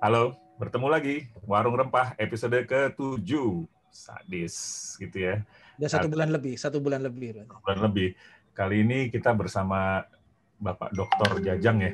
Halo, 0.00 0.32
bertemu 0.56 0.88
lagi 0.88 1.16
Warung 1.44 1.76
Rempah 1.76 2.16
episode 2.16 2.56
ke-7. 2.64 3.36
Sadis 3.92 4.56
gitu 4.96 5.28
ya. 5.28 5.44
Udah 5.76 5.92
satu 5.92 6.08
bulan 6.08 6.32
lebih, 6.32 6.56
satu 6.56 6.80
bulan 6.80 7.04
lebih. 7.04 7.44
Satu 7.44 7.60
bulan 7.60 7.84
lebih. 7.84 8.16
Kali 8.56 8.80
ini 8.80 9.12
kita 9.12 9.36
bersama 9.36 10.00
Bapak 10.56 10.96
Dokter 10.96 11.44
Jajang 11.44 11.84
ya. 11.84 11.92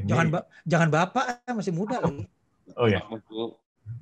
Ini... 0.00 0.08
Jangan 0.08 0.26
ba 0.32 0.48
jangan 0.64 0.88
Bapak, 0.88 1.44
masih 1.52 1.76
muda 1.76 2.00
oh. 2.00 2.08
lagi. 2.08 2.24
Oh 2.72 2.88
ya. 2.88 3.04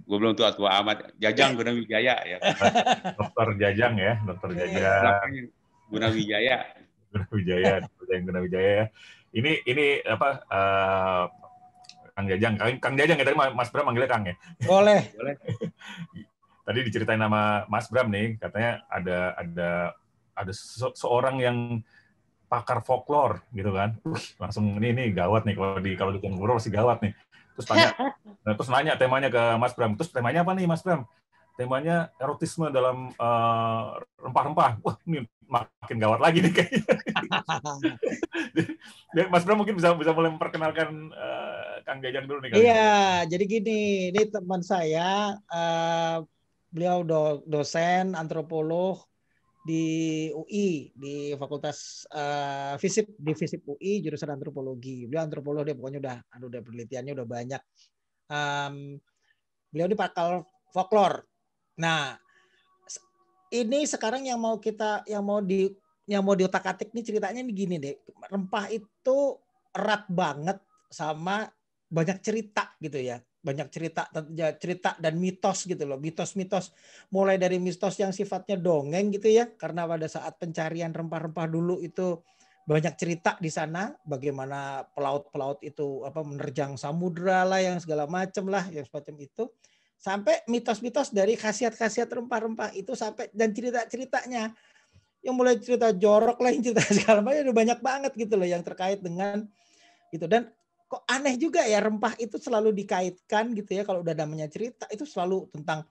Gue 0.07 0.19
belum 0.23 0.39
tua 0.39 0.55
tua 0.55 0.79
amat. 0.79 1.11
Jajang 1.19 1.59
Guna 1.59 1.75
Wijaya 1.75 2.23
ya. 2.23 2.39
Dokter 3.19 3.47
Jajang 3.59 3.99
ya, 3.99 4.23
Dokter 4.23 4.55
Jajang. 4.55 5.51
Guna 5.91 6.07
Wijaya. 6.07 6.71
Guna 7.11 7.27
Wijaya, 7.35 7.83
Dokter 7.83 8.23
Guna 8.23 8.39
Wijaya 8.47 8.71
ya. 8.71 8.87
Ini 9.35 9.53
ini 9.67 9.87
apa 10.07 10.47
uh, 10.47 11.42
Kang 12.13 12.27
Jajang, 12.29 12.55
Kang, 12.61 12.71
Kang 12.79 12.95
Jajang 12.95 13.17
ya 13.19 13.25
tadi 13.25 13.37
Mas 13.37 13.71
Bram 13.73 13.85
manggilnya 13.89 14.11
Kang 14.11 14.25
ya. 14.29 14.35
Boleh. 14.65 15.01
Boleh. 15.17 15.35
tadi 16.63 16.79
diceritain 16.87 17.19
nama 17.19 17.67
Mas 17.67 17.91
Bram 17.91 18.07
nih, 18.07 18.39
katanya 18.39 18.87
ada 18.87 19.35
ada 19.35 19.71
ada 20.33 20.53
se 20.55 20.87
seorang 20.95 21.43
yang 21.43 21.59
pakar 22.47 22.85
folklore 22.85 23.43
gitu 23.57 23.73
kan. 23.73 23.99
Uh, 24.05 24.21
langsung 24.39 24.77
ini 24.79 24.93
ini 24.93 25.05
gawat 25.11 25.49
nih 25.49 25.57
kalau 25.57 25.81
di 25.81 25.93
kalau 25.99 26.13
di 26.15 26.21
ngobrol 26.23 26.61
masih 26.61 26.71
gawat 26.71 27.03
nih. 27.03 27.13
Terus 27.59 27.67
tanya, 27.67 27.89
terus 28.57 28.71
nanya 28.71 28.95
temanya 28.95 29.29
ke 29.33 29.43
Mas 29.59 29.75
Bram. 29.75 29.97
Terus 29.99 30.13
temanya 30.13 30.47
apa 30.47 30.53
nih 30.55 30.69
Mas 30.69 30.85
Bram? 30.85 31.09
temanya 31.57 32.09
erotisme 32.17 32.73
dalam 32.73 33.13
eh, 33.13 33.85
rempah-rempah. 34.21 34.81
Uh, 34.81 34.85
Wah, 34.89 34.97
ini 35.05 35.25
makin 35.47 35.97
gawat 36.01 36.21
lagi 36.25 36.41
nih 36.41 36.53
kayaknya. 36.53 36.85
Mas 39.33 39.45
Bram 39.45 39.61
mungkin 39.61 39.77
bisa 39.77 39.93
bisa 39.93 40.17
mulai 40.17 40.33
memperkenalkan 40.33 41.13
uh, 41.13 41.72
Kang 41.83 42.01
Jajang 42.01 42.27
dulu 42.31 42.39
nih. 42.47 42.51
Iya, 42.55 43.27
jadi 43.27 43.45
gini, 43.47 43.81
ini 44.15 44.23
teman 44.31 44.63
saya, 44.63 45.37
uh, 45.51 46.23
beliau 46.73 47.05
do, 47.05 47.23
dosen 47.45 48.17
antropolog 48.17 49.03
di 49.63 50.27
UI 50.35 50.91
di 50.95 51.39
Fakultas 51.39 52.03
uh, 52.11 52.75
Fisip 52.83 53.15
di 53.15 53.33
Fisip 53.35 53.63
UI 53.67 54.03
jurusan 54.03 54.35
antropologi. 54.35 55.07
Beliau 55.07 55.27
antropolog 55.27 55.63
dia 55.63 55.79
pokoknya 55.79 56.01
udah 56.03 56.17
udah 56.43 56.61
penelitiannya 56.67 57.13
udah 57.15 57.27
banyak. 57.29 57.63
Um, 58.33 58.99
beliau 59.71 59.89
di 59.91 59.97
pakal 59.97 60.43
folklore 60.73 61.33
Nah, 61.81 62.21
ini 63.53 63.85
sekarang 63.89 64.29
yang 64.29 64.41
mau 64.41 64.61
kita 64.61 65.05
yang 65.09 65.25
mau 65.25 65.41
di 65.41 65.73
yang 66.05 66.25
mau 66.27 66.37
diotak-atik 66.37 66.93
nih 66.93 67.05
ceritanya 67.05 67.41
nih 67.41 67.55
gini 67.55 67.77
deh. 67.81 67.97
Rempah 68.29 68.69
itu 68.69 69.39
erat 69.73 70.05
banget 70.11 70.59
sama 70.93 71.49
banyak 71.93 72.19
cerita 72.25 72.73
gitu 72.81 72.97
ya. 72.97 73.21
Banyak 73.45 73.69
cerita 73.69 74.09
ya, 74.33 74.57
cerita 74.57 74.97
dan 74.97 75.21
mitos 75.21 75.69
gitu 75.69 75.85
loh. 75.85 76.01
Mitos-mitos 76.01 76.73
mulai 77.13 77.37
dari 77.37 77.61
mitos 77.61 78.01
yang 78.01 78.17
sifatnya 78.17 78.57
dongeng 78.57 79.13
gitu 79.13 79.29
ya. 79.29 79.53
Karena 79.53 79.85
pada 79.85 80.09
saat 80.09 80.41
pencarian 80.41 80.91
rempah-rempah 80.91 81.47
dulu 81.53 81.85
itu 81.85 82.25
banyak 82.63 82.95
cerita 82.95 83.35
di 83.43 83.51
sana 83.51 83.91
bagaimana 84.07 84.87
pelaut-pelaut 84.95 85.59
itu 85.67 86.07
apa 86.07 86.23
menerjang 86.23 86.79
samudra 86.79 87.43
lah 87.43 87.59
yang 87.59 87.83
segala 87.83 88.07
macam 88.07 88.47
lah 88.47 88.71
yang 88.71 88.87
semacam 88.87 89.19
itu 89.19 89.51
sampai 89.99 90.47
mitos-mitos 90.47 91.11
dari 91.11 91.35
khasiat-khasiat 91.35 92.07
rempah-rempah 92.07 92.71
itu 92.79 92.95
sampai 92.95 93.35
dan 93.35 93.51
cerita-ceritanya 93.51 94.55
yang 95.23 95.35
mulai 95.35 95.59
cerita 95.59 95.91
jorok 95.91 96.39
lah 96.39 96.51
yang 96.55 96.63
cerita 96.63 96.87
segala 97.03 97.19
macam 97.19 97.51
udah 97.51 97.57
banyak 97.67 97.79
banget 97.83 98.13
gitu 98.15 98.35
loh 98.39 98.47
yang 98.47 98.63
terkait 98.63 99.03
dengan 99.03 99.43
itu 100.15 100.27
dan 100.31 100.47
kok 100.93 101.09
aneh 101.09 101.41
juga 101.41 101.65
ya 101.65 101.81
rempah 101.81 102.21
itu 102.21 102.37
selalu 102.37 102.77
dikaitkan 102.77 103.57
gitu 103.57 103.81
ya 103.81 103.83
kalau 103.89 104.05
udah 104.05 104.13
namanya 104.13 104.45
cerita 104.53 104.85
itu 104.93 105.09
selalu 105.09 105.49
tentang 105.49 105.89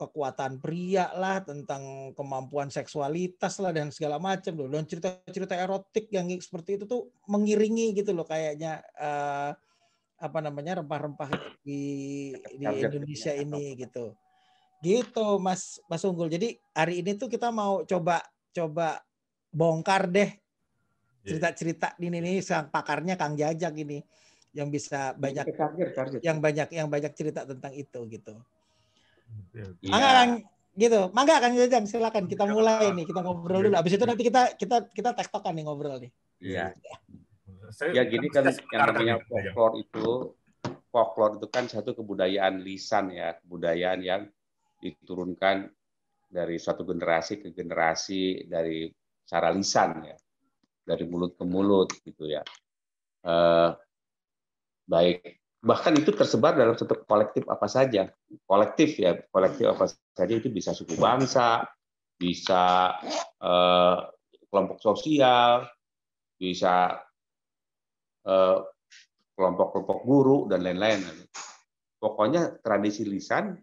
kekuatan 0.00 0.56
pria 0.64 1.12
lah 1.12 1.44
tentang 1.44 2.16
kemampuan 2.16 2.72
seksualitas 2.72 3.60
lah 3.60 3.68
dan 3.76 3.92
segala 3.92 4.16
macam 4.16 4.56
loh 4.56 4.72
dan 4.72 4.88
cerita-cerita 4.88 5.60
erotik 5.60 6.08
yang 6.08 6.24
seperti 6.40 6.80
itu 6.80 6.88
tuh 6.88 7.12
mengiringi 7.28 7.92
gitu 7.92 8.16
loh 8.16 8.24
kayaknya 8.24 8.80
uh, 8.96 9.52
apa 10.20 10.38
namanya 10.40 10.80
rempah-rempah 10.80 11.60
di 11.60 11.82
di 12.32 12.64
Indonesia 12.64 13.36
ini 13.36 13.76
gitu. 13.76 14.16
Gitu 14.80 15.26
Mas 15.36 15.76
Mas 15.84 16.00
Unggul. 16.08 16.32
Jadi 16.32 16.56
hari 16.72 17.04
ini 17.04 17.20
tuh 17.20 17.28
kita 17.28 17.52
mau 17.52 17.84
coba 17.84 18.24
coba 18.56 19.04
bongkar 19.52 20.08
deh 20.08 20.32
iya. 20.32 21.28
cerita-cerita 21.28 22.00
ini 22.00 22.24
nih 22.24 22.36
sang 22.40 22.72
pakarnya 22.72 23.20
Kang 23.20 23.36
Jajak 23.36 23.76
ini 23.76 24.00
yang 24.50 24.68
bisa 24.68 25.14
banyak 25.14 25.46
yang 26.22 26.38
banyak 26.42 26.68
yang 26.74 26.88
banyak 26.90 27.12
cerita 27.14 27.46
tentang 27.46 27.70
itu 27.74 28.00
gitu. 28.10 28.34
Ya. 29.54 29.70
Mangga 29.86 30.10
Kang 30.10 30.32
gitu. 30.74 31.00
Mangga 31.14 31.36
Kang 31.38 31.54
Jajak 31.54 31.86
silakan 31.86 32.24
kita 32.26 32.44
mulai 32.50 32.90
nih 32.90 33.06
kita 33.06 33.20
ngobrol 33.22 33.70
dulu. 33.70 33.76
Abis 33.78 33.94
itu 33.94 34.04
nanti 34.06 34.26
kita 34.26 34.58
kita 34.58 34.76
kita 34.90 35.10
tektokan 35.14 35.54
nih 35.54 35.64
ngobrol 35.66 36.02
nih. 36.02 36.10
Iya. 36.42 36.74
Ya 36.74 36.96
ya 37.94 38.02
gini 38.02 38.26
kan 38.28 38.50
yang 38.50 38.82
namanya 38.90 39.16
folklore 39.30 39.74
itu 39.78 40.34
folklore 40.90 41.38
itu 41.38 41.46
kan 41.46 41.70
satu 41.70 41.94
kebudayaan 41.94 42.60
lisan 42.66 43.14
ya, 43.14 43.38
kebudayaan 43.38 44.00
yang 44.02 44.22
diturunkan 44.82 45.70
dari 46.30 46.58
suatu 46.58 46.82
generasi 46.82 47.38
ke 47.42 47.54
generasi 47.54 48.46
dari 48.50 48.90
cara 49.26 49.54
lisan 49.54 50.02
ya, 50.02 50.16
dari 50.82 51.06
mulut 51.06 51.38
ke 51.38 51.44
mulut 51.46 51.94
gitu 52.02 52.26
ya. 52.26 52.42
Eh, 53.22 53.70
baik 54.90 55.38
bahkan 55.62 55.94
itu 55.94 56.10
tersebar 56.10 56.58
dalam 56.58 56.74
satu 56.74 57.06
kolektif 57.06 57.46
apa 57.46 57.70
saja 57.70 58.10
kolektif 58.48 58.98
ya 58.98 59.14
kolektif 59.30 59.70
apa 59.70 59.86
saja 59.86 60.34
itu 60.34 60.50
bisa 60.50 60.74
suku 60.74 60.98
bangsa 60.98 61.62
bisa 62.18 62.96
eh, 63.38 63.96
kelompok 64.50 64.82
sosial 64.82 65.70
bisa 66.40 66.98
Eh, 68.20 68.58
kelompok-kelompok 69.32 69.98
guru 70.04 70.38
dan 70.44 70.60
lain-lain. 70.60 71.00
Pokoknya 71.96 72.60
tradisi 72.60 73.08
lisan, 73.08 73.56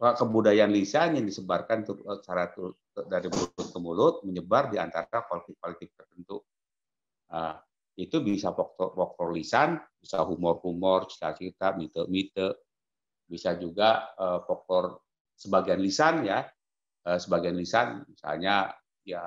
eh, 0.00 0.14
kebudayaan 0.16 0.72
lisan 0.72 1.20
yang 1.20 1.26
disebarkan 1.28 1.84
eh, 1.84 2.16
secara 2.16 2.48
dari 3.04 3.28
mulut 3.28 3.68
ke 3.68 3.78
mulut 3.78 4.14
menyebar 4.24 4.72
di 4.72 4.80
antara 4.80 5.28
kolektif-kolektif 5.28 5.92
tertentu. 5.92 6.40
Itu 7.96 8.20
bisa 8.20 8.52
pokok 8.52 9.16
lisan, 9.32 9.80
bisa 9.96 10.20
humor-humor, 10.20 11.08
cerita-cerita, 11.08 11.72
mite-mite, 11.80 12.68
bisa 13.24 13.56
juga 13.56 14.12
pokok 14.16 15.00
sebagian 15.32 15.80
lisan 15.80 16.28
ya, 16.28 16.44
sebagian 17.02 17.56
lisan 17.56 18.04
misalnya 18.04 18.68
ya 19.00 19.24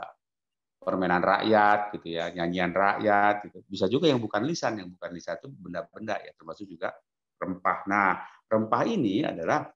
permainan 0.79 1.19
rakyat 1.19 1.97
gitu 1.97 2.07
ya, 2.13 2.31
nyanyian 2.31 2.71
rakyat 2.71 3.49
gitu. 3.49 3.59
Bisa 3.67 3.85
juga 3.91 4.07
yang 4.07 4.21
bukan 4.21 4.45
lisan, 4.47 4.79
yang 4.79 4.93
bukan 4.93 5.11
lisan 5.17 5.35
itu 5.41 5.49
benda-benda 5.49 6.15
ya, 6.23 6.31
termasuk 6.37 6.69
juga 6.69 6.93
rempah. 7.41 7.79
Nah, 7.89 8.21
rempah 8.47 8.83
ini 8.87 9.25
adalah 9.25 9.67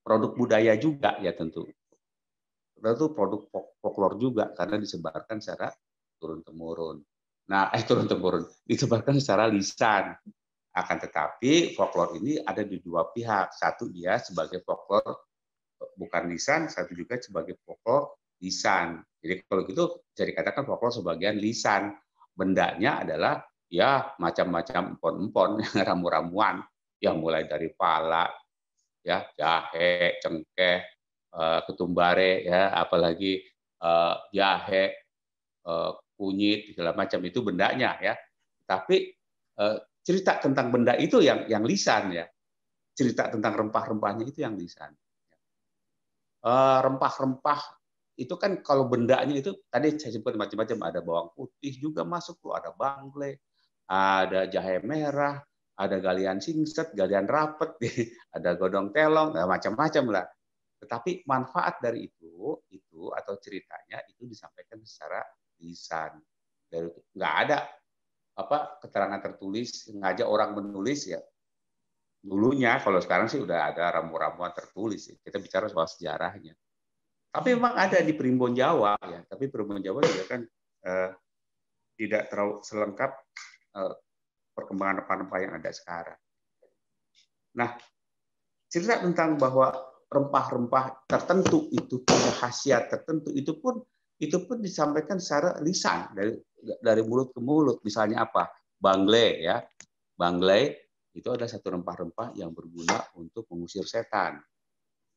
produk 0.00 0.32
budaya 0.32 0.72
juga 0.80 1.20
ya 1.20 1.36
tentu. 1.36 1.68
Itu 2.78 3.06
produk 3.12 3.50
folklore 3.82 4.16
juga 4.16 4.54
karena 4.56 4.80
disebarkan 4.80 5.42
secara 5.42 5.68
turun 6.16 6.40
temurun. 6.40 7.02
Nah, 7.48 7.72
eh 7.72 7.82
turun 7.88 8.06
temurun, 8.06 8.44
disebarkan 8.68 9.16
secara 9.18 9.48
lisan. 9.48 10.12
Akan 10.76 11.00
tetapi 11.00 11.74
folklore 11.74 12.20
ini 12.22 12.38
ada 12.38 12.62
di 12.62 12.78
dua 12.78 13.10
pihak. 13.10 13.50
Satu 13.56 13.90
dia 13.90 14.20
sebagai 14.20 14.62
folklore 14.62 15.26
bukan 15.98 16.30
lisan, 16.30 16.70
satu 16.70 16.94
juga 16.94 17.18
sebagai 17.18 17.58
folklore 17.66 18.20
lisan. 18.38 19.02
Jadi 19.18 19.42
kalau 19.50 19.66
gitu 19.66 19.84
bisa 20.14 20.24
dikatakan 20.28 20.62
folklore 20.62 20.94
sebagian 20.94 21.40
lisan. 21.40 21.96
Bendanya 22.38 23.02
adalah 23.02 23.42
ya 23.66 24.14
macam-macam 24.22 24.94
empon-empon, 24.94 25.50
ramu-ramuan 25.88 26.62
yang 27.02 27.18
mulai 27.18 27.50
dari 27.50 27.74
pala, 27.74 28.30
ya 29.02 29.26
jahe, 29.34 30.22
cengkeh, 30.22 30.78
eh, 31.34 31.60
ketumbare, 31.66 32.46
ya 32.46 32.70
apalagi 32.78 33.42
eh, 33.82 34.14
jahe, 34.30 34.84
eh, 35.66 35.92
kunyit 36.18 36.74
segala 36.74 36.98
macam 36.98 37.22
itu 37.22 37.38
bendanya 37.46 37.94
ya. 38.02 38.18
Tapi 38.66 39.14
cerita 40.02 40.42
tentang 40.42 40.74
benda 40.74 40.98
itu 40.98 41.22
yang 41.22 41.46
yang 41.46 41.62
lisan 41.62 42.10
ya. 42.14 42.26
Cerita 42.92 43.30
tentang 43.30 43.54
rempah-rempahnya 43.54 44.26
itu 44.26 44.42
yang 44.42 44.58
lisan. 44.58 44.90
Rempah-rempah 46.82 47.78
itu 48.18 48.34
kan 48.34 48.58
kalau 48.66 48.90
bendanya 48.90 49.30
itu 49.30 49.54
tadi 49.70 49.94
saya 49.94 50.18
sebut 50.18 50.34
macam-macam 50.34 50.90
ada 50.90 51.00
bawang 51.00 51.30
putih 51.38 51.70
juga 51.78 52.02
masuk 52.02 52.42
tuh 52.42 52.50
ada 52.50 52.74
bangle 52.74 53.38
ada 53.86 54.50
jahe 54.50 54.82
merah 54.82 55.38
ada 55.78 55.96
galian 56.02 56.42
singset 56.42 56.90
galian 56.98 57.30
rapet 57.30 57.78
ada 58.36 58.58
godong 58.58 58.90
telong 58.90 59.38
macam-macam 59.38 60.04
lah 60.10 60.26
tetapi 60.82 61.22
manfaat 61.30 61.78
dari 61.78 62.10
itu 62.10 62.58
itu 62.74 63.14
atau 63.14 63.38
ceritanya 63.38 64.02
itu 64.10 64.26
disampaikan 64.26 64.82
secara 64.82 65.22
lisan 65.60 66.18
dari 66.68 66.88
nggak 67.16 67.34
ada 67.46 67.58
apa 68.38 68.78
keterangan 68.78 69.18
tertulis 69.18 69.90
ngajak 69.90 70.28
orang 70.28 70.54
menulis 70.54 71.10
ya. 71.10 71.18
Dulunya 72.18 72.78
kalau 72.82 72.98
sekarang 72.98 73.30
sih 73.30 73.38
udah 73.38 73.70
ada 73.74 73.98
ramu-ramuan 73.98 74.50
tertulis 74.54 75.10
kita 75.22 75.38
bicara 75.42 75.66
soal 75.66 75.86
sejarahnya. 75.90 76.54
Tapi 77.28 77.54
memang 77.54 77.74
ada 77.76 77.98
di 78.02 78.14
Primbon 78.14 78.54
Jawa 78.54 78.94
ya. 79.06 79.22
Tapi 79.26 79.50
Primbon 79.50 79.82
Jawa 79.82 80.02
juga 80.02 80.24
kan 80.26 80.40
eh, 80.86 81.10
tidak 81.98 82.30
terlalu 82.30 82.62
selengkap 82.62 83.10
eh, 83.74 83.94
perkembangan 84.54 85.02
rempah-rempah 85.02 85.38
yang 85.42 85.52
ada 85.58 85.70
sekarang. 85.74 86.18
Nah 87.58 87.74
cerita 88.70 89.02
tentang 89.02 89.34
bahwa 89.38 89.72
rempah-rempah 90.08 91.04
tertentu 91.04 91.68
itu 91.70 92.00
punya 92.02 92.32
khasiat 92.38 92.88
tertentu 92.88 93.28
itu 93.32 93.56
pun 93.60 93.80
itu 94.18 94.36
pun 94.44 94.58
disampaikan 94.58 95.22
secara 95.22 95.58
lisan 95.62 96.10
dari 96.14 96.34
dari 96.82 97.02
mulut 97.06 97.30
ke 97.30 97.38
mulut. 97.38 97.78
Misalnya 97.86 98.26
apa? 98.26 98.50
Bangle 98.78 99.42
ya. 99.42 99.62
Bangle 100.18 100.74
itu 101.14 101.28
ada 101.30 101.46
satu 101.46 101.74
rempah-rempah 101.74 102.34
yang 102.34 102.50
berguna 102.50 102.98
untuk 103.18 103.46
mengusir 103.50 103.86
setan. 103.86 104.42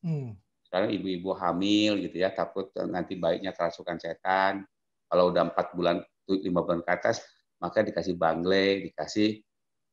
Hmm. 0.02 0.38
Sekarang 0.66 0.94
ibu-ibu 0.94 1.34
hamil 1.36 2.00
gitu 2.06 2.22
ya, 2.22 2.34
takut 2.34 2.70
nanti 2.90 3.18
baiknya 3.18 3.54
kerasukan 3.54 3.98
setan. 4.02 4.66
Kalau 5.12 5.34
udah 5.34 5.52
empat 5.52 5.76
bulan, 5.76 6.00
lima 6.30 6.64
bulan 6.64 6.82
ke 6.86 6.92
atas, 6.94 7.22
maka 7.60 7.84
dikasih 7.84 8.16
bangle, 8.16 8.88
dikasih 8.90 9.44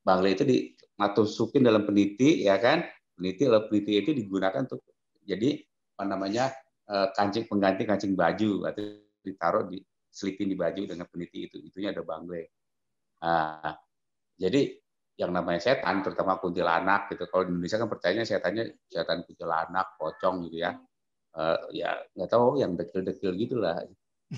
bangle 0.07 0.31
itu 0.33 0.45
dimasukin 0.47 1.67
dalam 1.67 1.85
peniti 1.85 2.47
ya 2.47 2.57
kan. 2.61 2.87
Peniti, 3.19 3.51
lalu 3.51 3.67
peniti 3.73 3.93
itu 3.99 4.11
digunakan 4.15 4.63
untuk 4.63 4.81
jadi 5.27 5.59
apa 5.99 6.05
namanya 6.07 6.55
kancing 6.89 7.45
pengganti 7.45 7.85
kancing 7.85 8.17
baju 8.17 8.65
atau 8.73 8.83
ditaruh 9.21 9.69
di 9.69 9.77
selipin 10.09 10.49
di 10.49 10.57
baju 10.57 10.89
dengan 10.89 11.05
peniti 11.05 11.45
itu 11.45 11.61
itunya 11.61 11.93
ada 11.93 12.01
bangle 12.01 12.49
nah, 13.21 13.77
jadi 14.39 14.73
yang 15.19 15.35
namanya 15.35 15.59
setan 15.59 16.07
terutama 16.07 16.39
kuntilanak 16.39 17.11
gitu 17.11 17.27
kalau 17.27 17.43
di 17.43 17.51
Indonesia 17.51 17.83
kan 17.83 17.91
percayanya 17.91 18.23
setannya 18.25 18.65
setan 18.87 19.27
kuntilanak 19.27 19.99
pocong 19.99 20.47
gitu 20.47 20.63
ya. 20.63 20.79
Uh, 21.35 21.59
ya 21.75 21.91
nggak 22.15 22.31
tahu 22.31 22.63
yang 22.63 22.79
dekil-dekil 22.79 23.35
gitulah. 23.35 23.83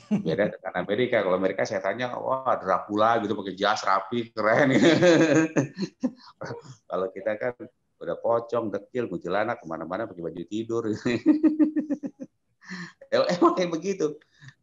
Beda 0.09 0.49
dengan 0.49 0.75
Amerika 0.81 1.21
kalau 1.21 1.37
Amerika 1.37 1.69
setannya 1.69 2.09
wah 2.17 2.57
Dracula 2.57 3.21
gitu 3.21 3.37
pakai 3.37 3.55
jas 3.61 3.85
rapi 3.85 4.33
keren. 4.33 4.73
Kalau 6.91 7.07
kita 7.13 7.37
kan 7.37 7.55
udah 8.01 8.17
pocong 8.17 8.73
dekil 8.73 9.13
kuntilanak 9.13 9.61
ke 9.61 9.67
mana-mana 9.69 10.09
pakai 10.09 10.25
baju 10.25 10.45
tidur 10.49 10.89
emang 13.39 13.53
kayak 13.59 13.71
begitu 13.71 14.17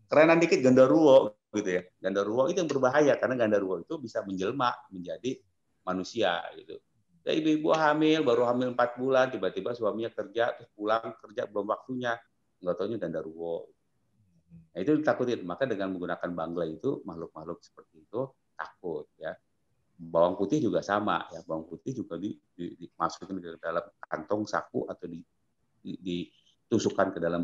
kerenan 0.07 0.39
dikit 0.39 0.59
gandaruwo 0.63 1.35
gitu 1.51 1.69
ya. 1.79 1.83
Gandaruwo 1.99 2.47
itu 2.47 2.63
yang 2.63 2.71
berbahaya 2.71 3.13
karena 3.19 3.35
gandaruwo 3.35 3.83
itu 3.83 3.95
bisa 3.99 4.23
menjelma 4.23 4.71
menjadi 4.91 5.39
manusia 5.83 6.43
gitu. 6.55 6.79
Ya, 7.27 7.35
ibu-ibu 7.35 7.75
hamil 7.75 8.23
baru 8.23 8.47
hamil 8.47 8.71
empat 8.71 8.95
bulan 8.95 9.27
tiba-tiba 9.27 9.75
suaminya 9.75 10.07
kerja 10.15 10.55
terus 10.55 10.71
pulang 10.71 11.11
kerja 11.19 11.43
belum 11.43 11.67
waktunya 11.67 12.15
nggak 12.63 12.75
tahunya 12.79 12.97
gandaruwo. 13.03 13.67
Nah, 14.47 14.79
itu 14.79 14.95
ditakutin. 14.95 15.43
Maka 15.43 15.67
dengan 15.67 15.91
menggunakan 15.91 16.29
bangla 16.31 16.65
itu 16.71 17.03
makhluk-makhluk 17.03 17.59
seperti 17.59 18.07
itu 18.07 18.21
takut 18.55 19.11
ya. 19.19 19.35
Bawang 19.97 20.39
putih 20.39 20.63
juga 20.63 20.79
sama 20.79 21.27
ya. 21.35 21.43
Bawang 21.43 21.67
putih 21.67 21.91
juga 21.91 22.15
di, 22.15 22.31
di, 22.55 22.79
dimasukin 22.79 23.43
ke 23.43 23.59
dalam 23.59 23.83
kantong 24.07 24.47
saku 24.47 24.87
atau 24.87 25.05
di, 25.09 25.19
di, 25.83 25.99
ditusukkan 25.99 27.17
ke 27.17 27.19
dalam 27.19 27.43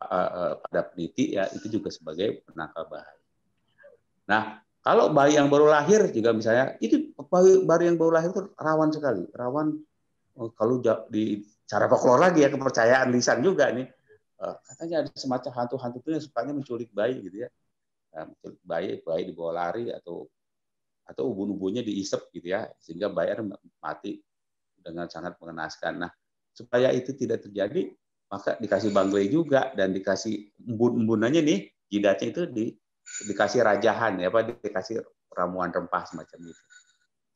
uh, 0.00 0.54
pada 0.64 0.80
peniti 0.88 1.36
ya 1.36 1.44
itu 1.52 1.80
juga 1.80 1.92
sebagai 1.92 2.40
penangkal 2.48 2.88
bahaya. 2.88 3.20
Nah, 4.30 4.42
kalau 4.80 5.12
bayi 5.12 5.36
yang 5.36 5.52
baru 5.52 5.68
lahir 5.68 6.08
juga 6.08 6.32
misalnya 6.32 6.78
itu 6.80 7.12
bayi, 7.28 7.60
bayi 7.68 7.92
yang 7.92 7.98
baru 8.00 8.12
lahir 8.16 8.30
itu 8.32 8.42
rawan 8.56 8.88
sekali, 8.94 9.28
rawan 9.36 9.76
oh, 10.40 10.50
kalau 10.56 10.80
di 11.12 11.44
cara 11.68 11.86
folklore 11.86 12.30
lagi 12.30 12.42
ya 12.42 12.50
kepercayaan 12.50 13.12
lisan 13.12 13.44
juga 13.44 13.68
nih 13.70 13.86
uh, 14.40 14.56
katanya 14.72 15.06
ada 15.06 15.10
semacam 15.14 15.52
hantu-hantu 15.62 15.98
itu 16.02 16.08
yang 16.16 16.24
sukanya 16.24 16.52
menculik 16.56 16.90
bayi 16.96 17.20
gitu 17.20 17.44
ya, 17.44 17.48
nah, 18.16 18.24
menculik 18.26 18.60
bayi 18.64 18.88
bayi 19.04 19.22
dibawa 19.28 19.52
lari 19.68 19.92
atau 19.92 20.26
atau 21.04 21.26
ubun-ubunnya 21.26 21.82
diisep 21.82 22.30
gitu 22.30 22.54
ya 22.54 22.70
sehingga 22.78 23.10
bayi 23.10 23.34
mati 23.82 24.22
dengan 24.80 25.10
sangat 25.10 25.36
mengenaskan. 25.42 26.06
Nah 26.06 26.10
supaya 26.54 26.94
itu 26.94 27.12
tidak 27.12 27.44
terjadi 27.44 27.92
maka 28.30 28.54
dikasih 28.62 28.94
bangle 28.94 29.26
juga 29.26 29.74
dan 29.74 29.90
dikasih 29.90 30.54
embun-embunannya 30.62 31.42
nih 31.42 31.60
jidatnya 31.90 32.26
itu 32.30 32.42
di, 32.46 32.64
dikasih 33.26 33.66
rajahan 33.66 34.22
ya 34.22 34.30
apa 34.30 34.54
dikasih 34.54 35.02
ramuan 35.34 35.74
rempah 35.74 36.06
semacam 36.06 36.38
itu. 36.54 36.64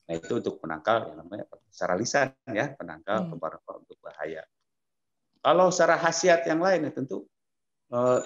Nah 0.05 0.13
itu 0.15 0.33
untuk 0.39 0.55
penangkal 0.63 1.11
yang 1.11 1.17
namanya 1.19 1.45
secara 1.67 1.93
lisan 1.99 2.31
ya 2.47 2.71
penangkal 2.79 3.27
hmm. 3.27 3.35
untuk 3.83 3.99
bahaya. 3.99 4.47
Kalau 5.43 5.67
secara 5.69 5.99
khasiat 5.99 6.47
yang 6.47 6.63
lain 6.63 6.87
ya 6.87 6.91
tentu 6.95 7.27
eh, 7.91 8.21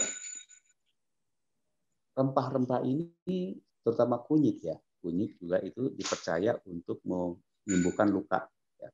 rempah-rempah 2.14 2.86
ini 2.86 3.58
terutama 3.82 4.22
kunyit 4.22 4.62
ya 4.62 4.78
kunyit 5.02 5.40
juga 5.40 5.58
itu 5.64 5.90
dipercaya 5.96 6.60
untuk 6.68 7.00
menyembuhkan 7.08 8.12
luka 8.12 8.46
ya, 8.78 8.92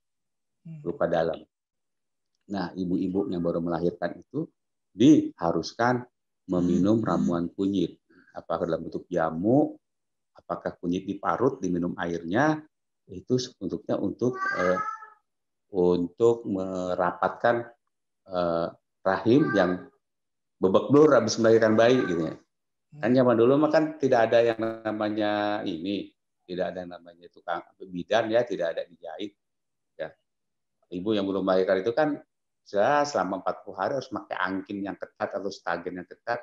hmm. 0.64 0.80
luka 0.86 1.06
dalam 1.10 1.42
Nah, 2.46 2.70
ibu-ibu 2.78 3.26
yang 3.30 3.42
baru 3.42 3.58
melahirkan 3.62 4.22
itu 4.22 4.46
diharuskan 4.94 6.06
meminum 6.46 7.02
hmm. 7.02 7.08
ramuan 7.08 7.46
kunyit. 7.50 7.98
Apakah 8.36 8.70
dalam 8.70 8.86
bentuk 8.86 9.08
jamu, 9.10 9.74
apakah 10.36 10.78
kunyit 10.78 11.10
diparut, 11.10 11.58
diminum 11.58 11.98
airnya, 11.98 12.62
itu 13.10 13.38
untuknya 13.62 13.98
untuk 13.98 14.38
eh, 14.62 14.78
untuk 15.74 16.46
merapatkan 16.46 17.66
eh, 18.30 18.68
rahim 19.02 19.42
yang 19.58 19.90
bebek 20.62 20.90
blur 20.90 21.18
habis 21.18 21.38
melahirkan 21.42 21.74
bayi 21.74 22.00
gitu 22.06 22.30
ya. 22.30 22.36
Kan 23.02 23.10
hmm. 23.12 23.18
zaman 23.18 23.36
dulu 23.36 23.54
mah 23.60 23.72
kan 23.74 23.84
tidak 23.98 24.32
ada 24.32 24.40
yang 24.54 24.60
namanya 24.62 25.62
ini, 25.66 26.14
tidak 26.46 26.72
ada 26.72 26.86
yang 26.86 26.92
namanya 26.94 27.28
tukang 27.34 27.62
bidan 27.90 28.30
ya, 28.32 28.46
tidak 28.46 28.78
ada 28.78 28.82
dijahit. 28.88 29.34
Ya. 30.00 30.14
Ibu 30.94 31.18
yang 31.18 31.26
belum 31.26 31.44
melahirkan 31.44 31.82
itu 31.82 31.92
kan 31.92 32.22
ya, 32.74 33.06
selama 33.06 33.46
40 33.46 33.78
hari 33.78 33.92
harus 34.02 34.10
pakai 34.10 34.38
angkin 34.42 34.78
yang 34.82 34.98
ketat 34.98 35.30
atau 35.38 35.52
stagen 35.54 36.02
yang 36.02 36.08
ketat 36.10 36.42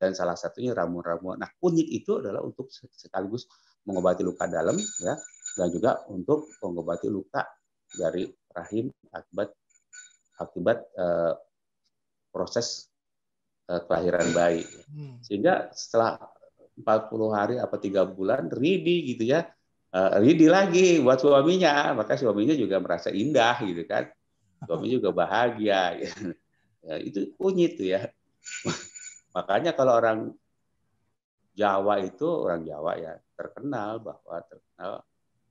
dan 0.00 0.16
salah 0.16 0.34
satunya 0.34 0.74
ramuan-ramuan. 0.74 1.38
Nah, 1.38 1.50
kunyit 1.60 1.86
itu 1.86 2.18
adalah 2.18 2.40
untuk 2.42 2.72
sekaligus 2.72 3.46
mengobati 3.84 4.24
luka 4.24 4.48
dalam 4.48 4.76
ya 5.00 5.14
dan 5.56 5.68
juga 5.72 6.04
untuk 6.08 6.48
mengobati 6.60 7.08
luka 7.08 7.44
dari 7.90 8.28
rahim 8.56 8.92
akibat 9.12 9.48
akibat 10.40 10.78
uh, 10.96 11.32
proses 12.32 12.88
uh, 13.68 13.84
kelahiran 13.84 14.32
bayi. 14.32 14.64
Hmm. 14.88 15.20
Sehingga 15.20 15.68
setelah 15.76 16.16
40 16.80 17.36
hari 17.36 17.54
apa 17.60 17.76
tiga 17.76 18.08
bulan 18.08 18.48
ready 18.48 19.14
gitu 19.14 19.28
ya. 19.28 19.46
Uh, 19.90 20.22
ready 20.22 20.46
lagi 20.46 21.02
buat 21.02 21.18
suaminya, 21.18 21.98
maka 21.98 22.14
suaminya 22.14 22.54
juga 22.54 22.78
merasa 22.78 23.10
indah 23.10 23.58
gitu 23.66 23.82
kan 23.90 24.06
suami 24.64 24.88
juga 24.92 25.10
bahagia 25.12 25.96
ya, 25.96 26.12
itu 27.00 27.32
kunyit 27.36 27.80
tuh 27.80 27.88
ya. 27.88 28.08
Makanya 29.36 29.72
kalau 29.76 29.96
orang 29.96 30.18
Jawa 31.54 32.00
itu 32.00 32.26
orang 32.26 32.64
Jawa 32.64 32.96
ya 32.96 33.12
terkenal 33.36 34.00
bahwa 34.00 34.36
terkenal 34.48 34.92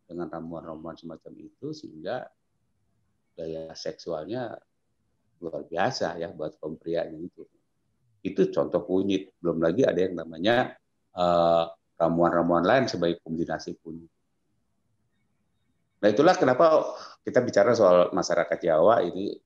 dengan 0.09 0.27
ramuan-ramuan 0.31 0.97
semacam 0.97 1.33
itu 1.37 1.69
sehingga 1.69 2.25
daya 3.37 3.71
seksualnya 3.77 4.57
luar 5.39 5.63
biasa 5.69 6.17
ya 6.19 6.33
buat 6.33 6.57
kaum 6.57 6.75
prianya 6.75 7.15
itu. 7.15 7.45
Itu 8.19 8.51
contoh 8.51 8.83
kunyit. 8.83 9.31
Belum 9.39 9.63
lagi 9.63 9.87
ada 9.87 10.01
yang 10.01 10.17
namanya 10.17 10.75
ramuan 11.15 11.63
eh, 11.63 11.65
ramuan-ramuan 11.99 12.65
lain 12.67 12.85
sebagai 12.91 13.23
kombinasi 13.23 13.79
kunyit 13.79 14.11
nah 15.99 16.07
itulah 16.07 16.35
kenapa 16.35 16.95
kita 17.23 17.39
bicara 17.43 17.71
soal 17.75 18.09
masyarakat 18.15 18.57
Jawa 18.57 19.05
ini. 19.05 19.37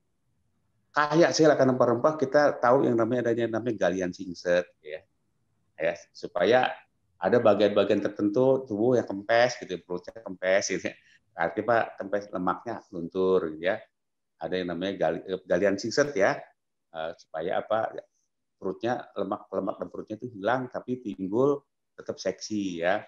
Kaya 0.94 1.34
sih 1.34 1.42
lah 1.42 1.58
rempah-rempah 1.58 2.14
kita 2.14 2.62
tahu 2.62 2.86
yang 2.86 2.94
namanya 2.94 3.28
adanya 3.28 3.58
namanya 3.58 3.90
galian 3.90 4.14
singset 4.14 4.64
ya. 4.78 5.02
Ya 5.74 5.98
supaya 6.14 6.70
ada 7.18 7.42
bagian-bagian 7.42 7.98
tertentu 7.98 8.62
tubuh 8.62 8.94
yang 8.94 9.04
kempes 9.04 9.58
gitu 9.58 9.74
perutnya 9.82 10.14
kempes 10.22 10.70
gitu. 10.70 10.86
Artinya 11.34 11.66
pak 11.66 11.84
kempes 11.98 12.24
lemaknya 12.30 12.74
luntur 12.94 13.58
ya. 13.58 13.82
Ada 14.38 14.54
yang 14.62 14.70
namanya 14.70 14.92
gali, 14.94 15.18
galian 15.50 15.74
singset 15.82 16.14
ya. 16.14 16.38
Uh, 16.94 17.10
supaya 17.18 17.58
apa? 17.58 17.90
Perutnya 18.54 19.10
lemak 19.18 19.50
lemak 19.50 19.76
dan 19.82 19.88
perutnya 19.90 20.16
itu 20.22 20.30
hilang 20.30 20.70
tapi 20.70 21.02
timbul 21.02 21.58
tetap 21.98 22.22
seksi 22.22 22.86
ya. 22.86 23.02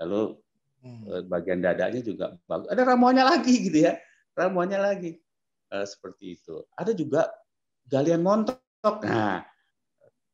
Lalu 0.00 0.40
hmm. 0.84 1.26
bagian 1.26 1.58
dadanya 1.62 2.00
juga 2.02 2.36
bagus 2.46 2.68
ada 2.70 2.82
ramuannya 2.82 3.24
lagi 3.26 3.54
gitu 3.66 3.88
ya 3.88 3.98
ramuannya 4.38 4.78
lagi 4.78 5.10
uh, 5.72 5.86
seperti 5.86 6.38
itu. 6.38 6.64
Ada 6.74 6.92
juga 6.96 7.28
galian 7.88 8.24
montok. 8.24 8.58
Nah, 9.04 9.44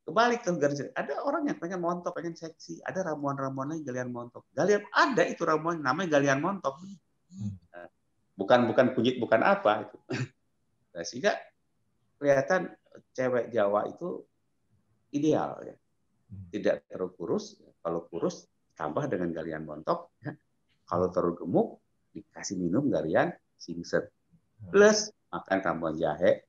Kebalik 0.05 0.45
ke 0.45 0.53
garis 0.61 0.85
ada 0.93 1.25
orang 1.25 1.49
yang 1.49 1.57
pengen 1.57 1.81
montok, 1.81 2.13
pengen 2.13 2.37
seksi, 2.37 2.77
ada 2.85 3.09
ramuan-ramuannya 3.09 3.81
galian 3.81 4.13
montok. 4.13 4.45
Galian 4.53 4.85
ada 4.93 5.25
itu 5.25 5.49
ramuan 5.49 5.81
namanya 5.81 6.21
galian 6.21 6.45
montok. 6.45 6.77
Hmm. 7.33 7.57
Bukan 8.37 8.69
bukan 8.69 8.93
kunyit 8.93 9.17
bukan 9.17 9.41
apa 9.43 9.89
itu. 9.89 9.99
Nah, 10.95 11.03
sehingga 11.03 11.35
kelihatan 12.23 12.71
cewek 13.19 13.51
Jawa 13.51 13.91
itu 13.91 14.23
ideal 15.11 15.59
ya. 15.67 15.75
Hmm. 16.31 16.47
Tidak 16.55 16.87
terlalu 16.87 17.11
kurus, 17.19 17.59
kalau 17.83 18.07
kurus 18.07 18.47
tambah 18.75 19.07
dengan 19.07 19.31
galian 19.31 19.63
montok, 19.67 20.15
ya. 20.23 20.35
kalau 20.87 21.09
terlalu 21.11 21.47
gemuk 21.47 21.69
dikasih 22.15 22.59
minum 22.59 22.87
galian 22.91 23.35
singset. 23.59 24.11
Hmm. 24.11 24.71
Plus 24.71 25.11
makan 25.31 25.59
tambahan 25.63 25.97
jahe, 25.99 26.47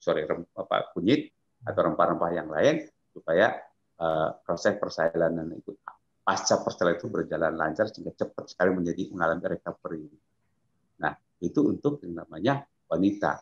sorry 0.00 0.28
apa 0.28 0.92
kunyit 0.92 1.32
atau 1.64 1.80
rempah-rempah 1.92 2.30
yang 2.36 2.48
lain 2.52 2.84
supaya 3.12 3.56
uh, 3.96 4.36
proses 4.44 4.76
persalinan 4.76 5.48
itu 5.56 5.72
pasca 6.26 6.60
persalinan 6.60 6.98
itu 7.00 7.06
berjalan 7.08 7.54
lancar 7.54 7.88
sehingga 7.88 8.12
cepat 8.12 8.50
sekali 8.50 8.70
menjadi 8.74 9.08
mengalami 9.14 9.56
recovery. 9.56 10.04
Nah, 11.00 11.14
itu 11.40 11.60
untuk 11.64 12.02
yang 12.02 12.26
namanya 12.26 12.66
wanita. 12.90 13.40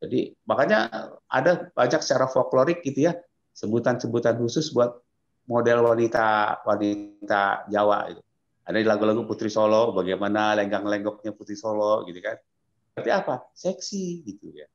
Jadi 0.00 0.32
makanya 0.44 0.92
ada 1.26 1.72
banyak 1.72 2.00
secara 2.04 2.28
folklorik 2.28 2.84
gitu 2.84 3.10
ya 3.10 3.16
sebutan-sebutan 3.56 4.36
khusus 4.36 4.68
buat 4.76 4.92
model 5.46 5.78
wanita 5.86 6.60
wanita 6.66 7.70
Jawa 7.70 8.10
itu. 8.10 8.22
Ada 8.66 8.82
di 8.82 8.86
lagu-lagu 8.86 9.22
Putri 9.22 9.46
Solo, 9.46 9.94
bagaimana 9.94 10.58
lenggang-lenggoknya 10.58 11.30
Putri 11.38 11.54
Solo, 11.54 12.02
gitu 12.02 12.18
kan. 12.18 12.34
Berarti 12.98 13.10
apa? 13.14 13.46
Seksi, 13.54 14.26
gitu 14.26 14.50
ya. 14.50 14.66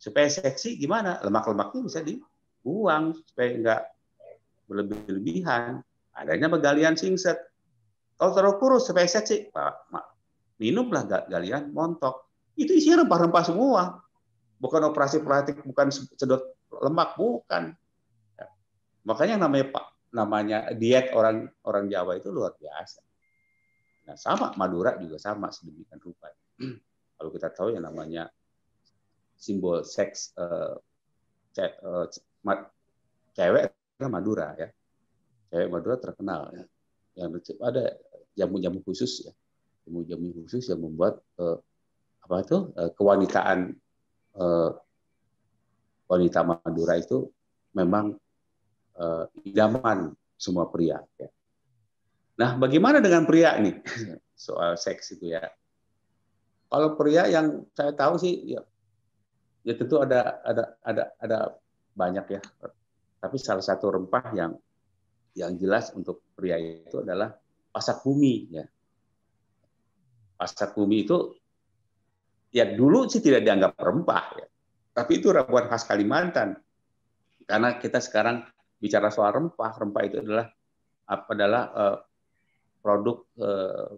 Supaya 0.00 0.24
seksi 0.32 0.80
gimana? 0.80 1.20
Lemak-lemaknya 1.20 1.84
bisa 1.84 2.00
di 2.00 2.16
buang 2.64 3.12
supaya 3.28 3.48
enggak 3.52 3.82
berlebih-lebihan. 4.72 5.84
Adanya 6.16 6.48
galian 6.56 6.96
singset. 6.96 7.36
Kalau 8.16 8.32
terlalu 8.32 8.56
kurus 8.56 8.88
supaya 8.88 9.04
seksi, 9.04 9.52
minumlah 10.56 11.28
galian 11.28 11.76
montok. 11.76 12.24
Itu 12.56 12.72
isinya 12.72 13.04
rempah-rempah 13.04 13.44
semua. 13.44 14.00
Bukan 14.60 14.80
operasi 14.88 15.20
plastik, 15.20 15.60
bukan 15.60 15.92
sedot 15.92 16.56
lemak, 16.72 17.16
bukan. 17.20 17.76
Ya. 18.36 18.46
Makanya 19.04 19.44
namanya 19.44 19.72
Pak 19.72 19.89
namanya 20.10 20.74
diet 20.74 21.14
orang 21.14 21.46
orang 21.66 21.86
Jawa 21.86 22.18
itu 22.18 22.28
luar 22.34 22.54
biasa. 22.58 23.00
Nah, 24.10 24.16
sama 24.18 24.50
Madura 24.58 24.98
juga 24.98 25.22
sama 25.22 25.54
sedemikian 25.54 26.02
rupa. 26.02 26.30
Kalau 27.16 27.30
kita 27.30 27.48
tahu 27.54 27.76
yang 27.78 27.86
namanya 27.86 28.26
simbol 29.38 29.86
seks 29.86 30.34
uh, 30.36 30.74
cewek 33.36 33.70
adalah 33.70 34.10
Madura 34.10 34.48
ya. 34.58 34.68
Cewek 35.52 35.68
Madura 35.70 35.96
terkenal 36.00 36.50
ya. 36.52 36.64
Yang 37.20 37.54
ada 37.62 37.94
jamu-jamu 38.34 38.82
khusus 38.82 39.30
ya. 39.30 39.32
Jamu-jamu 39.86 40.34
khusus 40.42 40.66
yang 40.66 40.82
membuat 40.82 41.22
uh, 41.38 41.58
apa 42.26 42.46
itu 42.46 42.58
uh, 42.78 42.90
kewanitaan 42.94 43.74
uh, 44.38 44.70
wanita 46.10 46.42
Madura 46.42 46.98
itu 46.98 47.30
memang 47.74 48.18
uh, 48.98 49.24
idaman 49.44 50.14
semua 50.40 50.66
pria 50.72 50.98
ya. 51.20 51.28
Nah, 52.40 52.56
bagaimana 52.56 53.04
dengan 53.04 53.28
pria 53.28 53.52
nih 53.60 53.76
soal 54.48 54.80
seks 54.80 55.12
itu 55.20 55.36
ya? 55.36 55.44
Kalau 56.70 56.96
pria 56.96 57.28
yang 57.28 57.68
saya 57.76 57.92
tahu 57.92 58.16
sih 58.16 58.56
ya, 58.56 58.62
ya 59.66 59.74
tentu 59.76 60.00
ada 60.00 60.40
ada 60.40 60.64
ada 60.80 61.02
ada 61.20 61.38
banyak 61.92 62.26
ya. 62.38 62.40
Tapi 63.20 63.36
salah 63.36 63.60
satu 63.60 63.92
rempah 63.92 64.24
yang 64.32 64.52
yang 65.36 65.52
jelas 65.60 65.92
untuk 65.92 66.24
pria 66.32 66.56
itu 66.56 67.04
adalah 67.04 67.36
pasak 67.68 68.00
bumi 68.06 68.34
ya. 68.48 68.64
Pasak 70.40 70.72
bumi 70.72 71.04
itu 71.04 71.36
ya 72.54 72.66
dulu 72.72 73.04
sih 73.10 73.20
tidak 73.20 73.44
dianggap 73.44 73.76
rempah 73.76 74.26
ya. 74.40 74.46
Tapi 74.96 75.12
itu 75.20 75.28
ramuan 75.30 75.68
khas 75.68 75.84
Kalimantan. 75.84 76.58
Karena 77.44 77.76
kita 77.82 77.98
sekarang 77.98 78.46
bicara 78.80 79.12
soal 79.12 79.30
rempah, 79.36 79.76
rempah 79.76 80.02
itu 80.08 80.16
adalah 80.24 80.48
adalah 81.10 81.62
uh, 81.76 81.96
produk 82.80 83.18
uh, 83.38 83.92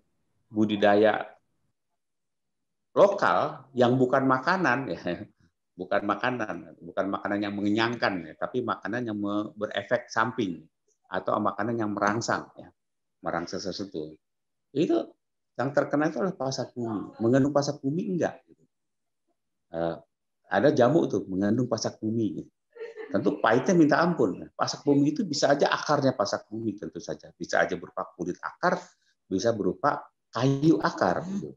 budidaya 0.50 1.22
lokal 2.92 3.70
yang 3.72 3.96
bukan 3.96 4.26
makanan 4.26 4.90
ya 4.90 5.00
bukan 5.72 6.02
makanan, 6.04 6.76
bukan 6.84 7.06
makanan 7.08 7.38
yang 7.40 7.54
mengenyangkan, 7.56 8.28
ya, 8.28 8.34
tapi 8.36 8.60
makanan 8.60 9.08
yang 9.08 9.18
berefek 9.56 10.08
samping 10.12 10.62
atau 11.08 11.36
makanan 11.40 11.80
yang 11.80 11.90
merangsang, 11.96 12.48
ya, 12.56 12.68
merangsang 13.24 13.60
sesuatu. 13.60 14.16
Itu 14.72 15.12
yang 15.56 15.72
terkena 15.72 16.08
itu 16.08 16.20
adalah 16.20 16.36
pasak 16.36 16.72
bumi. 16.72 17.16
Mengandung 17.20 17.52
pasak 17.52 17.76
bumi 17.80 18.02
enggak? 18.16 18.40
Uh, 19.72 19.96
ada 20.48 20.68
jamu 20.72 21.08
tuh 21.08 21.24
mengandung 21.28 21.68
pasak 21.68 21.96
bumi. 22.00 22.44
Gitu. 22.44 22.50
Tentu 23.12 23.36
pahitnya 23.44 23.76
minta 23.76 24.00
ampun. 24.00 24.48
Pasak 24.56 24.88
bumi 24.88 25.12
itu 25.12 25.28
bisa 25.28 25.52
aja 25.52 25.68
akarnya 25.68 26.16
pasak 26.16 26.48
bumi 26.48 26.80
tentu 26.80 26.96
saja. 26.96 27.28
Bisa 27.36 27.60
aja 27.60 27.76
berupa 27.76 28.08
kulit 28.16 28.40
akar, 28.40 28.80
bisa 29.28 29.52
berupa 29.52 30.00
kayu 30.32 30.80
akar. 30.80 31.20
Gitu. 31.28 31.52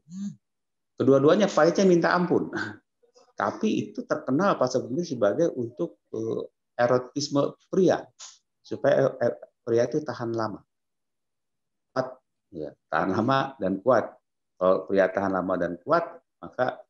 Kedua-duanya 1.00 1.48
pahitnya 1.48 1.88
minta 1.88 2.12
ampun. 2.12 2.52
Tapi 3.36 3.88
itu 3.88 4.04
terkenal 4.04 4.60
pasal 4.60 4.88
ini 4.88 5.04
sebagai 5.04 5.52
untuk 5.56 6.04
uh, 6.12 6.44
erotisme 6.76 7.56
pria 7.68 8.00
supaya 8.64 9.12
er, 9.20 9.36
pria 9.60 9.84
itu 9.84 10.00
tahan 10.00 10.32
lama. 10.32 10.60
Kuat, 11.92 12.08
ya, 12.52 12.72
tahan 12.88 13.12
lama 13.12 13.56
dan 13.60 13.80
kuat. 13.84 14.12
Kalau 14.56 14.88
pria 14.88 15.08
tahan 15.12 15.32
lama 15.36 15.54
dan 15.60 15.76
kuat, 15.84 16.04
maka 16.40 16.80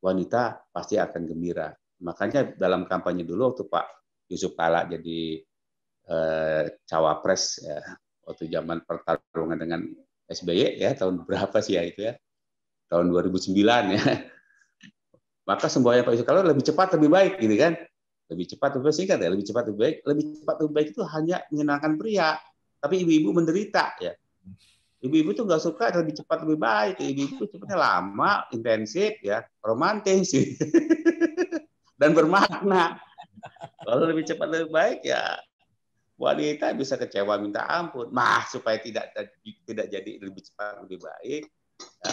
wanita 0.00 0.64
pasti 0.72 0.96
akan 0.96 1.28
gembira. 1.28 1.68
Makanya 2.04 2.52
dalam 2.60 2.84
kampanye 2.84 3.24
dulu 3.24 3.50
waktu 3.52 3.64
Pak 3.64 3.86
Yusuf 4.28 4.52
Kala 4.52 4.84
jadi 4.84 5.40
eh, 6.04 6.62
cawapres 6.84 7.64
ya, 7.64 7.80
waktu 8.28 8.52
zaman 8.52 8.84
pertarungan 8.84 9.56
dengan 9.56 9.80
SBY 10.28 10.80
ya 10.80 10.92
tahun 10.92 11.24
berapa 11.24 11.56
sih 11.64 11.80
ya 11.80 11.82
itu 11.88 12.12
ya? 12.12 12.14
Tahun 12.92 13.08
2009 13.08 13.56
ya. 13.96 14.02
Maka 15.48 15.66
semboyan 15.72 16.04
Pak 16.04 16.12
Yusuf 16.12 16.28
Kala 16.28 16.44
lebih 16.44 16.64
cepat 16.64 16.92
lebih 17.00 17.08
baik 17.08 17.40
gitu 17.40 17.56
kan? 17.56 17.72
Lebih 18.28 18.56
cepat 18.56 18.76
lebih 18.76 18.92
singkat 18.92 19.18
ya 19.20 19.28
lebih 19.32 19.46
cepat 19.48 19.64
lebih 19.72 19.80
baik. 19.80 19.96
Lebih 20.04 20.24
cepat 20.44 20.56
lebih 20.60 20.72
baik 20.76 20.88
itu 20.92 21.02
hanya 21.08 21.36
menyenangkan 21.48 21.96
pria 21.96 22.36
tapi 22.84 23.00
ibu-ibu 23.00 23.32
menderita 23.32 23.96
ya. 23.96 24.12
Ibu-ibu 25.00 25.32
tuh 25.32 25.48
nggak 25.48 25.62
suka 25.64 25.88
lebih 25.96 26.20
cepat 26.20 26.44
lebih 26.44 26.60
baik. 26.60 27.00
Ibu-ibu 27.00 27.48
cepatnya 27.48 27.76
lama 27.80 28.44
intensif 28.52 29.16
ya 29.24 29.40
romantis 29.64 30.32
dan 31.98 32.10
bermakna 32.12 32.98
kalau 33.82 34.04
lebih 34.08 34.24
cepat 34.26 34.48
lebih 34.50 34.70
baik 34.70 35.00
ya 35.06 35.38
wanita 36.14 36.70
bisa 36.78 36.94
kecewa 36.94 37.38
minta 37.42 37.66
ampun 37.66 38.10
mah 38.14 38.46
supaya 38.46 38.78
tidak 38.78 39.14
tidak 39.42 39.86
jadi 39.90 40.10
lebih 40.22 40.42
cepat 40.42 40.82
lebih 40.86 41.02
baik 41.02 41.42
ya, 42.02 42.12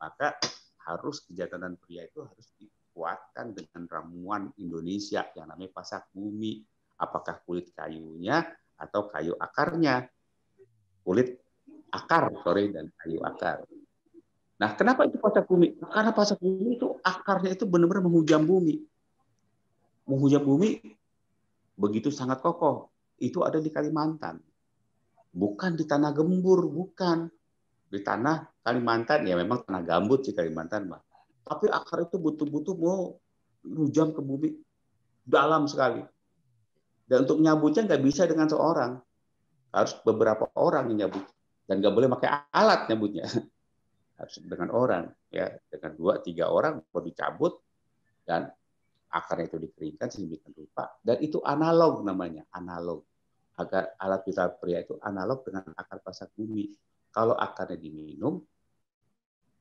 maka 0.00 0.38
harus 0.86 1.22
kejahatan 1.28 1.76
pria 1.78 2.08
itu 2.08 2.24
harus 2.24 2.48
dikuatkan 2.56 3.54
dengan 3.54 3.82
ramuan 3.86 4.42
Indonesia 4.58 5.28
yang 5.38 5.46
namanya 5.52 5.70
pasak 5.76 6.10
bumi. 6.10 6.64
Apakah 7.00 7.40
kulit 7.48 7.72
kayunya 7.72 8.44
atau 8.76 9.08
kayu 9.08 9.32
akarnya? 9.38 10.04
Kulit 11.00 11.40
akar, 11.88 12.28
sorry, 12.44 12.68
dan 12.74 12.92
kayu 13.00 13.24
akar. 13.24 13.64
Nah, 14.60 14.76
kenapa 14.76 15.08
itu 15.08 15.16
pasak 15.16 15.48
bumi? 15.48 15.80
Karena 15.80 16.12
pasak 16.12 16.36
bumi 16.44 16.76
itu 16.76 16.92
akarnya 17.00 17.56
itu 17.56 17.64
benar-benar 17.64 18.04
menghujam 18.04 18.44
bumi. 18.44 18.84
Menghujam 20.10 20.42
bumi 20.42 20.82
begitu 21.78 22.10
sangat 22.10 22.42
kokoh. 22.42 22.90
Itu 23.22 23.46
ada 23.46 23.62
di 23.62 23.70
Kalimantan. 23.70 24.42
Bukan 25.30 25.78
di 25.78 25.86
tanah 25.86 26.10
gembur, 26.10 26.66
bukan. 26.66 27.30
Di 27.90 28.02
tanah 28.02 28.42
Kalimantan, 28.66 29.22
ya 29.26 29.38
memang 29.38 29.62
tanah 29.62 29.82
gambut 29.86 30.26
sih 30.26 30.34
Kalimantan, 30.34 30.90
Mbak 30.90 31.10
tapi 31.50 31.66
akar 31.66 32.06
itu 32.06 32.14
butuh-butuh 32.14 32.74
mau 32.78 33.18
hujam 33.66 34.14
ke 34.14 34.22
bumi 34.22 34.54
dalam 35.26 35.66
sekali. 35.66 35.98
Dan 37.10 37.26
untuk 37.26 37.42
nyabutnya 37.42 37.90
nggak 37.90 38.02
bisa 38.06 38.22
dengan 38.30 38.46
seorang, 38.46 39.02
harus 39.74 39.98
beberapa 40.06 40.46
orang 40.54 40.94
yang 40.94 41.10
nyabut 41.10 41.26
dan 41.66 41.82
nggak 41.82 41.90
boleh 41.90 42.06
pakai 42.14 42.30
alat 42.54 42.86
nyabutnya, 42.86 43.26
harus 44.22 44.34
dengan 44.46 44.70
orang 44.70 45.10
ya 45.34 45.50
dengan 45.66 45.90
dua 45.98 46.22
tiga 46.22 46.54
orang 46.54 46.86
baru 46.94 47.10
dicabut 47.10 47.58
dan 48.22 48.46
akarnya 49.10 49.50
itu 49.50 49.58
dikeringkan 49.58 50.08
sedemikian 50.08 50.54
rupa 50.54 50.96
dan 51.02 51.18
itu 51.18 51.42
analog 51.42 52.06
namanya 52.06 52.46
analog 52.54 53.02
agar 53.58 53.92
alat 54.00 54.22
vital 54.24 54.56
pria 54.56 54.80
itu 54.80 54.96
analog 55.02 55.44
dengan 55.44 55.68
akar 55.76 56.00
pasak 56.00 56.32
bumi 56.32 56.72
kalau 57.10 57.34
akarnya 57.34 57.76
diminum 57.76 58.40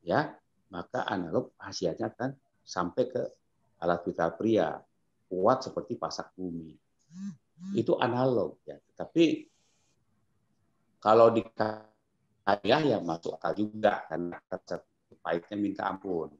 ya 0.06 0.32
maka 0.70 1.04
analog 1.10 1.52
hasilnya 1.58 2.14
akan 2.14 2.32
sampai 2.62 3.04
ke 3.10 3.22
alat 3.82 4.06
vital 4.06 4.38
pria 4.38 4.78
kuat 5.30 5.66
seperti 5.66 5.96
pasak 5.96 6.34
bumi. 6.34 6.74
itu 7.76 7.92
analog 8.00 8.56
ya. 8.64 8.80
Tapi 8.96 9.44
kalau 11.04 11.28
di 11.28 11.44
kaya 11.54 12.78
ya 12.82 12.98
masuk 13.04 13.36
akal 13.36 13.52
juga 13.52 14.08
karena 14.08 14.40
pahitnya 15.20 15.58
minta 15.60 15.84
ampun. 15.92 16.32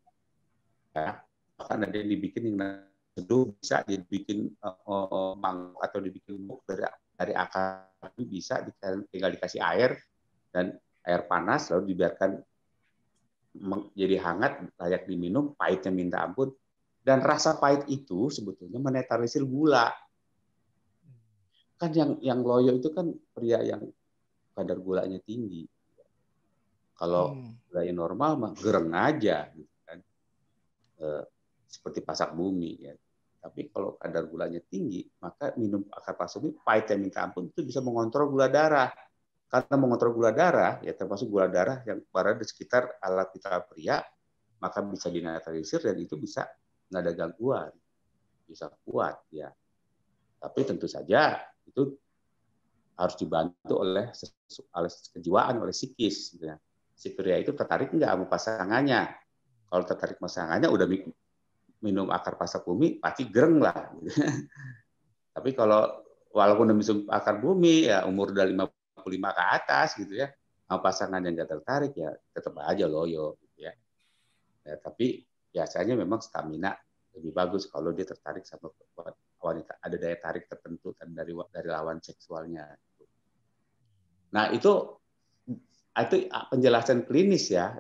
Ya, 0.96 1.22
bahkan 1.60 1.86
ada 1.86 1.96
yang 2.00 2.10
dibikin 2.10 2.50
yang 2.50 2.88
seduh 3.20 3.52
bisa 3.60 3.84
dibikin 3.84 4.48
uh, 4.64 5.36
mang 5.36 5.76
atau 5.84 6.00
dibikin 6.00 6.40
buk 6.48 6.64
dari 6.64 6.88
dari 7.20 7.34
akar. 7.36 7.92
Itu 8.16 8.24
bisa 8.24 8.64
tinggal 9.12 9.36
dikasih 9.36 9.60
air 9.60 10.00
dan 10.56 10.72
air 11.04 11.28
panas 11.28 11.68
lalu 11.68 11.92
dibiarkan 11.92 12.40
jadi 13.92 14.16
hangat 14.24 14.72
layak 14.80 15.04
diminum 15.04 15.52
pahitnya 15.60 15.92
minta 15.92 16.24
ampun. 16.24 16.56
Dan 17.04 17.20
rasa 17.20 17.60
pahit 17.60 17.88
itu 17.92 18.32
sebetulnya 18.32 18.80
menetralisir 18.80 19.44
gula. 19.44 19.92
Kan 21.80 21.92
yang 21.96 22.20
yang 22.24 22.40
loyo 22.44 22.76
itu 22.76 22.92
kan 22.92 23.12
pria 23.36 23.60
yang 23.64 23.84
kadar 24.56 24.80
gulanya 24.80 25.20
tinggi. 25.24 25.68
Kalau 26.96 27.36
hmm. 27.36 27.68
gulanya 27.72 27.94
normal 27.96 28.32
mah 28.36 28.52
gereng 28.56 28.92
aja 28.92 29.48
gitu 29.56 29.76
kan. 29.88 30.00
E, 31.00 31.08
seperti 31.72 32.04
pasak 32.04 32.36
bumi 32.36 32.84
ya 32.84 32.94
tapi 33.40 33.72
kalau 33.72 33.96
kadar 33.96 34.28
gulanya 34.28 34.60
tinggi, 34.68 35.08
maka 35.24 35.56
minum 35.56 35.88
akar 35.96 36.20
pasumi 36.20 36.52
pahit 36.60 36.92
yang 36.92 37.00
minta 37.00 37.24
ampun 37.24 37.48
itu 37.48 37.64
bisa 37.64 37.80
mengontrol 37.80 38.28
gula 38.36 38.52
darah. 38.52 38.92
Karena 39.50 39.76
mengontrol 39.80 40.14
gula 40.14 40.32
darah, 40.36 40.78
ya 40.84 40.94
termasuk 40.94 41.32
gula 41.32 41.48
darah 41.48 41.82
yang 41.88 42.04
berada 42.12 42.38
di 42.38 42.46
sekitar 42.46 43.00
alat 43.00 43.32
vital 43.34 43.66
pria, 43.66 44.04
maka 44.60 44.84
bisa 44.84 45.08
dinetralisir 45.08 45.80
dan 45.82 45.96
itu 45.98 46.20
bisa 46.20 46.46
nggak 46.92 47.02
ada 47.02 47.12
gangguan, 47.16 47.72
bisa 48.44 48.68
kuat 48.84 49.16
ya. 49.32 49.50
Tapi 50.38 50.60
tentu 50.68 50.86
saja 50.92 51.40
itu 51.64 51.96
harus 53.00 53.16
dibantu 53.16 53.74
oleh 53.80 54.12
oleh 54.76 54.92
kejiwaan, 55.16 55.56
oleh 55.64 55.74
psikis. 55.74 56.36
Ya. 56.44 56.60
Si 56.92 57.16
pria 57.16 57.40
itu 57.40 57.56
tertarik 57.56 57.96
nggak 57.96 58.12
sama 58.20 58.26
pasangannya. 58.28 59.02
Kalau 59.72 59.84
tertarik 59.88 60.20
pasangannya 60.20 60.68
udah 60.68 60.86
minum 61.80 62.12
akar 62.12 62.36
pasak 62.36 62.68
bumi 62.68 63.00
pasti 63.00 63.28
gereng 63.28 63.64
lah. 63.64 63.76
Tapi 65.36 65.50
kalau 65.56 66.04
walaupun 66.36 66.76
minum 66.76 67.08
akar 67.08 67.40
bumi 67.40 67.88
ya 67.88 68.04
umur 68.06 68.36
udah 68.36 68.46
55 68.46 69.04
ke 69.08 69.44
atas 69.44 69.90
gitu 69.96 70.14
ya, 70.20 70.28
sama 70.68 70.80
pasangan 70.84 71.24
yang 71.24 71.34
nggak 71.34 71.50
tertarik 71.50 71.94
ya 71.96 72.12
tetap 72.36 72.60
aja 72.62 72.86
loyo 72.86 73.40
gitu 73.42 73.68
ya. 73.68 73.74
ya. 74.68 74.76
Tapi 74.78 75.24
biasanya 75.50 75.98
memang 75.98 76.22
stamina 76.22 76.76
lebih 77.18 77.34
bagus 77.34 77.66
kalau 77.68 77.90
dia 77.92 78.06
tertarik 78.06 78.46
sama 78.46 78.70
wanita 79.40 79.82
ada 79.82 79.96
daya 79.98 80.18
tarik 80.20 80.46
tertentu 80.46 80.94
dari 81.00 81.34
dari 81.50 81.68
lawan 81.68 81.98
seksualnya. 82.04 82.70
Nah 84.36 84.46
itu 84.54 84.74
itu 86.00 86.18
penjelasan 86.30 87.04
klinis 87.04 87.52
ya 87.52 87.76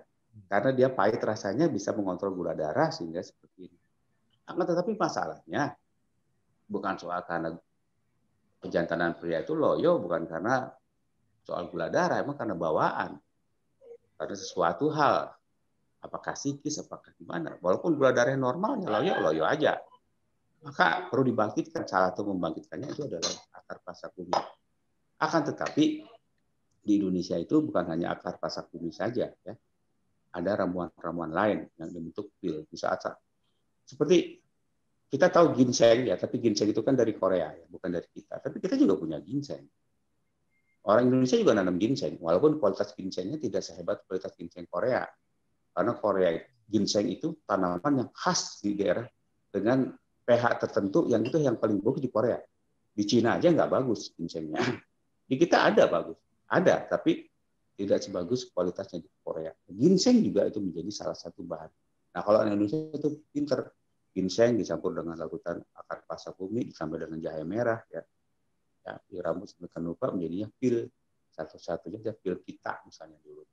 karena 0.50 0.72
dia 0.74 0.90
pahit 0.92 1.22
rasanya 1.22 1.70
bisa 1.70 1.94
mengontrol 1.94 2.34
gula 2.34 2.58
darah 2.58 2.90
sehingga 2.90 3.22
seperti 3.22 3.70
ini. 3.70 3.79
Akan 4.50 4.66
tetapi 4.66 4.98
masalahnya 4.98 5.78
bukan 6.66 6.98
soal 6.98 7.22
karena 7.22 7.54
kejantanan 8.60 9.14
pria 9.14 9.46
itu 9.46 9.54
loyo, 9.54 10.02
bukan 10.02 10.26
karena 10.26 10.74
soal 11.46 11.70
gula 11.70 11.94
darah, 11.94 12.18
emang 12.22 12.34
karena 12.34 12.58
bawaan. 12.58 13.22
Karena 14.18 14.36
sesuatu 14.36 14.90
hal, 14.90 15.32
apakah 16.02 16.34
psikis, 16.34 16.82
apakah 16.82 17.14
gimana. 17.16 17.62
Walaupun 17.62 17.94
gula 17.96 18.10
darahnya 18.10 18.42
normal, 18.42 18.82
ya 18.82 18.90
loyo, 18.90 19.14
loyo 19.22 19.44
aja. 19.46 19.78
Maka 20.66 21.08
perlu 21.08 21.30
dibangkitkan, 21.30 21.88
salah 21.88 22.12
satu 22.12 22.28
membangkitkannya 22.36 22.90
itu 22.92 23.08
adalah 23.08 23.32
akar 23.56 23.80
pasak 23.86 24.12
bumi. 24.18 24.36
Akan 25.24 25.42
tetapi 25.48 26.04
di 26.84 26.92
Indonesia 27.00 27.38
itu 27.40 27.64
bukan 27.64 27.86
hanya 27.96 28.18
akar 28.18 28.42
pasak 28.42 28.68
bumi 28.74 28.92
saja, 28.92 29.30
ya. 29.30 29.54
Ada 30.30 30.66
ramuan-ramuan 30.66 31.32
lain 31.34 31.66
yang 31.80 31.90
dibentuk 31.90 32.34
pil. 32.38 32.68
Di 32.70 32.78
saat 32.78 33.02
seperti 33.90 34.38
kita 35.10 35.34
tahu 35.34 35.58
ginseng 35.58 36.06
ya, 36.06 36.14
tapi 36.22 36.38
ginseng 36.38 36.70
itu 36.70 36.86
kan 36.86 36.94
dari 36.94 37.18
Korea 37.18 37.50
ya, 37.50 37.66
bukan 37.66 37.90
dari 37.90 38.06
kita. 38.06 38.38
Tapi 38.38 38.62
kita 38.62 38.78
juga 38.78 39.02
punya 39.02 39.18
ginseng. 39.18 39.66
Orang 40.86 41.10
Indonesia 41.10 41.42
juga 41.42 41.58
nanam 41.58 41.82
ginseng, 41.82 42.22
walaupun 42.22 42.62
kualitas 42.62 42.94
ginsengnya 42.94 43.42
tidak 43.42 43.66
sehebat 43.66 44.06
kualitas 44.06 44.38
ginseng 44.38 44.70
Korea. 44.70 45.02
Karena 45.74 45.98
Korea 45.98 46.38
ginseng 46.70 47.10
itu 47.10 47.42
tanaman 47.50 48.06
yang 48.06 48.10
khas 48.14 48.62
di 48.62 48.78
daerah 48.78 49.10
dengan 49.50 49.90
pH 50.30 50.62
tertentu 50.62 51.10
yang 51.10 51.26
itu 51.26 51.42
yang 51.42 51.58
paling 51.58 51.82
bagus 51.82 52.06
di 52.06 52.10
Korea. 52.14 52.38
Di 52.94 53.04
Cina 53.10 53.42
aja 53.42 53.50
nggak 53.50 53.70
bagus 53.70 54.14
ginsengnya. 54.14 54.62
Di 55.30 55.38
kita 55.38 55.62
ada 55.62 55.86
bagus, 55.86 56.18
ada, 56.50 56.90
tapi 56.90 57.30
tidak 57.78 58.02
sebagus 58.02 58.50
kualitasnya 58.50 59.00
di 59.00 59.10
Korea. 59.22 59.54
Ginseng 59.70 60.26
juga 60.26 60.50
itu 60.50 60.58
menjadi 60.58 60.90
salah 60.90 61.14
satu 61.14 61.46
bahan. 61.46 61.70
Nah 62.18 62.22
kalau 62.26 62.44
Indonesia 62.50 62.76
itu 62.92 63.22
pinter, 63.30 63.70
ginseng 64.12 64.58
dicampur 64.58 64.98
dengan 64.98 65.16
larutan 65.16 65.62
akar 65.76 66.04
pasak 66.06 66.36
bumi 66.36 66.70
ditambah 66.74 66.98
dengan 66.98 67.18
jahe 67.22 67.44
merah 67.46 67.82
ya. 67.94 68.02
Ya 68.86 68.94
di 69.06 69.18
rambut 69.20 69.52
sedemikian 69.52 69.84
lupa 69.86 70.10
menjadinya 70.10 70.50
pil. 70.58 70.88
Satu-satunya 71.30 72.04
aja 72.04 72.14
pil 72.18 72.42
kita 72.42 72.84
misalnya 72.84 73.16
dulu 73.24 73.46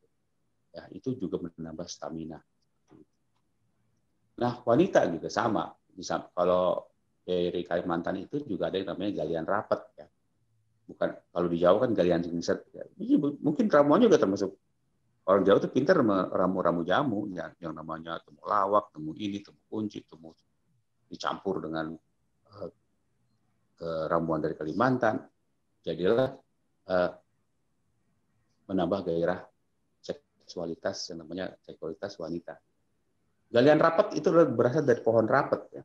ya 0.77 0.85
itu 0.93 1.17
juga 1.17 1.41
menambah 1.41 1.89
stamina. 1.89 2.37
Nah 4.37 4.53
wanita 4.69 5.09
juga 5.09 5.33
sama. 5.33 5.73
Bisa 5.97 6.21
kalau 6.37 6.85
dari 7.25 7.65
Kalimantan 7.65 8.21
itu 8.21 8.45
juga 8.45 8.69
ada 8.69 8.77
yang 8.77 8.93
namanya 8.93 9.25
galian 9.25 9.45
rapat 9.49 9.81
ya. 9.97 10.07
Bukan 10.87 11.09
kalau 11.33 11.49
di 11.49 11.59
Jawa 11.59 11.89
kan 11.89 11.91
galian 11.97 12.21
singset 12.21 12.69
ya. 12.77 12.85
mungkin 13.41 13.67
ramuannya 13.73 14.13
juga 14.13 14.21
termasuk 14.21 14.53
orang 15.27 15.43
Jawa 15.43 15.59
itu 15.59 15.71
pintar 15.75 15.99
ramu-ramu 16.31 16.87
jamu 16.87 17.27
ya, 17.35 17.51
yang 17.59 17.75
namanya 17.75 18.23
temu 18.23 18.39
lawak, 18.47 18.95
temu 18.95 19.11
ini, 19.19 19.43
temu 19.43 19.59
kunci, 19.67 20.07
temu 20.07 20.31
dicampur 21.11 21.63
dengan 21.63 21.91
uh, 22.55 22.69
ke 23.77 23.89
ramuan 24.07 24.39
dari 24.39 24.55
Kalimantan. 24.55 25.19
Jadilah 25.83 26.31
uh, 26.91 27.11
menambah 28.71 29.07
gairah 29.07 29.43
seksualitas 30.03 31.11
yang 31.11 31.27
namanya 31.27 31.55
seksualitas 31.63 32.19
wanita. 32.23 32.55
Galian 33.51 33.79
rapat 33.79 34.15
itu 34.19 34.31
berasal 34.31 34.87
dari 34.87 35.03
pohon 35.03 35.27
rapat 35.27 35.63
ya. 35.75 35.83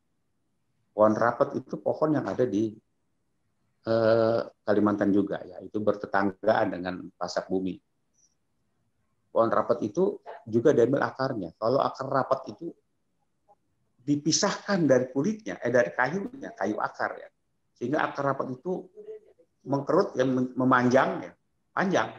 Pohon 0.93 1.13
rapat 1.17 1.57
itu 1.57 1.81
pohon 1.81 2.17
yang 2.17 2.25
ada 2.29 2.45
di 2.45 2.73
uh, 3.89 4.41
Kalimantan 4.61 5.09
juga 5.09 5.41
ya, 5.41 5.57
itu 5.65 5.81
bertetanggaan 5.81 6.77
dengan 6.77 7.09
pasak 7.17 7.49
bumi 7.49 7.77
pohon 9.31 9.47
rapat 9.47 9.79
itu 9.87 10.19
juga 10.43 10.75
diambil 10.75 11.07
akarnya. 11.07 11.55
Kalau 11.55 11.79
akar 11.79 12.07
rapat 12.11 12.51
itu 12.51 12.67
dipisahkan 14.01 14.83
dari 14.83 15.07
kulitnya, 15.09 15.57
eh 15.63 15.71
dari 15.71 15.95
kayunya, 15.95 16.51
kayu 16.51 16.75
akar 16.77 17.15
ya. 17.15 17.29
Sehingga 17.71 18.03
akar 18.03 18.35
rapat 18.35 18.51
itu 18.51 18.83
mengkerut 19.65 20.19
yang 20.19 20.51
memanjang 20.59 21.23
ya, 21.23 21.31
panjang. 21.71 22.11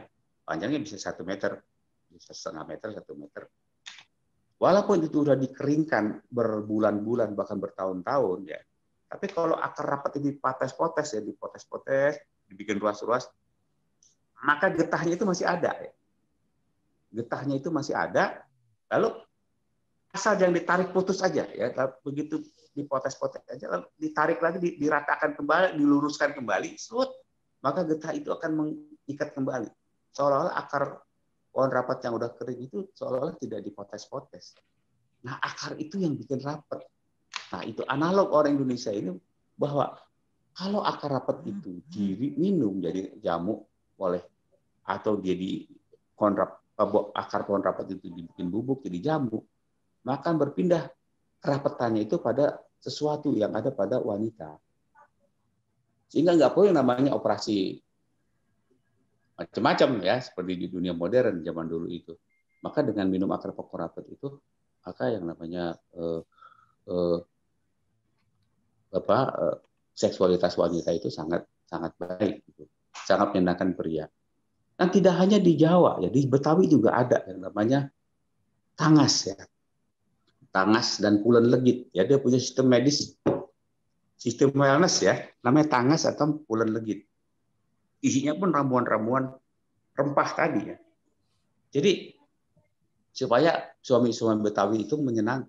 Panjangnya 0.43 0.81
bisa 0.81 0.97
satu 0.97 1.23
meter, 1.23 1.61
bisa 2.09 2.33
setengah 2.33 2.65
meter, 2.67 2.89
satu 2.97 3.13
meter. 3.15 3.47
Walaupun 4.57 5.03
itu 5.05 5.27
sudah 5.27 5.35
dikeringkan 5.37 6.31
berbulan-bulan 6.31 7.35
bahkan 7.35 7.59
bertahun-tahun 7.59 8.41
ya, 8.47 8.61
tapi 9.11 9.27
kalau 9.29 9.59
akar 9.59 9.85
rapat 9.85 10.23
ini 10.23 10.39
potes-potes 10.39 11.19
ya, 11.19 11.21
dipotes-potes, 11.21 12.47
dibikin 12.47 12.79
ruas-ruas, 12.79 13.27
maka 14.47 14.71
getahnya 14.71 15.19
itu 15.19 15.27
masih 15.27 15.51
ada 15.51 15.75
ya 15.83 15.91
getahnya 17.13 17.61
itu 17.61 17.69
masih 17.69 17.93
ada, 17.93 18.41
lalu 18.89 19.13
asal 20.13 20.37
yang 20.41 20.53
ditarik 20.53 20.93
putus 20.93 21.21
aja 21.21 21.45
ya, 21.49 21.73
begitu 22.05 22.41
dipotes-potes 22.73 23.45
aja, 23.53 23.69
lalu 23.69 23.87
ditarik 24.01 24.41
lagi, 24.41 24.81
diratakan 24.81 25.37
kembali, 25.37 25.77
diluruskan 25.77 26.33
kembali, 26.33 26.81
slut, 26.81 27.13
maka 27.61 27.85
getah 27.85 28.17
itu 28.17 28.33
akan 28.33 28.51
mengikat 28.57 29.37
kembali. 29.37 29.69
Seolah-olah 30.13 30.57
akar 30.57 31.05
pohon 31.53 31.69
rapat 31.69 32.01
yang 32.09 32.17
udah 32.17 32.33
kering 32.33 32.61
itu 32.65 32.89
seolah-olah 32.97 33.37
tidak 33.37 33.61
dipotes-potes. 33.61 34.57
Nah, 35.29 35.37
akar 35.39 35.77
itu 35.77 36.01
yang 36.01 36.17
bikin 36.17 36.41
rapat. 36.41 36.81
Nah, 37.53 37.63
itu 37.69 37.85
analog 37.85 38.33
orang 38.33 38.57
Indonesia 38.57 38.89
ini 38.89 39.13
bahwa 39.57 39.93
kalau 40.57 40.81
akar 40.81 41.13
rapat 41.13 41.45
itu 41.45 41.85
diminum 41.89 42.81
jadi 42.81 43.21
jamu 43.21 43.61
oleh 44.01 44.25
atau 44.89 45.21
dia 45.21 45.37
di 45.37 45.69
kontrap 46.17 46.62
akar 47.13 47.45
pohon 47.45 47.63
rapat 47.63 47.93
itu 47.93 48.09
dibikin 48.09 48.49
bubuk 48.49 48.83
jadi 48.83 49.13
jambu, 49.13 49.45
maka 50.09 50.33
berpindah 50.33 50.89
kerapetannya 51.43 52.07
itu 52.07 52.19
pada 52.19 52.59
sesuatu 52.83 53.35
yang 53.35 53.55
ada 53.55 53.71
pada 53.71 54.03
wanita. 54.03 54.59
Sehingga 56.11 56.37
nggak 56.37 56.53
perlu 56.53 56.73
yang 56.73 56.79
namanya 56.83 57.17
operasi 57.17 57.81
macam-macam 59.39 59.91
ya, 60.05 60.17
seperti 60.21 60.53
di 60.55 60.67
dunia 60.69 60.93
modern 60.93 61.41
zaman 61.41 61.67
dulu 61.67 61.89
itu. 61.89 62.13
Maka 62.63 62.85
dengan 62.85 63.11
minum 63.11 63.31
akar 63.33 63.57
pokok 63.57 63.77
rapat 63.81 64.05
itu, 64.13 64.39
maka 64.85 65.11
yang 65.11 65.25
namanya 65.27 65.75
eh, 65.97 66.21
eh, 66.91 67.19
apa, 68.93 69.19
eh, 69.35 69.57
seksualitas 69.97 70.55
wanita 70.55 70.93
itu 70.95 71.09
sangat 71.09 71.49
sangat 71.65 71.97
baik, 71.97 72.45
gitu. 72.45 72.69
sangat 72.93 73.33
menyenangkan 73.33 73.73
pria. 73.73 74.07
Dan 74.77 74.89
tidak 74.91 75.15
hanya 75.21 75.39
di 75.39 75.55
Jawa, 75.55 76.01
ya 76.03 76.09
di 76.11 76.27
Betawi 76.27 76.67
juga 76.67 76.97
ada 76.97 77.23
yang 77.29 77.45
namanya 77.45 77.87
tangas 78.75 79.31
ya, 79.31 79.39
tangas 80.51 80.99
dan 80.99 81.23
pulen 81.23 81.47
legit. 81.47 81.93
Ya 81.95 82.03
dia 82.03 82.19
punya 82.19 82.41
sistem 82.41 82.73
medis, 82.73 83.15
sistem 84.19 84.51
wellness 84.57 85.05
ya, 85.05 85.23
namanya 85.45 85.79
tangas 85.79 86.09
atau 86.09 86.43
pulen 86.49 86.73
legit. 86.73 87.07
Isinya 88.03 88.35
pun 88.35 88.51
ramuan-ramuan 88.51 89.31
rempah 89.95 90.31
tadi 90.35 90.75
ya. 90.75 90.77
Jadi 91.73 92.17
supaya 93.13 93.77
suami-suami 93.85 94.41
Betawi 94.41 94.89
itu 94.89 94.97
menyenang 94.99 95.47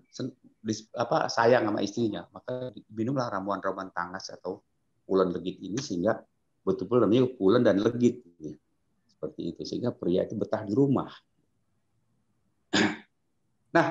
apa 0.95 1.27
sayang 1.31 1.67
sama 1.67 1.79
istrinya, 1.83 2.27
maka 2.31 2.71
minumlah 2.91 3.31
ramuan-ramuan 3.31 3.91
tangas 3.95 4.31
atau 4.31 4.63
pulen 5.03 5.31
legit 5.35 5.59
ini 5.59 5.79
sehingga 5.79 6.23
betul-betul 6.63 7.07
namanya 7.07 7.27
pulen 7.35 7.63
dan 7.63 7.83
legit 7.83 8.23
ya. 8.39 8.55
Seperti 9.23 9.55
itu 9.55 9.61
sehingga 9.63 9.95
pria 9.95 10.27
itu 10.27 10.35
betah 10.35 10.67
di 10.67 10.75
rumah. 10.75 11.07
Nah, 13.71 13.87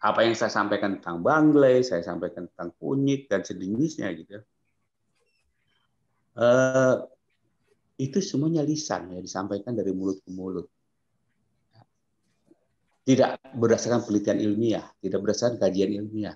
apa 0.00 0.20
yang 0.24 0.32
saya 0.32 0.48
sampaikan 0.48 0.96
tentang 0.96 1.20
bangle, 1.20 1.84
saya 1.84 2.00
sampaikan 2.00 2.48
tentang 2.48 2.72
kunyit 2.80 3.28
dan 3.28 3.44
sejenisnya 3.44 4.08
gitu. 4.16 4.40
Uh, 6.32 7.04
itu 8.00 8.24
semuanya 8.24 8.64
lisan 8.64 9.12
ya 9.12 9.20
disampaikan 9.20 9.76
dari 9.76 9.92
mulut 9.92 10.24
ke 10.24 10.30
mulut. 10.32 10.66
Tidak 13.04 13.52
berdasarkan 13.60 14.08
penelitian 14.08 14.40
ilmiah, 14.40 14.88
tidak 15.04 15.20
berdasarkan 15.20 15.60
kajian 15.60 16.00
ilmiah. 16.00 16.34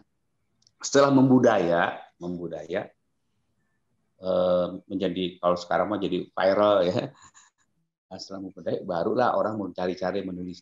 Setelah 0.79 1.09
membudaya, 1.09 1.97
membudaya 2.21 2.87
uh, 4.23 4.79
menjadi 4.87 5.43
kalau 5.43 5.59
sekarang 5.59 5.91
mah 5.91 5.99
jadi 5.99 6.27
viral 6.31 6.77
ya. 6.87 7.11
Setelah 8.21 8.49
membudaya, 8.49 8.79
barulah 8.85 9.37
orang 9.37 9.57
mau 9.57 9.69
cari-cari 9.73 10.21
menulis 10.25 10.61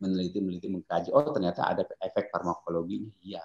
meneliti 0.00 0.38
meneliti 0.44 0.68
mengkaji 0.68 1.08
oh 1.12 1.32
ternyata 1.32 1.64
ada 1.64 1.82
efek 2.04 2.28
farmakologi 2.28 3.08
iya 3.24 3.40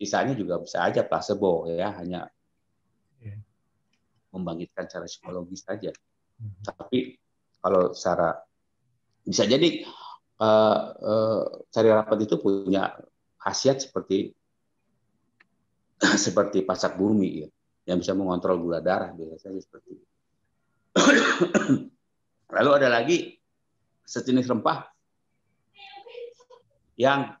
sisanya 0.00 0.32
juga 0.32 0.56
bisa 0.56 0.80
aja 0.80 1.04
placebo 1.04 1.68
ya 1.68 1.92
hanya 2.00 2.24
yeah. 3.20 3.36
membangkitkan 4.32 4.88
secara 4.88 5.04
psikologis 5.04 5.60
saja 5.60 5.92
hmm. 6.40 6.64
tapi 6.64 7.20
kalau 7.60 7.92
secara 7.92 8.40
bisa 9.24 9.44
jadi 9.44 9.84
uh, 10.40 10.80
uh, 10.96 11.42
cari 11.68 11.88
rapat 11.92 12.18
itu 12.24 12.40
punya 12.40 12.96
khasiat 13.40 13.84
seperti 13.84 14.32
seperti 16.24 16.64
pasak 16.64 16.96
bumi 16.96 17.44
ya 17.44 17.48
yang 17.84 18.00
bisa 18.00 18.16
mengontrol 18.16 18.56
gula 18.64 18.80
darah 18.80 19.12
biasanya 19.12 19.60
seperti 19.60 19.88
itu. 19.92 20.06
Lalu 22.52 22.70
ada 22.76 22.88
lagi 22.92 23.16
sejenis 24.04 24.48
rempah 24.50 24.84
yang 27.00 27.32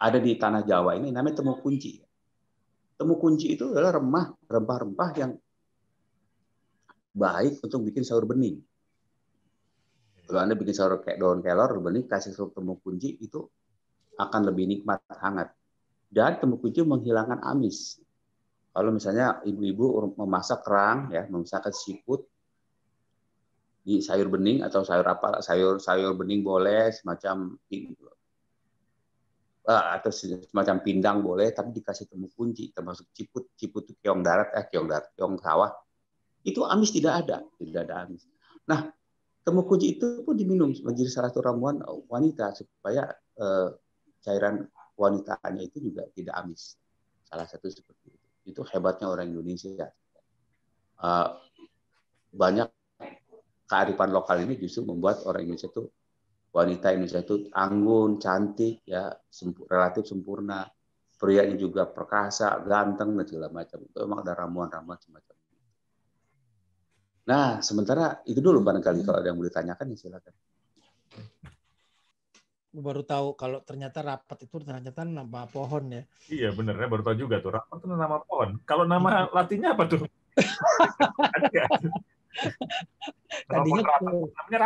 ada 0.00 0.18
di 0.20 0.32
tanah 0.36 0.64
Jawa 0.64 0.96
ini 0.96 1.12
namanya 1.12 1.44
temu 1.44 1.60
kunci. 1.60 2.00
Temu 2.96 3.16
kunci 3.16 3.56
itu 3.56 3.72
adalah 3.72 3.96
remah, 3.96 4.32
rempah-rempah 4.44 5.10
yang 5.16 5.32
baik 7.16 7.60
untuk 7.64 7.80
bikin 7.88 8.04
sayur 8.04 8.28
bening. 8.28 8.60
Kalau 10.28 10.40
Anda 10.46 10.54
bikin 10.54 10.76
sayur 10.76 11.00
kayak 11.02 11.18
daun 11.18 11.40
kelor 11.42 11.80
bening, 11.82 12.06
kasih 12.06 12.32
sup 12.32 12.54
temu 12.54 12.78
kunci 12.78 13.18
itu 13.18 13.44
akan 14.20 14.52
lebih 14.52 14.68
nikmat, 14.68 15.02
hangat. 15.20 15.52
Dan 16.06 16.38
temu 16.38 16.60
kunci 16.60 16.84
menghilangkan 16.84 17.40
amis. 17.42 17.98
Kalau 18.70 18.94
misalnya 18.94 19.42
ibu-ibu 19.42 20.14
memasak 20.14 20.62
kerang, 20.62 21.10
ya, 21.10 21.26
memasakkan 21.26 21.74
siput, 21.74 22.22
di 23.80 24.04
sayur 24.04 24.28
bening 24.28 24.60
atau 24.60 24.84
sayur 24.84 25.06
apa 25.08 25.40
sayur 25.40 25.80
sayur 25.80 26.12
bening 26.12 26.44
boleh 26.44 26.92
semacam 26.92 27.56
uh, 29.66 29.84
atau 29.96 30.10
semacam 30.12 30.76
pindang 30.84 31.18
boleh 31.24 31.48
tapi 31.56 31.72
dikasih 31.72 32.08
temu 32.08 32.28
kunci 32.32 32.74
termasuk 32.76 33.08
ciput 33.16 33.56
ciput 33.56 33.88
itu 33.88 33.98
keong 34.04 34.20
darat 34.20 34.52
eh 34.52 34.64
keong 34.68 34.88
darat 34.88 35.08
keong 35.16 35.40
sawah. 35.40 35.72
Itu 36.44 36.64
amis 36.64 36.92
tidak 36.92 37.26
ada 37.26 37.44
tidak 37.56 37.88
ada 37.88 37.94
amis. 38.04 38.28
Nah 38.68 38.92
temu 39.40 39.64
kunci 39.64 39.96
itu 39.96 40.24
pun 40.24 40.36
diminum 40.36 40.72
menjadi 40.84 41.08
salah 41.08 41.32
satu 41.32 41.40
ramuan 41.40 41.80
wanita 42.08 42.52
supaya 42.52 43.08
uh, 43.40 43.72
cairan 44.20 44.68
wanitanya 45.00 45.62
itu 45.64 45.80
juga 45.80 46.04
tidak 46.12 46.36
amis. 46.36 46.76
Salah 47.24 47.48
satu 47.48 47.72
seperti 47.72 48.12
itu. 48.12 48.28
Itu 48.52 48.60
hebatnya 48.68 49.08
orang 49.08 49.32
Indonesia. 49.32 49.88
Uh, 51.00 51.32
banyak 52.30 52.68
kearifan 53.70 54.10
lokal 54.10 54.42
ini 54.42 54.58
justru 54.58 54.82
membuat 54.82 55.22
orang 55.30 55.46
Indonesia 55.46 55.70
itu 55.70 55.86
wanita 56.50 56.90
Indonesia 56.90 57.22
itu 57.22 57.46
anggun, 57.54 58.18
cantik, 58.18 58.82
ya 58.82 59.14
sempur, 59.30 59.70
relatif 59.70 60.10
sempurna, 60.10 60.66
prianya 61.14 61.54
juga 61.54 61.86
perkasa, 61.86 62.58
ganteng 62.66 63.14
dan 63.14 63.26
segala 63.30 63.48
macam. 63.54 63.78
Itu 63.86 64.02
memang 64.02 64.26
ada 64.26 64.34
ramuan-ramuan 64.34 64.98
semacam 64.98 65.38
itu. 65.38 65.54
Nah, 67.30 67.62
sementara 67.62 68.18
itu 68.26 68.42
dulu 68.42 68.58
barangkali 68.66 69.06
kalau 69.06 69.22
ada 69.22 69.30
yang 69.30 69.38
mau 69.38 69.46
ditanyakan 69.46 69.94
ya 69.94 69.96
silakan. 70.02 70.34
Baru 72.70 73.02
tahu 73.06 73.34
kalau 73.38 73.62
ternyata 73.62 74.02
rapat 74.02 74.46
itu 74.46 74.58
ternyata 74.62 75.02
nama 75.06 75.46
pohon 75.46 75.90
ya. 75.90 76.02
Iya 76.30 76.54
bener 76.54 76.78
ya 76.78 76.86
baru 76.86 77.02
tahu 77.02 77.18
juga 77.18 77.42
tuh 77.42 77.50
rapat 77.54 77.82
itu 77.82 77.86
nama 77.90 78.18
pohon. 78.22 78.58
Kalau 78.66 78.86
nama 78.86 79.26
latinnya 79.30 79.74
apa 79.74 79.86
tuh? 79.86 80.06
tadinya 83.50 83.82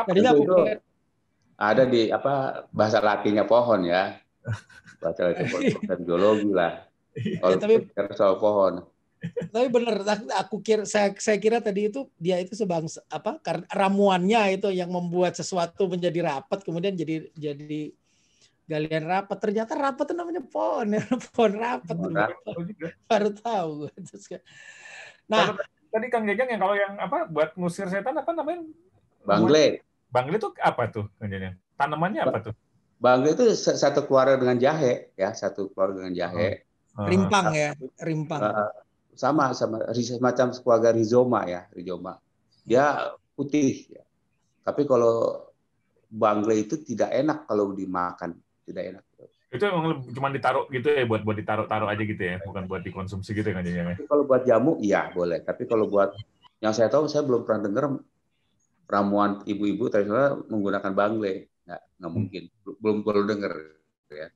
tadinya 0.05 0.33
itu, 0.37 0.55
ada 1.57 1.83
di 1.87 2.11
apa 2.11 2.67
bahasa 2.71 2.99
latinnya 3.01 3.49
pohon 3.49 3.87
ya. 3.87 4.19
Bahasa 5.01 5.33
latin 5.33 5.49
dan 5.89 5.99
biologi 6.03 6.51
lah. 6.51 6.85
Kalau 7.15 7.57
ya, 7.57 7.59
tapi 7.63 7.75
soal 8.19 8.37
pohon. 8.43 8.83
Tapi 9.25 9.67
benar 9.73 10.05
aku 10.37 10.61
kira 10.61 10.85
saya 10.85 11.15
saya 11.17 11.41
kira 11.41 11.57
tadi 11.63 11.89
itu 11.89 12.05
dia 12.21 12.37
itu 12.43 12.53
sebangsa 12.53 13.01
apa 13.09 13.41
karena 13.41 13.65
ramuannya 13.73 14.61
itu 14.61 14.69
yang 14.69 14.93
membuat 14.93 15.33
sesuatu 15.33 15.89
menjadi 15.89 16.21
rapat 16.21 16.61
kemudian 16.61 16.93
jadi 16.93 17.33
jadi 17.33 17.95
galian 18.69 19.05
rapat. 19.09 19.39
Ternyata 19.41 19.73
rapat 19.79 20.13
itu 20.13 20.15
namanya 20.19 20.43
pohon 20.45 20.99
ya 20.99 21.03
pohon 21.33 21.53
rapat, 21.57 21.97
baru 23.09 23.31
tahu. 23.33 23.73
Nah 25.25 25.57
tadi 25.95 26.07
Kang 26.11 26.27
Jajang 26.27 26.51
yang 26.51 26.61
kalau 26.61 26.75
yang 26.75 26.99
apa 26.99 27.31
buat 27.31 27.55
ngusir 27.55 27.87
setan 27.87 28.19
apa 28.19 28.35
namanya? 28.35 28.67
Bangle. 29.23 29.87
Bangle 30.11 30.37
itu 30.43 30.51
apa 30.59 30.91
tuh 30.91 31.07
Kang 31.23 31.31
Jajang? 31.31 31.55
Tanamannya 31.79 32.21
apa 32.27 32.39
tuh? 32.51 32.55
Bangle 32.99 33.39
itu 33.39 33.55
satu 33.55 34.03
keluarga 34.11 34.35
dengan 34.35 34.59
jahe 34.59 35.15
ya, 35.15 35.31
satu 35.31 35.71
keluarga 35.71 36.03
dengan 36.03 36.15
jahe. 36.19 36.67
Oh. 36.99 37.07
Rimpang 37.07 37.55
ya, 37.55 37.71
rimpang. 38.03 38.43
Uh, 38.43 38.71
sama 39.15 39.55
sama 39.55 39.87
semacam 39.95 40.51
keluarga 40.59 40.91
rizoma 40.91 41.47
ya, 41.47 41.71
rizoma. 41.71 42.19
Dia 42.67 43.15
putih 43.39 43.87
ya. 43.87 44.03
Tapi 44.67 44.83
kalau 44.89 45.47
bangle 46.11 46.59
itu 46.59 46.81
tidak 46.83 47.15
enak 47.15 47.47
kalau 47.47 47.71
dimakan, 47.71 48.35
tidak 48.67 48.83
enak 48.99 49.05
itu 49.55 49.65
emang 49.71 50.03
cuma 50.11 50.29
ditaruh 50.35 50.67
gitu 50.67 50.91
ya 50.91 51.07
buat 51.07 51.23
buat 51.23 51.39
ditaruh-taruh 51.39 51.87
aja 51.87 52.03
gitu 52.03 52.19
ya, 52.19 52.43
bukan 52.43 52.67
buat 52.67 52.83
dikonsumsi 52.83 53.31
gitu 53.39 53.55
kan 53.55 53.63
ya. 53.63 53.95
Kalau 54.11 54.27
buat 54.27 54.43
jamu 54.43 54.83
iya 54.83 55.15
boleh, 55.15 55.47
tapi 55.47 55.71
kalau 55.71 55.87
buat 55.87 56.11
yang 56.59 56.75
saya 56.75 56.91
tahu 56.91 57.07
saya 57.07 57.23
belum 57.23 57.47
pernah 57.47 57.71
dengar 57.71 57.85
ramuan 58.89 59.45
ibu-ibu 59.47 59.89
tradisional 59.93 60.43
menggunakan 60.49 60.93
bangle. 60.93 61.49
Nggak, 61.65 61.81
nggak 62.01 62.11
hmm. 62.11 62.17
mungkin. 62.17 62.43
Belum 62.81 62.99
perlu 63.07 63.23
dengar 63.29 63.53
ya. 64.11 64.29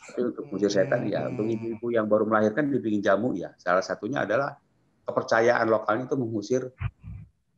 Tapi 0.00 0.20
untuk 0.20 0.44
musir 0.50 0.70
setan 0.74 1.06
ya, 1.06 1.26
untuk 1.30 1.46
ibu-ibu 1.46 1.86
yang 1.94 2.06
baru 2.06 2.26
melahirkan 2.26 2.70
dibikin 2.70 3.02
jamu 3.02 3.34
ya. 3.34 3.54
Salah 3.56 3.82
satunya 3.82 4.26
adalah 4.26 4.58
kepercayaan 5.06 5.66
lokalnya 5.66 6.06
itu 6.06 6.16
mengusir 6.18 6.62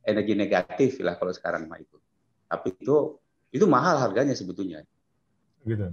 energi 0.03 0.33
negatif 0.35 0.99
lah 1.01 1.15
kalau 1.15 1.31
sekarang 1.31 1.65
mah 1.69 1.79
itu. 1.79 1.97
Tapi 2.49 2.77
itu 2.77 3.17
itu 3.53 3.65
mahal 3.69 4.01
harganya 4.01 4.33
sebetulnya. 4.33 4.81
Gitu. 5.63 5.87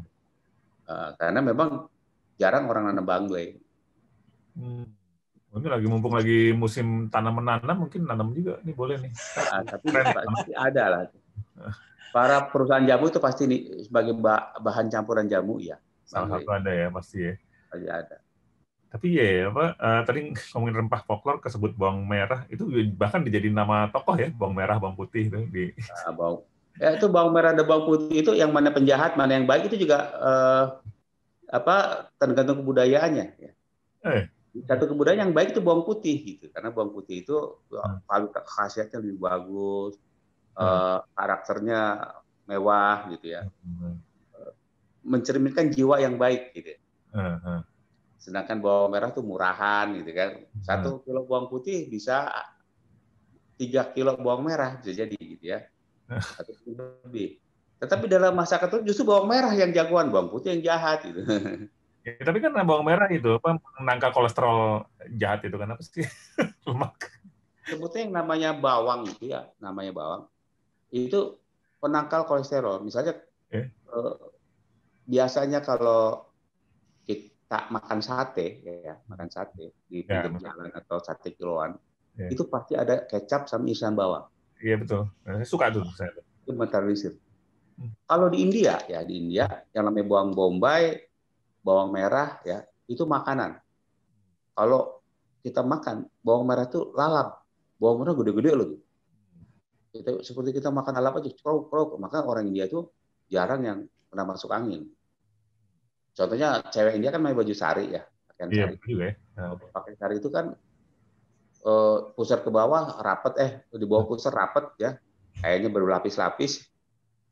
Eh, 0.90 1.10
karena 1.14 1.38
memang 1.38 1.86
jarang 2.34 2.66
orang 2.66 2.90
nanam 2.90 3.06
bangle. 3.06 3.62
Hmm. 4.58 4.90
Ini 5.50 5.66
lagi 5.66 5.86
mumpung 5.90 6.14
lagi 6.14 6.54
musim 6.54 7.10
tanam 7.10 7.42
menanam, 7.42 7.86
mungkin 7.86 8.06
nanam 8.06 8.30
juga 8.30 8.62
nih 8.62 8.74
boleh 8.74 8.96
nih. 9.02 9.12
Nah, 9.14 9.62
tapi 9.66 9.86
pasti 9.90 10.52
ada 10.54 10.84
lah. 10.86 11.02
Para 12.14 12.46
perusahaan 12.50 12.82
jamu 12.86 13.10
itu 13.10 13.18
pasti 13.18 13.50
nih 13.50 13.60
sebagai 13.86 14.14
bahan 14.62 14.86
campuran 14.90 15.26
jamu 15.26 15.58
ya. 15.58 15.78
Salah 16.06 16.38
satu 16.38 16.50
ada 16.54 16.70
ya 16.70 16.86
pasti 16.94 17.18
ya. 17.22 17.34
Pasti 17.66 17.86
ada. 17.90 18.16
Tapi 18.90 19.06
ya 19.14 19.50
apa 19.50 19.74
uh, 19.78 20.02
tadi 20.06 20.34
ngomongin 20.54 20.86
rempah 20.86 21.02
folklor 21.06 21.38
kesebut 21.42 21.74
bawang 21.78 22.02
merah 22.06 22.46
itu 22.50 22.66
bahkan 22.94 23.22
dijadiin 23.22 23.54
nama 23.54 23.86
tokoh 23.90 24.18
ya 24.18 24.30
bawang 24.34 24.54
merah 24.54 24.78
bawang 24.78 24.98
putih 24.98 25.30
itu 25.30 25.38
di. 25.50 25.74
Nah, 25.74 26.14
bawang 26.14 26.46
Ya, 26.80 26.96
itu 26.96 27.12
bawang 27.12 27.36
merah 27.36 27.52
dan 27.52 27.68
bawang 27.68 27.84
putih 27.84 28.24
itu 28.24 28.32
yang 28.32 28.56
mana 28.56 28.72
penjahat, 28.72 29.20
mana 29.20 29.36
yang 29.36 29.44
baik 29.44 29.68
itu 29.68 29.84
juga 29.84 29.98
eh, 30.16 30.64
apa 31.52 32.08
tergantung 32.16 32.64
kebudayaannya. 32.64 33.26
Ya. 33.36 33.52
Eh, 34.08 34.24
Satu 34.66 34.90
kebudayaan 34.90 35.30
yang 35.30 35.34
baik 35.34 35.54
itu 35.54 35.62
bawang 35.62 35.86
putih 35.86 36.18
gitu, 36.26 36.50
karena 36.50 36.74
bawang 36.74 36.90
putih 36.90 37.22
itu 37.22 37.38
hmm. 37.70 38.34
khasiatnya 38.34 38.98
lebih 38.98 39.22
bagus, 39.22 39.94
hmm. 39.94 40.58
uh, 40.58 40.98
karakternya 41.14 42.10
mewah 42.50 43.06
gitu 43.14 43.30
ya, 43.30 43.46
hmm. 43.46 43.94
mencerminkan 45.06 45.70
jiwa 45.70 46.02
yang 46.02 46.18
baik 46.18 46.50
gitu. 46.50 46.74
Hmm. 47.14 47.38
hmm. 47.38 47.60
Sedangkan 48.18 48.58
bawang 48.58 48.90
merah 48.90 49.14
tuh 49.14 49.22
murahan 49.22 49.94
gitu 49.94 50.10
kan, 50.18 50.42
satu 50.66 51.06
kilo 51.06 51.22
bawang 51.30 51.46
putih 51.46 51.86
bisa 51.86 52.26
tiga 53.54 53.86
kilo 53.94 54.18
bawang 54.18 54.50
merah 54.50 54.82
bisa 54.82 54.98
jadi 54.98 55.14
gitu 55.14 55.46
ya, 55.46 55.62
satu 56.18 56.52
lebih. 56.66 57.38
Tetapi 57.80 58.04
dalam 58.10 58.36
masyarakat 58.36 58.68
itu 58.68 58.92
justru 58.92 59.08
bawang 59.08 59.30
merah 59.30 59.52
yang 59.56 59.70
jagoan, 59.72 60.12
bawang 60.12 60.28
putih 60.28 60.58
yang 60.58 60.62
jahat 60.74 61.06
gitu. 61.06 61.22
Ya, 62.00 62.16
tapi 62.24 62.40
kan 62.40 62.56
bawang 62.56 62.88
merah 62.88 63.12
itu 63.12 63.36
apa 63.36 63.60
menangkal 63.76 64.16
kolesterol 64.16 64.88
jahat 65.20 65.44
itu 65.44 65.56
kan 65.60 65.76
apa 65.76 65.82
sih 65.84 66.04
lemak. 66.68 67.12
Sebutnya 67.68 68.00
yang 68.08 68.14
namanya 68.24 68.50
bawang 68.56 69.04
itu 69.04 69.32
ya, 69.36 69.52
namanya 69.60 69.92
bawang 69.92 70.22
itu 70.88 71.36
penangkal 71.76 72.26
kolesterol. 72.26 72.82
Misalnya 72.82 73.20
eh? 73.52 73.68
Eh, 73.70 74.16
biasanya 75.06 75.60
kalau 75.60 76.24
kita 77.04 77.68
makan 77.68 78.00
sate 78.00 78.64
ya, 78.64 78.96
makan 79.10 79.28
sate 79.28 79.84
di 79.90 80.04
ya, 80.04 80.24
pinggir 80.24 80.32
ya, 80.38 80.50
jalan 80.50 80.70
atau 80.72 80.96
sate 81.02 81.34
kiloan, 81.34 81.74
ya. 82.14 82.28
itu 82.30 82.46
pasti 82.46 82.78
ada 82.78 83.04
kecap 83.06 83.44
sama 83.44 83.68
isian 83.68 83.92
bawang. 83.92 84.24
Iya 84.60 84.76
betul. 84.76 85.08
Saya 85.24 85.46
suka 85.48 85.72
tuh 85.72 85.84
saya. 85.96 86.12
Itu 86.44 86.52
mentalisir. 86.52 87.16
Hmm. 87.80 87.96
Kalau 88.04 88.28
di 88.28 88.44
India 88.44 88.76
ya 88.84 89.00
di 89.02 89.16
India 89.16 89.48
yang 89.72 89.88
namanya 89.88 90.06
bawang 90.06 90.30
bombay 90.36 91.00
bawang 91.64 91.92
merah 91.92 92.40
ya 92.44 92.64
itu 92.88 93.04
makanan. 93.08 93.60
Kalau 94.52 95.00
kita 95.40 95.64
makan 95.64 96.04
bawang 96.20 96.44
merah 96.44 96.68
itu 96.68 96.92
lalap, 96.92 97.40
bawang 97.80 98.04
merah 98.04 98.12
gede-gede 98.12 98.52
loh. 98.52 98.68
Kita, 99.90 100.20
seperti 100.22 100.60
kita 100.60 100.68
makan 100.70 100.92
lalap 101.00 101.18
aja, 101.24 101.32
krok 101.40 101.72
krok. 101.72 101.96
Maka 101.96 102.22
orang 102.22 102.46
India 102.46 102.68
itu 102.68 102.84
jarang 103.32 103.64
yang 103.64 103.78
pernah 104.12 104.26
masuk 104.28 104.52
angin. 104.52 104.84
Contohnya 106.12 106.60
cewek 106.68 106.98
India 106.98 107.14
kan 107.14 107.22
pakai 107.22 107.38
baju 107.38 107.54
sari 107.54 107.84
ya, 107.94 108.02
pakaian 108.04 108.48
iya, 108.50 108.64
sari. 108.68 108.76
Juga 108.84 109.04
ya. 109.08 109.14
Pakai 109.72 109.92
sari 109.96 110.14
itu 110.18 110.28
kan 110.28 110.52
uh, 111.64 112.12
pusar 112.14 112.44
ke 112.44 112.50
bawah 112.52 113.00
rapet 113.00 113.34
eh 113.40 113.52
di 113.74 113.86
bawah 113.88 114.06
pusar 114.08 114.32
rapet 114.32 114.64
ya, 114.80 114.90
kayaknya 115.40 115.68
berlapis-lapis. 115.72 116.66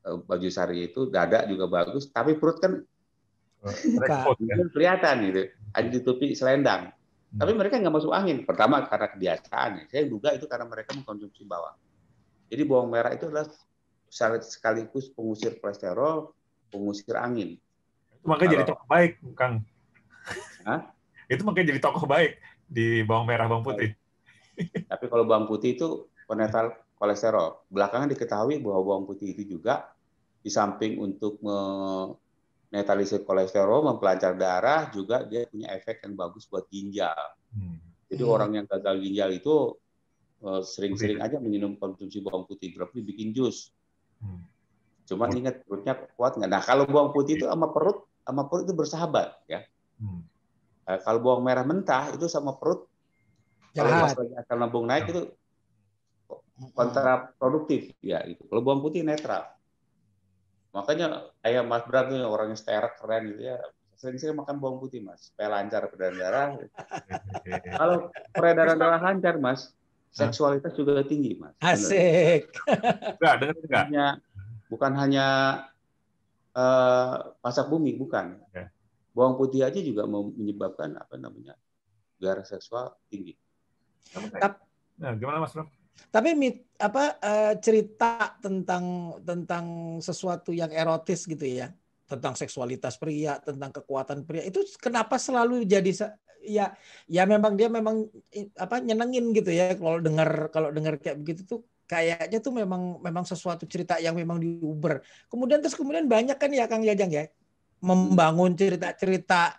Uh, 0.07 0.23
baju 0.23 0.49
sari 0.49 0.88
itu 0.88 1.11
dada 1.11 1.43
juga 1.51 1.67
bagus, 1.67 2.09
tapi 2.09 2.38
perut 2.38 2.62
kan 2.62 2.81
Ya. 3.59 4.23
kelihatan 4.75 5.17
gitu, 5.27 5.43
ada 5.75 5.88
ditutupi 5.91 6.31
selendang. 6.35 6.95
Hmm. 7.35 7.38
Tapi 7.43 7.53
mereka 7.59 7.77
nggak 7.83 7.95
masuk 7.95 8.14
angin. 8.14 8.47
Pertama 8.47 8.87
karena 8.87 9.09
kebiasaan. 9.11 9.91
Saya 9.91 10.07
duga 10.07 10.33
itu 10.33 10.47
karena 10.47 10.64
mereka 10.64 10.95
mengkonsumsi 10.95 11.43
bawang. 11.45 11.77
Jadi 12.49 12.62
bawang 12.64 12.88
merah 12.88 13.12
itu 13.12 13.29
adalah 13.29 13.51
sekaligus 14.41 15.12
pengusir 15.12 15.61
kolesterol, 15.61 16.33
pengusir 16.73 17.19
angin. 17.19 17.61
Itu 18.17 18.25
makanya 18.25 18.49
Kalau, 18.49 18.57
jadi 18.57 18.64
tokoh 18.64 18.87
baik, 18.88 19.12
Kang. 19.37 19.55
Hah? 20.64 20.81
Itu 21.29 21.43
makanya 21.45 21.77
jadi 21.77 21.81
tokoh 21.85 22.05
baik 22.09 22.41
di 22.64 23.05
bawang 23.05 23.29
merah, 23.29 23.45
bawang 23.51 23.67
putih. 23.69 23.93
Tapi 24.90 25.05
kalau 25.07 25.25
bawang 25.25 25.47
putih 25.47 25.79
itu 25.79 26.09
penetal 26.27 26.75
kolesterol. 26.99 27.71
Belakangan 27.71 28.11
diketahui 28.11 28.59
bahwa 28.61 28.81
bawang 28.83 29.05
putih 29.07 29.33
itu 29.33 29.59
juga 29.59 29.94
di 30.42 30.51
samping 30.51 30.99
untuk 30.99 31.40
netralisir 32.68 33.25
kolesterol, 33.25 33.81
mempelancar 33.81 34.37
darah, 34.37 34.92
juga 34.92 35.25
dia 35.25 35.49
punya 35.49 35.73
efek 35.73 36.05
yang 36.05 36.14
bagus 36.14 36.44
buat 36.47 36.68
ginjal. 36.68 37.16
Hmm. 37.57 37.81
Jadi 38.09 38.23
hmm. 38.25 38.35
orang 38.35 38.51
yang 38.61 38.66
gagal 38.68 38.94
ginjal 39.01 39.31
itu 39.33 39.55
eh, 40.44 40.62
sering-sering 40.64 41.21
aja 41.25 41.40
minum 41.40 41.81
konsumsi 41.81 42.21
bawang 42.21 42.44
putih, 42.44 42.77
berarti 42.77 43.01
bikin 43.01 43.33
jus. 43.33 43.73
Hmm. 44.21 44.44
Cuman 45.09 45.29
hmm. 45.33 45.38
ingat 45.40 45.55
perutnya 45.64 45.94
kuat 46.16 46.37
nggak? 46.37 46.51
Nah 46.51 46.61
kalau 46.61 46.85
bawang 46.85 47.16
putih 47.16 47.40
itu 47.40 47.49
sama 47.49 47.73
perut, 47.73 48.05
sama 48.21 48.44
perut 48.44 48.68
itu 48.68 48.75
bersahabat 48.77 49.29
ya. 49.49 49.64
Hmm. 49.97 50.23
Nah, 50.88 50.99
kalau 51.05 51.21
bawang 51.21 51.44
merah 51.44 51.64
mentah 51.64 52.12
itu 52.12 52.29
sama 52.29 52.57
perut, 52.57 52.88
Jahat. 53.79 54.19
kalau 54.19 54.35
asam 54.35 54.59
lambung 54.59 54.87
naik 54.91 55.07
itu 55.11 55.23
kontraproduktif 56.75 57.95
ya 58.03 58.23
itu. 58.27 58.43
Kalau 58.51 58.62
bawang 58.62 58.83
putih 58.83 59.07
netral. 59.07 59.47
Makanya 60.75 61.33
kayak 61.41 61.64
Mas 61.64 61.85
Bram 61.87 62.12
tuh 62.12 62.19
orangnya 62.29 62.59
sterek 62.59 62.99
keren 63.01 63.35
gitu 63.35 63.43
ya. 63.55 63.57
Sering-sering 63.99 64.38
makan 64.38 64.62
bawang 64.62 64.79
putih 64.79 65.03
Mas, 65.03 65.33
supaya 65.33 65.59
lancar 65.59 65.91
peredaran 65.91 66.55
darah. 66.55 66.71
Kalau 67.83 67.97
peredaran 68.31 68.79
darah 68.79 69.01
lancar 69.03 69.35
Mas, 69.43 69.75
seksualitas 70.14 70.71
juga 70.79 71.03
tinggi 71.03 71.35
Mas. 71.35 71.55
Asik. 71.59 72.47
Enggak, 73.19 73.35
dengar 73.43 73.57
enggak? 73.59 73.83
Hanya, 73.91 74.07
bukan 74.71 74.93
hanya 74.95 75.27
uh, 76.55 77.35
pasak 77.43 77.67
bumi, 77.67 77.99
bukan. 77.99 78.38
Bawang 79.19 79.35
putih 79.35 79.67
aja 79.67 79.83
juga 79.83 80.07
menyebabkan 80.07 80.95
apa 80.95 81.19
namanya 81.19 81.59
gairah 82.23 82.47
seksual 82.47 82.95
tinggi. 83.11 83.35
Nah, 84.99 85.15
gimana 85.15 85.39
Mas 85.39 85.55
Bram? 85.55 85.69
Tapi 86.09 86.31
mit, 86.35 86.67
apa 86.79 87.19
uh, 87.19 87.55
cerita 87.59 88.39
tentang 88.39 89.19
tentang 89.23 89.99
sesuatu 89.99 90.55
yang 90.55 90.71
erotis 90.71 91.27
gitu 91.27 91.43
ya, 91.43 91.75
tentang 92.07 92.39
seksualitas 92.39 92.97
pria, 92.97 93.37
tentang 93.43 93.75
kekuatan 93.75 94.25
pria 94.25 94.47
itu 94.47 94.63
kenapa 94.79 95.21
selalu 95.21 95.67
jadi 95.67 96.15
ya 96.47 96.73
ya 97.11 97.27
memang 97.27 97.59
dia 97.59 97.69
memang 97.69 98.07
apa 98.57 98.81
nyenengin 98.81 99.35
gitu 99.35 99.51
ya 99.53 99.75
kalau 99.75 99.99
dengar 100.01 100.49
kalau 100.55 100.71
dengar 100.71 100.97
kayak 100.97 101.19
begitu 101.21 101.43
tuh 101.45 101.61
kayaknya 101.89 102.39
tuh 102.39 102.53
memang 102.53 103.01
memang 103.01 103.25
sesuatu 103.25 103.65
cerita 103.65 103.97
yang 103.97 104.17
memang 104.17 104.39
diuber. 104.39 105.01
Kemudian 105.33 105.65
terus 105.65 105.75
kemudian 105.75 106.05
banyak 106.05 106.37
kan 106.37 106.53
ya 106.53 106.69
Kang 106.69 106.85
Jajang 106.85 107.11
ya 107.11 107.25
membangun 107.81 108.59
cerita-cerita 108.59 109.57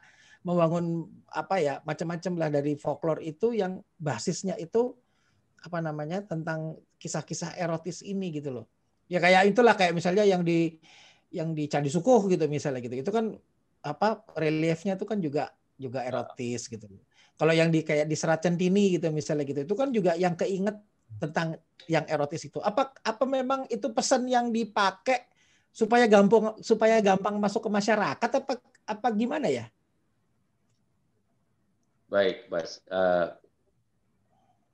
membangun 0.50 1.06
apa 1.30 1.62
ya 1.62 1.78
macam-macam 1.86 2.34
lah 2.42 2.50
dari 2.50 2.74
folklore 2.74 3.22
itu 3.22 3.54
yang 3.54 3.86
basisnya 4.02 4.58
itu 4.58 4.98
apa 5.62 5.78
namanya 5.78 6.26
tentang 6.26 6.82
kisah-kisah 6.98 7.54
erotis 7.62 8.02
ini 8.02 8.34
gitu 8.34 8.50
loh. 8.50 8.66
Ya 9.06 9.22
kayak 9.22 9.54
itulah 9.54 9.78
kayak 9.78 9.94
misalnya 9.94 10.26
yang 10.26 10.42
di 10.42 10.82
yang 11.30 11.54
di 11.54 11.70
Candi 11.70 11.94
Sukuh 11.94 12.26
gitu 12.26 12.50
misalnya 12.50 12.82
gitu. 12.82 12.98
Itu 12.98 13.14
kan 13.14 13.38
apa 13.86 14.26
reliefnya 14.34 14.98
itu 14.98 15.06
kan 15.06 15.22
juga 15.22 15.54
juga 15.78 16.02
erotis 16.02 16.66
gitu. 16.66 16.90
Kalau 17.40 17.54
yang 17.56 17.70
di 17.72 17.86
kayak 17.86 18.10
di 18.10 18.18
Serat 18.18 18.44
Centini 18.44 19.00
gitu 19.00 19.08
misalnya 19.16 19.48
gitu, 19.48 19.64
itu 19.64 19.76
kan 19.78 19.94
juga 19.96 20.12
yang 20.20 20.36
keinget 20.36 20.76
tentang 21.22 21.56
yang 21.88 22.04
erotis 22.10 22.50
itu. 22.50 22.60
Apa 22.60 22.92
apa 23.00 23.24
memang 23.24 23.64
itu 23.72 23.88
pesan 23.96 24.28
yang 24.28 24.52
dipakai 24.52 25.30
supaya 25.70 26.10
gampang 26.10 26.60
supaya 26.60 27.00
gampang 27.00 27.40
masuk 27.40 27.64
ke 27.66 27.70
masyarakat 27.72 28.30
apa 28.44 28.54
apa 28.90 29.08
gimana 29.16 29.48
ya? 29.48 29.72
Baik, 32.10 32.50
Mas. 32.50 32.82
Uh, 32.90 33.30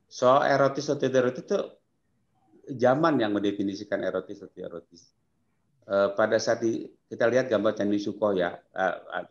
soal 0.08 0.48
erotis 0.48 0.88
atau 0.88 1.04
tidak 1.04 1.30
erotis 1.30 1.43
itu 1.43 1.60
zaman 2.80 3.19
yang 3.19 3.36
mendefinisikan 3.36 4.00
erotis 4.02 4.39
atau 4.39 4.52
tidak 4.56 4.67
erotis. 4.71 5.12
Uh, 5.86 6.15
pada 6.15 6.39
saat 6.41 6.63
di, 6.63 6.88
kita 7.12 7.30
lihat 7.30 7.52
gambar 7.52 7.78
Candi 7.78 8.00
Suko 8.02 8.34
ya, 8.34 8.56
uh, 8.56 8.95
uh, 9.21 9.28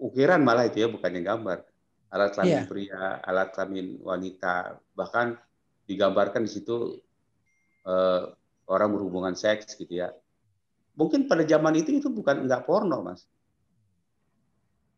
ukiran 0.00 0.40
malah 0.40 0.70
itu 0.70 0.86
ya, 0.86 0.88
bukannya 0.88 1.20
gambar. 1.20 1.58
Alat 2.12 2.30
kelamin 2.36 2.52
yeah. 2.54 2.68
pria, 2.68 3.04
alat 3.24 3.48
kelamin 3.56 4.00
wanita, 4.00 4.80
bahkan 4.96 5.36
digambarkan 5.88 6.44
di 6.44 6.50
situ 6.52 7.00
uh, 7.88 8.22
orang 8.68 8.94
berhubungan 8.94 9.34
seks 9.34 9.74
gitu 9.74 10.06
ya. 10.06 10.12
Mungkin 10.92 11.24
pada 11.24 11.42
zaman 11.42 11.72
itu 11.72 11.98
itu 11.98 12.08
bukan 12.12 12.44
enggak 12.44 12.68
porno, 12.68 13.00
Mas. 13.00 13.24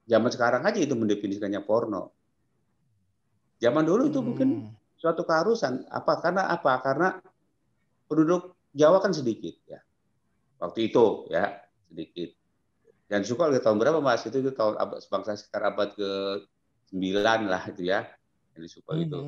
Zaman 0.05 0.29
sekarang 0.29 0.63
aja 0.69 0.81
itu 0.81 0.93
mendefinisikannya 0.93 1.65
porno. 1.65 2.13
Zaman 3.61 3.85
dulu 3.89 4.13
itu 4.13 4.21
hmm. 4.21 4.27
mungkin 4.27 4.49
suatu 5.01 5.25
keharusan. 5.25 5.89
Apa? 5.89 6.21
Karena 6.21 6.53
apa? 6.53 6.81
Karena 6.85 7.09
penduduk 8.09 8.57
Jawa 8.75 9.01
kan 9.01 9.17
sedikit 9.17 9.55
ya. 9.65 9.81
Waktu 10.61 10.93
itu 10.93 11.31
ya 11.33 11.63
sedikit. 11.89 12.37
Dan 13.09 13.23
suka 13.23 13.49
oleh 13.49 13.61
tahun 13.61 13.79
berapa 13.79 14.01
Mas? 14.01 14.25
Itu, 14.27 14.41
itu 14.41 14.51
tahun 14.53 14.81
abad 14.81 14.99
bangsa 15.07 15.37
sekitar 15.39 15.71
abad 15.71 15.93
ke 15.95 16.11
9 16.91 17.49
lah 17.49 17.63
itu 17.71 17.83
ya. 17.87 18.09
Yang 18.59 18.81
suka 18.81 18.99
itu 18.99 19.19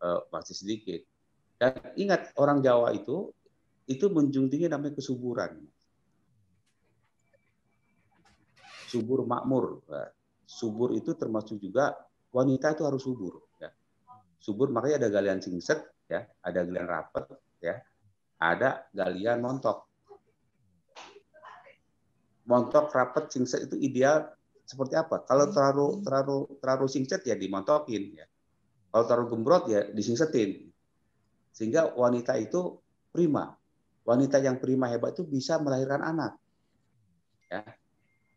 uh, 0.00 0.20
masih 0.32 0.54
sedikit. 0.56 1.00
Dan 1.60 1.76
ingat 1.94 2.32
orang 2.40 2.64
Jawa 2.64 2.96
itu 2.96 3.30
itu 3.90 4.06
menjunjung 4.08 4.48
tinggi 4.48 4.66
namanya 4.70 4.96
kesuburan. 4.96 5.60
Subur 8.90 9.22
makmur. 9.22 9.86
Subur 10.42 10.90
itu 10.98 11.14
termasuk 11.14 11.62
juga 11.62 11.94
wanita 12.34 12.74
itu 12.74 12.82
harus 12.82 13.06
subur 13.06 13.38
subur 14.40 14.72
makanya 14.72 15.06
ada 15.06 15.08
galian 15.12 15.38
singset 15.38 15.84
ya, 16.08 16.24
ada 16.40 16.64
galian 16.64 16.88
rapet 16.88 17.28
ya, 17.60 17.76
ada 18.40 18.88
galian 18.90 19.44
montok. 19.44 19.84
Montok 22.48 22.90
rapet 22.90 23.30
singset 23.30 23.68
itu 23.68 23.76
ideal 23.78 24.32
seperti 24.64 24.96
apa? 24.96 25.22
Kalau 25.28 25.52
terlalu 25.52 25.86
terlalu 26.02 26.38
terlalu 26.58 26.86
singset 26.88 27.22
ya 27.28 27.36
dimontokin 27.36 28.16
ya. 28.16 28.26
Kalau 28.90 29.04
terlalu 29.06 29.26
gembrot 29.38 29.64
ya 29.70 29.86
disingsetin. 29.92 30.66
Sehingga 31.54 31.94
wanita 31.94 32.34
itu 32.40 32.80
prima. 33.14 33.54
Wanita 34.02 34.42
yang 34.42 34.58
prima 34.58 34.90
hebat 34.90 35.14
itu 35.14 35.22
bisa 35.22 35.62
melahirkan 35.62 36.02
anak. 36.02 36.34
Ya. 37.46 37.62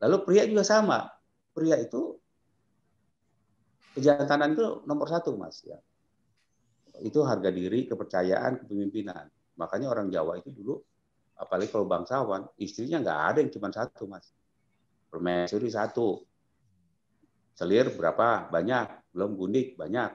Lalu 0.03 0.17
pria 0.27 0.43
juga 0.43 0.67
sama. 0.67 1.07
Pria 1.55 1.79
itu 1.79 2.19
kejantanan 3.95 4.51
itu 4.51 4.83
nomor 4.83 5.07
satu 5.07 5.39
mas 5.39 5.63
ya. 5.63 5.79
Itu 6.99 7.23
harga 7.23 7.49
diri, 7.49 7.87
kepercayaan, 7.87 8.67
kepemimpinan. 8.67 9.31
Makanya 9.55 9.87
orang 9.89 10.11
Jawa 10.11 10.37
itu 10.43 10.51
dulu, 10.51 10.75
apalagi 11.39 11.71
kalau 11.71 11.87
bangsawan, 11.87 12.51
istrinya 12.59 12.99
nggak 12.99 13.19
ada 13.31 13.37
yang 13.39 13.51
cuma 13.53 13.71
satu 13.71 14.03
mas. 14.11 14.27
Permaisuri 15.07 15.69
satu, 15.71 16.25
selir 17.55 17.93
berapa 17.95 18.51
banyak, 18.51 19.13
belum 19.15 19.39
gundik 19.39 19.79
banyak. 19.79 20.09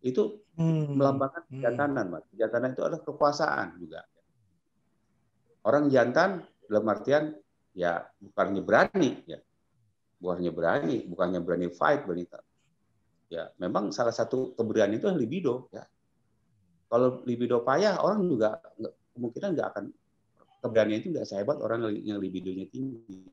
Itu 0.00 0.46
hmm. 0.56 0.96
melambangkan 0.96 1.42
hmm. 1.44 1.52
kejantanan 1.60 2.06
mas. 2.08 2.24
Kejantanan 2.32 2.72
itu 2.72 2.82
adalah 2.82 3.02
kekuasaan 3.04 3.68
juga. 3.76 4.00
Orang 5.66 5.90
jantan 5.90 6.46
dalam 6.70 6.86
artian 6.86 7.34
ya 7.76 8.08
bukannya 8.18 8.64
berani 8.64 9.10
ya. 9.28 9.38
Bukannya 10.16 10.48
berani 10.48 10.96
bukannya 11.04 11.40
berani 11.44 11.68
fight 11.68 12.08
berani 12.08 12.24
ya 13.28 13.52
memang 13.60 13.92
salah 13.92 14.16
satu 14.16 14.56
keberanian 14.56 14.96
itu 14.96 15.06
libido 15.12 15.68
ya. 15.68 15.84
Kalau 16.88 17.20
libido 17.28 17.60
payah 17.60 18.00
orang 18.00 18.24
juga 18.24 18.56
kemungkinan 19.12 19.52
nggak 19.52 19.68
akan 19.76 19.84
keberanian 20.64 20.98
itu 21.04 21.08
nggak 21.12 21.28
sehebat 21.28 21.60
orang 21.60 21.92
yang 22.00 22.16
libidonya 22.16 22.64
tinggi. 22.72 23.28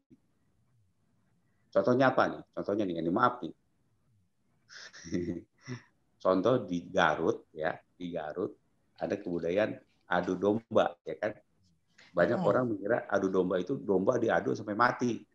Contohnya 1.71 2.11
apa 2.11 2.23
nih 2.29 2.41
contohnya 2.51 2.83
nih 2.83 2.95
ini 2.99 3.11
maaf 3.13 3.39
nih. 3.41 3.53
Contoh 6.23 6.55
di 6.63 6.87
Garut 6.87 7.51
ya 7.51 7.75
di 7.75 8.07
Garut 8.09 8.55
ada 8.95 9.15
kebudayaan 9.19 9.75
adu 10.07 10.39
domba 10.39 10.95
ya 11.03 11.15
kan 11.19 11.35
banyak 12.13 12.39
oh. 12.39 12.47
orang 12.47 12.69
mengira 12.69 13.09
adu 13.09 13.27
domba 13.27 13.57
itu 13.57 13.73
domba 13.75 14.21
diadu 14.21 14.53
sampai 14.53 14.77
mati 14.77 15.25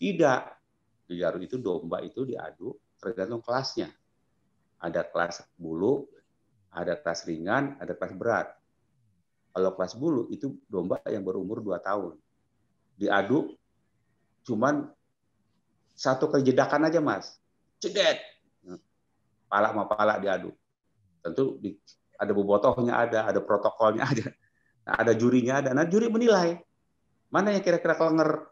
tidak 0.00 0.56
di 1.04 1.20
Garut 1.20 1.44
itu 1.44 1.60
domba 1.60 2.00
itu 2.00 2.24
diadu 2.24 2.72
tergantung 3.04 3.44
kelasnya. 3.44 3.92
Ada 4.80 5.04
kelas 5.04 5.44
bulu, 5.60 6.08
ada 6.72 6.96
kelas 6.96 7.28
ringan, 7.28 7.76
ada 7.76 7.92
kelas 7.92 8.12
berat. 8.16 8.48
Kalau 9.52 9.70
kelas 9.76 9.94
bulu 9.94 10.32
itu 10.32 10.56
domba 10.66 10.98
yang 11.06 11.22
berumur 11.22 11.60
2 11.60 11.76
tahun. 11.84 12.16
Diadu 12.96 13.54
cuman 14.44 14.88
satu 15.94 16.26
kejedakan 16.32 16.90
aja, 16.90 16.98
Mas. 16.98 17.38
Cedet. 17.78 18.18
Pala 19.46 19.70
sama 19.70 19.86
pala 19.86 20.18
diadu. 20.18 20.50
Tentu 21.22 21.56
di, 21.62 21.78
ada 22.18 22.32
bobotohnya 22.34 22.98
ada, 22.98 23.30
ada 23.30 23.40
protokolnya 23.40 24.04
ada. 24.12 24.26
Nah, 24.84 24.94
ada 25.00 25.12
jurinya 25.16 25.64
ada. 25.64 25.70
Nah, 25.72 25.88
juri 25.88 26.12
menilai 26.12 26.60
mana 27.32 27.50
yang 27.50 27.64
kira-kira 27.64 27.98
kelenger, 27.98 28.46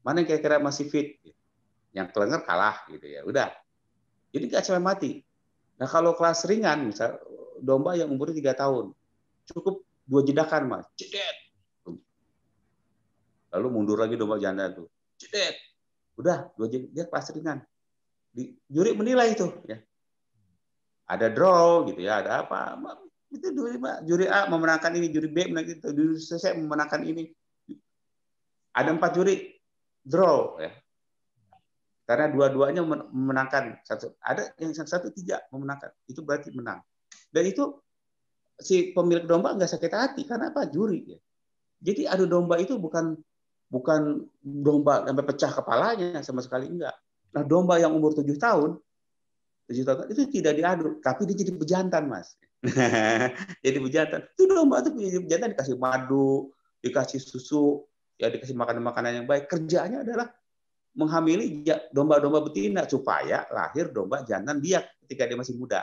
mana 0.00 0.22
yang 0.22 0.28
kira-kira 0.30 0.56
masih 0.62 0.88
fit. 0.88 1.20
Yang 1.94 2.10
kelenger 2.10 2.40
kalah 2.42 2.82
gitu 2.90 3.06
ya. 3.06 3.22
Udah, 3.22 3.54
jadi 4.34 4.50
nggak 4.50 4.64
sampai 4.66 4.82
mati. 4.82 5.12
Nah 5.78 5.86
kalau 5.86 6.18
kelas 6.18 6.42
ringan, 6.50 6.90
misal 6.90 7.22
domba 7.62 7.94
yang 7.94 8.10
umurnya 8.10 8.34
tiga 8.34 8.52
tahun, 8.58 8.90
cukup 9.46 9.86
dua 10.02 10.26
jedakan 10.26 10.62
mas, 10.66 10.86
cedet. 10.98 11.38
Lalu 13.54 13.66
mundur 13.70 14.02
lagi 14.02 14.18
domba 14.18 14.42
janda 14.42 14.74
tuh, 14.74 14.90
cedet. 15.22 15.54
Udah 16.18 16.50
dua 16.58 16.66
jedakan, 16.66 16.90
dia 16.90 17.04
kelas 17.06 17.26
ringan. 17.30 17.58
Di, 18.34 18.58
juri 18.66 18.90
menilai 18.98 19.38
itu, 19.38 19.46
ya. 19.70 19.78
Ada 21.06 21.30
draw 21.30 21.86
gitu 21.86 22.02
ya, 22.02 22.18
ada 22.18 22.42
apa? 22.42 22.74
Itu 23.34 23.50
juri, 23.50 23.82
juri 24.06 24.26
A 24.30 24.46
memenangkan 24.46 24.94
ini, 24.94 25.10
juri 25.10 25.26
B 25.26 25.50
memenangkan 25.50 25.82
itu, 25.82 25.88
juri 25.90 26.14
C 26.22 26.54
memenangkan 26.54 27.02
ini. 27.02 27.26
Ada 28.74 28.94
empat 28.94 29.10
juri. 29.18 29.50
Draw 30.04 30.60
ya. 30.60 30.70
Karena 32.04 32.28
dua-duanya 32.28 32.84
memenangkan. 32.84 33.80
Satu 33.82 34.12
ada 34.20 34.52
yang 34.60 34.76
satu 34.76 35.08
tidak 35.10 35.48
memenangkan. 35.48 35.90
Itu 36.04 36.20
berarti 36.20 36.52
menang. 36.52 36.84
Dan 37.32 37.48
itu 37.48 37.80
si 38.60 38.92
pemilik 38.92 39.24
domba 39.24 39.56
nggak 39.56 39.70
sakit 39.72 39.92
hati. 39.92 40.22
Karena 40.28 40.52
apa? 40.52 40.68
Juri 40.68 41.16
ya. 41.16 41.18
Jadi 41.80 42.04
adu 42.04 42.28
domba 42.28 42.60
itu 42.60 42.76
bukan 42.76 43.16
bukan 43.72 44.20
domba 44.44 45.08
sampai 45.08 45.24
pecah 45.24 45.50
kepalanya 45.56 46.20
sama 46.20 46.44
sekali 46.44 46.68
enggak. 46.68 46.94
Nah 47.32 47.42
domba 47.42 47.80
yang 47.80 47.96
umur 47.96 48.12
tujuh 48.12 48.36
tahun 48.36 48.76
tujuh 49.72 49.84
tahun 49.88 50.12
itu 50.12 50.28
tidak 50.28 50.52
diadu. 50.60 51.00
Tapi 51.00 51.24
dia 51.24 51.36
jadi 51.40 51.52
pejantan 51.56 52.04
mas 52.04 52.36
jadi 53.64 53.76
pejantan 53.76 54.20
itu 54.32 54.42
domba 54.48 54.80
itu 54.80 54.90
jadi 54.96 55.20
pejantan 55.20 55.48
dikasih 55.52 55.76
madu 55.76 56.52
dikasih 56.80 57.20
susu 57.20 57.84
ya 58.16 58.32
dikasih 58.32 58.56
makanan 58.56 58.82
makanan 58.84 59.10
yang 59.22 59.26
baik 59.28 59.50
kerjanya 59.50 60.00
adalah 60.00 60.32
menghamili 60.94 61.66
domba-domba 61.90 62.46
betina 62.46 62.86
supaya 62.86 63.44
lahir 63.50 63.90
domba 63.90 64.22
jantan 64.22 64.62
biak 64.62 65.02
ketika 65.04 65.26
dia 65.26 65.36
masih 65.36 65.58
muda. 65.58 65.82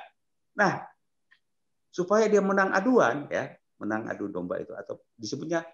Nah, 0.56 0.88
supaya 1.92 2.32
dia 2.32 2.40
menang 2.40 2.72
aduan 2.72 3.28
ya, 3.28 3.52
menang 3.76 4.08
adu 4.08 4.32
domba 4.32 4.64
itu 4.64 4.72
atau 4.72 5.04
disebutnya 5.20 5.68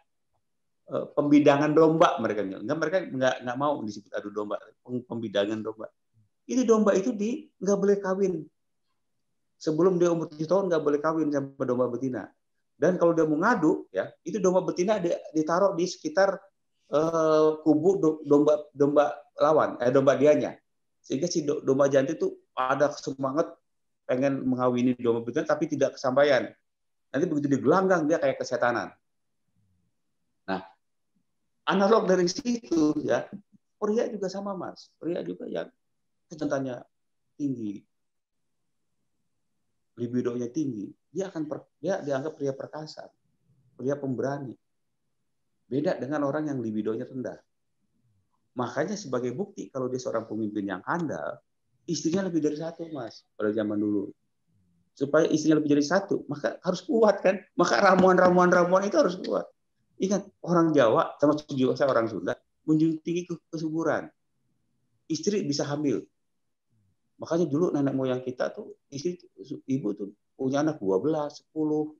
uh, 0.89 1.05
pembidangan 1.13 1.69
domba 1.69 2.17
mereka 2.17 2.41
enggak 2.41 2.77
mereka 2.81 2.97
nggak 3.05 3.35
nggak 3.45 3.57
mau 3.61 3.77
disebut 3.85 4.11
adu 4.17 4.33
domba, 4.33 4.57
pembidangan 4.83 5.61
domba. 5.61 5.87
Ini 6.49 6.65
domba 6.65 6.97
itu 6.97 7.13
di 7.13 7.45
nggak 7.61 7.77
boleh 7.77 7.97
kawin. 8.01 8.41
Sebelum 9.57 9.97
dia 9.97 10.13
umur 10.13 10.29
7 10.29 10.45
tahun 10.45 10.69
nggak 10.69 10.83
boleh 10.85 10.99
kawin 11.01 11.33
sama 11.33 11.65
domba 11.65 11.89
betina. 11.89 12.29
Dan 12.77 13.01
kalau 13.01 13.17
dia 13.17 13.25
mau 13.25 13.41
ngadu 13.41 13.89
ya, 13.89 14.05
itu 14.21 14.37
domba 14.37 14.61
betina 14.61 15.01
ditaruh 15.33 15.73
di 15.73 15.89
sekitar 15.89 16.37
uh, 16.93 17.57
kubu 17.65 18.21
domba 18.21 18.69
domba 18.69 19.17
lawan, 19.41 19.81
eh 19.81 19.89
domba 19.89 20.13
dianya. 20.13 20.53
Sehingga 21.01 21.25
si 21.25 21.41
domba 21.41 21.89
jantan 21.89 22.13
itu 22.13 22.37
ada 22.53 22.93
semangat 22.93 23.49
pengen 24.05 24.45
mengawini 24.45 24.93
domba 24.93 25.25
betina 25.25 25.49
tapi 25.49 25.65
tidak 25.65 25.97
kesampaian. 25.97 26.53
Nanti 27.09 27.25
begitu 27.25 27.49
digelanggang 27.49 28.05
dia 28.05 28.21
kayak 28.21 28.37
kesetanan. 28.37 28.93
Nah, 30.45 30.61
analog 31.65 32.05
dari 32.05 32.29
situ 32.29 32.93
ya, 33.01 33.25
pria 33.81 34.05
juga 34.05 34.29
sama 34.29 34.53
mas. 34.53 34.93
Pria 35.01 35.25
juga 35.25 35.49
yang 35.49 35.65
kejantannya 36.29 36.83
tinggi, 37.39 37.86
libidonya 39.97 40.47
tinggi, 40.53 40.87
dia 41.09 41.27
akan 41.33 41.49
per, 41.49 41.65
dia 41.81 41.99
dianggap 42.05 42.37
pria 42.37 42.53
perkasa, 42.53 43.09
pria 43.73 43.97
pemberani. 43.97 44.53
Beda 45.67 45.97
dengan 45.99 46.23
orang 46.23 46.47
yang 46.47 46.61
libidonya 46.61 47.03
rendah. 47.03 47.35
Makanya 48.57 48.95
sebagai 48.95 49.33
bukti 49.35 49.67
kalau 49.69 49.89
dia 49.89 49.99
seorang 49.99 50.25
pemimpin 50.29 50.65
yang 50.65 50.81
handal, 50.85 51.41
istrinya 51.89 52.25
lebih 52.25 52.41
dari 52.41 52.57
satu, 52.57 52.87
Mas, 52.93 53.25
pada 53.35 53.53
zaman 53.53 53.77
dulu. 53.77 54.09
Supaya 54.97 55.29
istrinya 55.29 55.61
lebih 55.61 55.77
dari 55.77 55.85
satu, 55.85 56.25
maka 56.25 56.57
harus 56.65 56.81
kuat 56.85 57.21
kan? 57.21 57.37
Maka 57.53 57.77
ramuan-ramuan-ramuan 57.81 58.85
itu 58.85 58.97
harus 58.97 59.17
kuat. 59.21 59.45
Ingat, 59.97 60.25
orang 60.45 60.73
Jawa, 60.73 61.17
sama 61.17 61.37
juga 61.53 61.73
saya 61.77 61.89
orang 61.89 62.09
Sunda, 62.09 62.33
menjunjung 62.65 63.01
tinggi 63.01 63.29
kesuburan. 63.49 64.09
Istri 65.09 65.45
bisa 65.45 65.65
hamil. 65.65 66.05
Makanya 67.17 67.45
dulu 67.49 67.73
nenek 67.73 67.93
moyang 67.97 68.21
kita 68.21 68.53
tuh, 68.53 68.77
istri, 68.93 69.17
ibu 69.65 69.89
tuh 69.97 70.13
punya 70.37 70.61
anak 70.61 70.77
12, 70.77 71.49
10, 71.49 71.97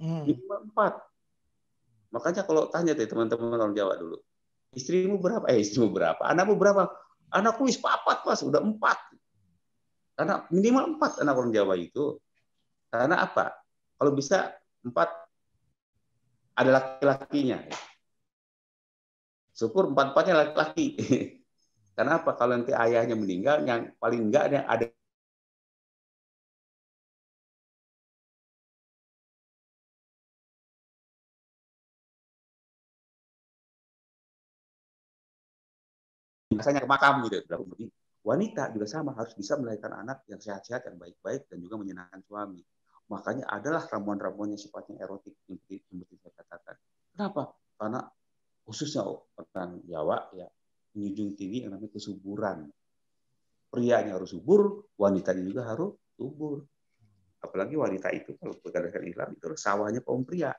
hmm. 0.00 0.28
4. 0.76 2.12
Makanya 2.12 2.42
kalau 2.44 2.68
tanya 2.68 2.92
tuh 2.92 3.08
teman-teman 3.08 3.56
orang 3.56 3.72
Jawa 3.72 3.96
dulu, 3.96 4.20
Istrimu 4.74 5.22
berapa? 5.22 5.46
Eh, 5.54 5.62
istrimu 5.62 5.94
berapa? 5.94 6.18
Anakmu 6.18 6.58
berapa? 6.58 6.90
Anakku 7.30 7.70
wis 7.70 7.78
papat, 7.78 8.26
Mas, 8.26 8.42
udah 8.42 8.58
empat. 8.58 8.98
Karena 10.18 10.46
minimal 10.50 10.98
empat 10.98 11.22
anak 11.22 11.34
orang 11.38 11.54
Jawa 11.54 11.74
itu. 11.78 12.18
Karena 12.90 13.22
apa? 13.22 13.54
Kalau 13.98 14.12
bisa 14.14 14.50
empat 14.82 15.10
ada 16.54 16.70
laki-lakinya. 16.70 17.58
Syukur 19.54 19.90
empat-empatnya 19.94 20.34
laki-laki. 20.34 20.86
Karena 21.94 22.18
apa? 22.18 22.30
Kalau 22.34 22.52
nanti 22.58 22.72
ayahnya 22.74 23.14
meninggal, 23.14 23.62
yang 23.62 23.94
paling 24.02 24.20
enggak 24.30 24.50
ada 24.50 24.86
biasanya 36.54 36.80
ke 36.82 36.88
makam 36.88 37.14
gitu. 37.26 37.42
Wanita 38.24 38.72
juga 38.72 38.86
sama 38.88 39.12
harus 39.12 39.36
bisa 39.36 39.58
melahirkan 39.60 39.92
anak 40.00 40.24
yang 40.30 40.40
sehat-sehat, 40.40 40.88
yang 40.88 40.96
baik-baik 40.96 41.44
dan 41.50 41.60
juga 41.60 41.76
menyenangkan 41.76 42.24
suami. 42.24 42.64
Makanya 43.12 43.44
adalah 43.52 43.84
ramuan-ramuan 43.84 44.56
yang 44.56 44.60
sifatnya 44.62 44.96
erotik 45.04 45.36
seperti 45.44 45.84
saya 46.24 46.32
katakan. 46.40 46.76
Kenapa? 47.12 47.52
Karena 47.76 48.00
khususnya 48.64 49.04
orang 49.04 49.84
Jawa 49.84 50.32
ya 50.32 50.48
menjunjung 50.94 51.34
tinggi 51.34 51.66
yang 51.66 51.74
namanya 51.74 51.90
kesuburan. 51.92 52.70
Prianya 53.68 54.14
harus 54.14 54.30
subur, 54.30 54.86
wanitanya 54.94 55.42
juga 55.42 55.62
harus 55.66 55.98
subur. 56.14 56.62
Apalagi 57.42 57.74
wanita 57.74 58.08
itu 58.14 58.38
kalau 58.38 58.54
berdasarkan 58.62 59.04
Islam 59.04 59.28
itu 59.34 59.44
sawahnya 59.58 60.00
kaum 60.00 60.22
pria. 60.22 60.54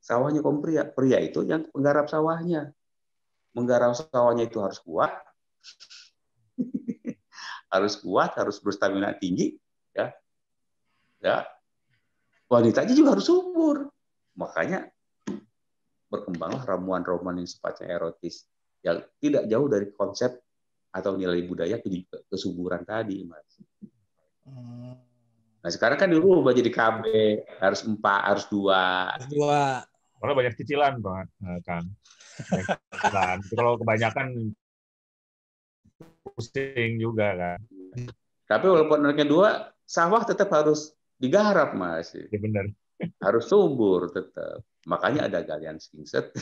Sawahnya 0.00 0.40
kaum 0.40 0.64
pria. 0.64 0.88
Pria 0.88 1.20
itu 1.20 1.44
yang 1.44 1.68
penggarap 1.70 2.08
sawahnya. 2.08 2.72
Menggarap 3.52 3.94
sawahnya 3.94 4.48
itu 4.48 4.58
harus 4.58 4.80
kuat. 4.80 5.12
harus 7.74 7.94
kuat, 8.00 8.34
harus 8.34 8.58
berstamina 8.58 9.14
tinggi, 9.14 9.54
ya. 9.94 10.10
Ya. 11.20 11.46
Wanitanya 12.50 12.96
juga 12.96 13.14
harus 13.14 13.28
subur. 13.28 13.92
Makanya 14.34 14.90
berkembanglah 16.10 16.66
ramuan-ramuan 16.66 17.38
yang 17.38 17.46
sifatnya 17.46 17.94
erotis 17.94 18.50
yang 18.80 19.04
tidak 19.20 19.44
jauh 19.46 19.68
dari 19.68 19.86
konsep 19.92 20.40
atau 20.90 21.14
nilai 21.14 21.46
budaya 21.46 21.78
kesuburan 22.26 22.82
tadi, 22.82 23.22
Mas. 23.22 23.48
Hmm. 24.48 24.98
Nah 25.60 25.70
sekarang 25.70 26.00
kan 26.00 26.08
dulu 26.08 26.40
ubah 26.40 26.56
jadi 26.56 26.72
KB 26.72 27.04
harus 27.60 27.80
empat 27.84 28.20
harus 28.32 28.44
dua. 28.48 29.12
Harus 29.12 29.28
dua. 29.28 29.84
Kalau 30.20 30.32
banyak 30.36 30.54
cicilan 30.56 31.00
banget 31.00 31.28
eh, 31.44 31.60
kan. 31.64 31.84
Cicilan. 32.96 33.38
Kalau 33.52 33.76
kebanyakan 33.76 34.26
pusing 36.24 36.96
juga 36.96 37.36
kan. 37.36 37.60
Tapi 38.48 38.66
walaupun 38.66 39.04
anaknya 39.04 39.26
dua, 39.28 39.48
sawah 39.84 40.24
tetap 40.24 40.48
harus 40.48 40.96
digarap 41.20 41.76
mas. 41.76 42.16
Ya 42.16 42.38
benar. 42.40 42.72
Harus 43.20 43.48
subur 43.52 44.08
tetap. 44.08 44.64
Makanya 44.88 45.28
ada 45.28 45.44
galian 45.44 45.76
skingset, 45.76 46.32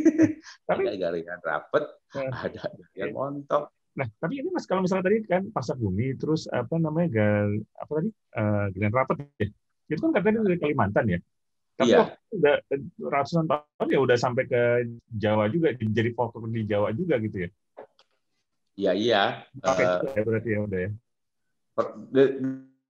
tapi 0.68 0.82
ada 0.84 0.98
galian 1.08 1.40
rapet, 1.40 1.84
ya. 2.12 2.28
ada 2.28 2.60
galian 2.92 3.16
montok. 3.16 3.72
Nah, 3.96 4.06
tapi 4.20 4.44
ini 4.44 4.52
mas 4.52 4.68
kalau 4.68 4.84
misalnya 4.84 5.08
tadi 5.08 5.24
kan 5.24 5.48
pasak 5.48 5.80
bumi, 5.80 6.12
terus 6.20 6.44
apa 6.52 6.76
namanya 6.76 7.08
gal, 7.16 7.48
apa 7.80 7.90
tadi 7.96 8.10
uh, 8.12 8.66
galian 8.76 8.92
rapet 8.92 9.16
ya, 9.40 9.48
itu 9.88 10.00
kan 10.04 10.12
katanya 10.12 10.44
dari 10.44 10.58
Kalimantan 10.60 11.04
ya. 11.08 11.18
Tapi 11.78 11.94
iya. 11.94 12.10
udah 12.34 12.54
ratusan 13.08 13.46
tahun 13.48 13.88
ya 13.88 14.00
udah 14.02 14.16
sampai 14.20 14.44
ke 14.44 14.62
Jawa 15.08 15.48
juga, 15.48 15.72
jadi 15.72 16.10
folklore 16.12 16.52
di 16.52 16.68
Jawa 16.68 16.92
juga 16.92 17.16
gitu 17.24 17.48
ya. 17.48 17.50
Iya 18.78 18.92
iya. 18.92 19.22
Pakai 19.64 19.84
uh, 19.88 20.12
ya 20.12 20.22
berarti 20.28 20.48
ya 20.52 20.60
udah 20.60 20.80
ya. 20.84 20.90
Per, 21.72 21.86
de, 22.12 22.22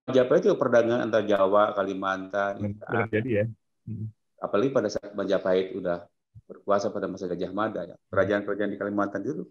Majapahit 0.08 0.42
itu 0.48 0.56
perdagangan 0.56 1.04
antara 1.06 1.22
Jawa, 1.22 1.76
Kalimantan. 1.76 2.80
Jadi 3.12 3.30
ya. 3.30 3.44
Hmm 3.86 4.17
apalagi 4.38 4.70
pada 4.70 4.88
saat 4.90 5.12
Majapahit 5.14 5.74
udah 5.74 6.06
berkuasa 6.46 6.88
pada 6.94 7.10
masa 7.10 7.26
Gajah 7.28 7.52
Mada 7.52 7.82
ya. 7.84 7.96
Kerajaan-kerajaan 8.08 8.70
di 8.72 8.78
Kalimantan 8.78 9.20
itu 9.26 9.44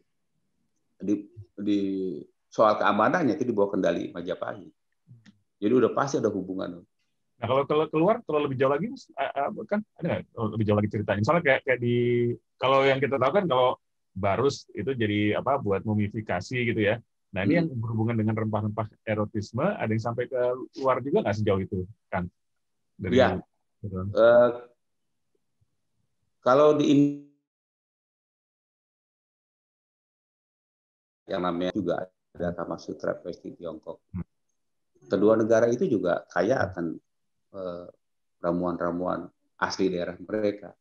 di, 0.98 1.30
di 1.60 1.82
soal 2.50 2.80
keamanannya 2.80 3.38
itu 3.38 3.46
dibawa 3.46 3.70
kendali 3.70 4.10
Majapahit. 4.16 4.72
Jadi 5.58 5.74
udah 5.74 5.92
pasti 5.94 6.22
ada 6.22 6.30
hubungan. 6.30 6.82
Nah 7.38 7.46
kalau 7.46 7.64
kalau 7.70 7.86
keluar 7.90 8.16
kalau 8.26 8.50
lebih 8.50 8.58
jauh 8.58 8.74
lagi 8.74 8.90
kan 9.70 9.86
ada 10.02 10.26
lebih 10.26 10.66
jauh 10.66 10.78
lagi 10.78 10.90
ceritanya? 10.90 11.22
Misalnya 11.22 11.44
kayak 11.46 11.62
kayak 11.66 11.80
di 11.82 11.98
kalau 12.58 12.82
yang 12.82 12.98
kita 12.98 13.22
tahu 13.22 13.32
kan 13.42 13.46
kalau 13.46 13.78
barus 14.18 14.66
itu 14.74 14.98
jadi 14.98 15.38
apa 15.38 15.62
buat 15.62 15.86
mumifikasi 15.86 16.58
gitu 16.74 16.82
ya. 16.82 16.98
Nah 17.34 17.46
ini 17.46 17.54
hmm. 17.54 17.60
yang 17.62 17.68
berhubungan 17.78 18.16
dengan 18.18 18.34
rempah-rempah 18.42 18.90
erotisme 19.06 19.62
ada 19.62 19.90
yang 19.90 20.02
sampai 20.02 20.26
ke 20.26 20.42
luar 20.82 20.98
juga 21.06 21.22
nggak 21.26 21.38
sejauh 21.38 21.62
itu 21.62 21.86
kan? 22.10 22.26
Dari 22.98 23.22
ya. 23.22 23.38
Uh, 23.86 24.66
kalau 26.48 26.80
di 26.80 26.88
yang 31.28 31.44
namanya 31.44 31.76
juga 31.76 32.08
ada 32.08 32.56
Kama 32.56 32.80
Sutra 32.80 33.20
versi 33.20 33.52
Tiongkok. 33.52 34.00
Hmm. 34.16 34.24
Kedua 35.12 35.36
negara 35.36 35.68
itu 35.68 35.84
juga 35.92 36.24
kaya 36.32 36.64
akan 36.72 36.96
eh, 37.52 37.88
ramuan-ramuan 38.40 39.28
asli 39.60 39.92
daerah 39.92 40.16
mereka. 40.24 40.72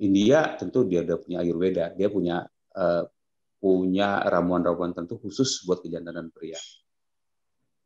India 0.00 0.56
tentu 0.56 0.88
dia 0.88 1.04
udah 1.04 1.18
punya 1.20 1.38
Ayurveda, 1.42 1.90
dia 1.90 2.06
punya 2.06 2.46
uh, 2.78 3.02
punya 3.58 4.22
ramuan-ramuan 4.30 4.94
tentu 4.94 5.18
khusus 5.18 5.66
buat 5.66 5.82
kejantanan 5.82 6.30
pria. 6.30 6.54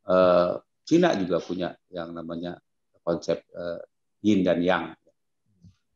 Uh, 0.05 0.61
Cina 0.85 1.17
juga 1.17 1.41
punya 1.41 1.73
yang 1.89 2.13
namanya 2.13 2.61
konsep 3.01 3.41
uh, 3.57 3.81
Yin 4.21 4.45
dan 4.45 4.61
Yang 4.61 4.93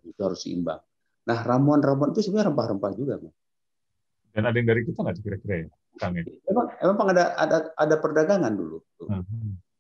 itu 0.06 0.20
harus 0.22 0.40
seimbang. 0.42 0.80
Nah, 1.26 1.38
ramuan-ramuan 1.42 2.14
itu 2.14 2.22
sebenarnya 2.22 2.54
rempah-rempah 2.54 2.92
juga, 2.94 3.18
Bang. 3.18 3.34
Dan 4.30 4.42
ada 4.46 4.56
yang 4.56 4.68
dari 4.68 4.82
kita 4.84 5.00
nggak 5.00 5.16
kira-kira 5.24 5.54
ya, 5.64 5.68
Kang? 5.96 6.12
Emang, 6.44 6.66
emang 6.78 7.06
ada, 7.16 7.24
ada 7.40 7.56
ada 7.72 7.94
perdagangan 7.96 8.52
dulu. 8.52 8.78
Hmm. 9.08 9.24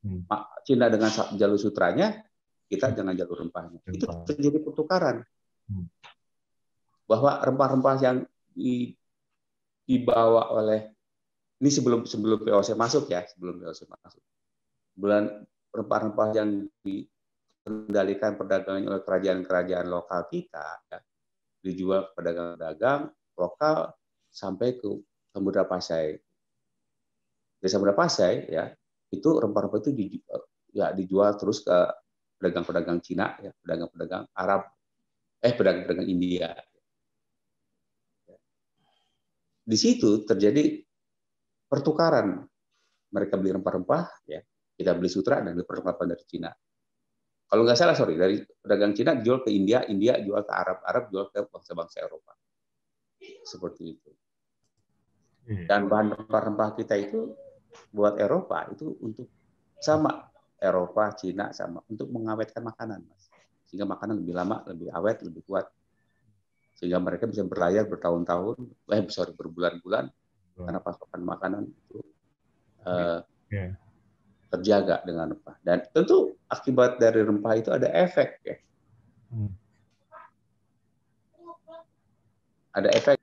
Hmm. 0.00 0.24
Cina 0.64 0.88
dengan 0.88 1.12
jalur 1.12 1.60
sutranya, 1.60 2.24
kita 2.66 2.96
dengan 2.96 3.14
jalur 3.14 3.46
rempahnya. 3.46 3.78
Rempah. 3.84 3.94
Itu 3.94 4.04
terjadi 4.32 4.58
pertukaran. 4.64 5.22
Hmm. 5.68 5.86
Bahwa 7.06 7.38
rempah-rempah 7.44 7.94
yang 8.02 8.16
di, 8.56 8.96
dibawa 9.86 10.50
oleh 10.56 10.90
ini 11.60 11.70
sebelum 11.70 12.08
sebelum 12.08 12.42
POC 12.42 12.74
masuk 12.74 13.12
ya, 13.12 13.22
sebelum 13.28 13.60
POC 13.60 13.86
masuk. 13.86 14.22
Bulan 14.96 15.46
rempah-rempah 15.70 16.28
yang 16.32 16.64
di 16.80 17.04
dikendalikan 17.66 18.38
perdagangan 18.38 18.86
oleh 18.86 19.02
kerajaan-kerajaan 19.02 19.86
lokal 19.90 20.30
kita, 20.30 20.86
ya, 20.86 20.98
dijual 21.66 22.06
ke 22.06 22.22
pedagang-pedagang 22.22 23.10
lokal 23.34 23.90
sampai 24.30 24.78
ke 24.78 24.86
Samudra 25.34 25.66
Pasai. 25.66 26.14
Dari 27.58 27.70
Samudra 27.70 27.98
Pasai, 27.98 28.46
ya, 28.46 28.70
itu 29.10 29.28
rempah-rempah 29.42 29.82
itu 29.82 29.90
dijual, 29.90 30.40
ya, 30.70 30.94
dijual 30.94 31.34
terus 31.34 31.66
ke 31.66 31.74
pedagang-pedagang 32.38 33.02
Cina, 33.02 33.34
ya, 33.42 33.50
pedagang-pedagang 33.58 34.30
Arab, 34.38 34.70
eh 35.42 35.50
pedagang-pedagang 35.50 36.06
India. 36.06 36.54
Di 39.66 39.74
situ 39.74 40.22
terjadi 40.22 40.78
pertukaran. 41.66 42.46
Mereka 43.06 43.38
beli 43.38 43.54
rempah-rempah, 43.58 44.30
ya, 44.30 44.38
kita 44.78 44.94
beli 44.94 45.10
sutra 45.10 45.42
dan 45.42 45.58
beli 45.58 45.66
rempah 45.66 46.06
dari 46.06 46.26
Cina 46.30 46.50
kalau 47.46 47.62
nggak 47.62 47.78
salah 47.78 47.94
sorry 47.94 48.18
dari 48.18 48.42
pedagang 48.42 48.90
Cina 48.90 49.14
jual 49.22 49.46
ke 49.46 49.54
India, 49.54 49.86
India 49.86 50.18
jual 50.18 50.42
ke 50.42 50.50
Arab, 50.50 50.82
Arab 50.82 51.14
jual 51.14 51.30
ke 51.30 51.46
bangsa-bangsa 51.46 52.02
Eropa. 52.02 52.34
Seperti 53.46 53.82
itu. 53.94 54.10
Hmm. 55.46 55.64
Dan 55.70 55.80
bahan 55.86 56.06
rempah-rempah 56.10 56.74
kita 56.74 56.98
itu 56.98 57.30
buat 57.94 58.18
Eropa 58.18 58.66
itu 58.74 58.98
untuk 58.98 59.30
sama 59.78 60.26
Eropa, 60.58 61.14
Cina 61.14 61.54
sama 61.54 61.86
untuk 61.86 62.10
mengawetkan 62.10 62.66
makanan, 62.66 63.06
mas. 63.06 63.30
Sehingga 63.70 63.86
makanan 63.86 64.26
lebih 64.26 64.34
lama, 64.34 64.66
lebih 64.66 64.90
awet, 64.90 65.22
lebih 65.22 65.46
kuat. 65.46 65.70
Sehingga 66.74 66.98
mereka 66.98 67.30
bisa 67.30 67.46
berlayar 67.46 67.86
bertahun-tahun, 67.86 68.58
eh 68.90 69.06
sorry 69.06 69.38
berbulan-bulan 69.38 70.10
karena 70.56 70.80
pasokan 70.80 71.20
makanan 71.20 71.68
itu 71.68 72.00
uh, 72.88 73.20
yeah 73.52 73.76
terjaga 74.50 75.02
dengan 75.02 75.34
rempah. 75.34 75.56
Dan 75.62 75.82
tentu 75.90 76.38
akibat 76.46 76.98
dari 77.02 77.22
rempah 77.22 77.54
itu 77.58 77.70
ada 77.74 77.88
efek 77.90 78.30
ya. 78.46 78.56
Hmm. 79.32 79.52
Ada 82.76 82.88
efek. 82.92 83.18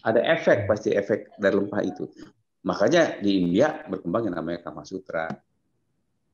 Ada 0.00 0.20
efek 0.32 0.58
pasti 0.64 0.90
efek 0.96 1.36
dari 1.36 1.54
rempah 1.56 1.82
itu. 1.84 2.04
Makanya 2.64 3.20
di 3.24 3.40
India 3.40 3.84
berkembang 3.88 4.28
yang 4.28 4.36
namanya 4.36 4.68
Kama 4.68 4.84
Sutra. 4.84 5.28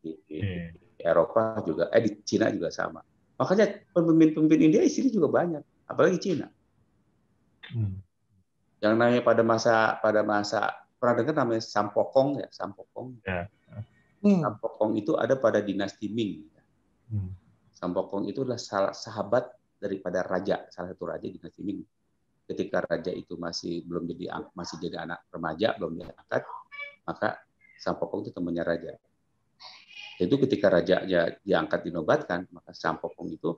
Di, 0.03 0.15
di, 0.27 0.39
di 0.39 1.03
Eropa 1.03 1.59
juga, 1.67 1.91
eh 1.91 2.03
di 2.03 2.11
Cina 2.23 2.51
juga 2.51 2.71
sama. 2.71 3.03
Makanya 3.37 3.91
pemimpin-pemimpin 3.93 4.61
India 4.65 4.83
istri 4.87 5.13
juga 5.13 5.29
banyak, 5.29 5.91
apalagi 5.91 6.19
Cina. 6.19 6.47
Hmm. 7.75 8.01
Yang 8.81 8.91
namanya 8.97 9.21
pada 9.27 9.43
masa 9.43 9.75
pada 10.01 10.23
masa 10.23 10.86
pernah 10.97 11.23
dengar 11.23 11.45
namanya 11.45 11.63
Sampokong 11.63 12.41
ya, 12.41 12.49
Sampokong. 12.49 13.21
Ya. 13.23 13.47
Hmm. 14.25 14.41
Sampokong 14.43 14.97
itu 14.97 15.13
ada 15.15 15.37
pada 15.37 15.61
dinasti 15.61 16.09
Ming. 16.09 16.49
Hmm. 17.13 17.31
Sampokong 17.77 18.27
itu 18.27 18.43
adalah 18.43 18.59
salah 18.59 18.95
sahabat 18.97 19.53
daripada 19.77 20.25
raja, 20.25 20.65
salah 20.73 20.97
satu 20.97 21.05
raja 21.07 21.29
dinasti 21.29 21.61
Ming. 21.63 21.85
Ketika 22.47 22.81
raja 22.87 23.11
itu 23.13 23.37
masih 23.37 23.85
belum 23.85 24.07
jadi 24.07 24.31
masih 24.57 24.81
jadi 24.81 25.05
anak 25.05 25.29
remaja, 25.31 25.77
belum 25.77 26.01
diangkat, 26.01 26.43
maka 27.05 27.45
Sampokong 27.77 28.25
itu 28.25 28.33
temannya 28.33 28.65
raja. 28.65 28.93
Itu 30.17 30.41
ketika 30.41 30.73
raja 30.73 31.05
diangkat 31.45 31.85
dinobatkan, 31.85 32.49
maka 32.49 32.73
Sampokong 32.73 33.37
itu 33.37 33.53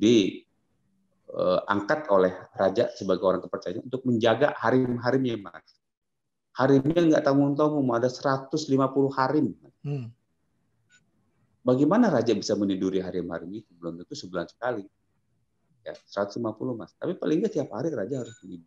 diangkat 0.00 2.00
eh, 2.00 2.14
oleh 2.14 2.32
raja 2.56 2.88
sebagai 2.96 3.28
orang 3.28 3.44
kepercayaan 3.44 3.84
untuk 3.84 4.08
menjaga 4.08 4.56
harim-harimnya 4.56 5.36
mas 5.36 5.77
harimnya 6.58 7.00
nggak 7.14 7.22
tanggung-tanggung, 7.22 7.86
ada 7.94 8.10
150 8.10 8.58
harim. 9.14 9.54
Hmm. 9.86 10.10
Bagaimana 11.62 12.10
raja 12.10 12.34
bisa 12.34 12.58
meniduri 12.58 12.98
harim-harim 12.98 13.62
itu? 13.62 13.70
Belum 13.78 13.94
tentu 14.02 14.18
sebulan 14.18 14.50
sekali. 14.50 14.82
ya 15.86 15.94
150 15.94 16.42
mas. 16.74 16.92
Tapi 16.98 17.14
paling 17.14 17.46
nggak 17.46 17.54
tiap 17.54 17.70
hari 17.70 17.94
raja 17.94 18.20
harus 18.20 18.34
beli 18.42 18.60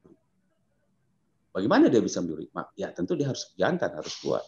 Bagaimana 1.52 1.92
dia 1.92 2.00
bisa 2.00 2.24
mencuri? 2.24 2.48
Ya 2.80 2.96
tentu 2.96 3.20
dia 3.20 3.28
harus 3.28 3.52
jantan, 3.60 3.92
harus 3.92 4.16
kuat. 4.24 4.40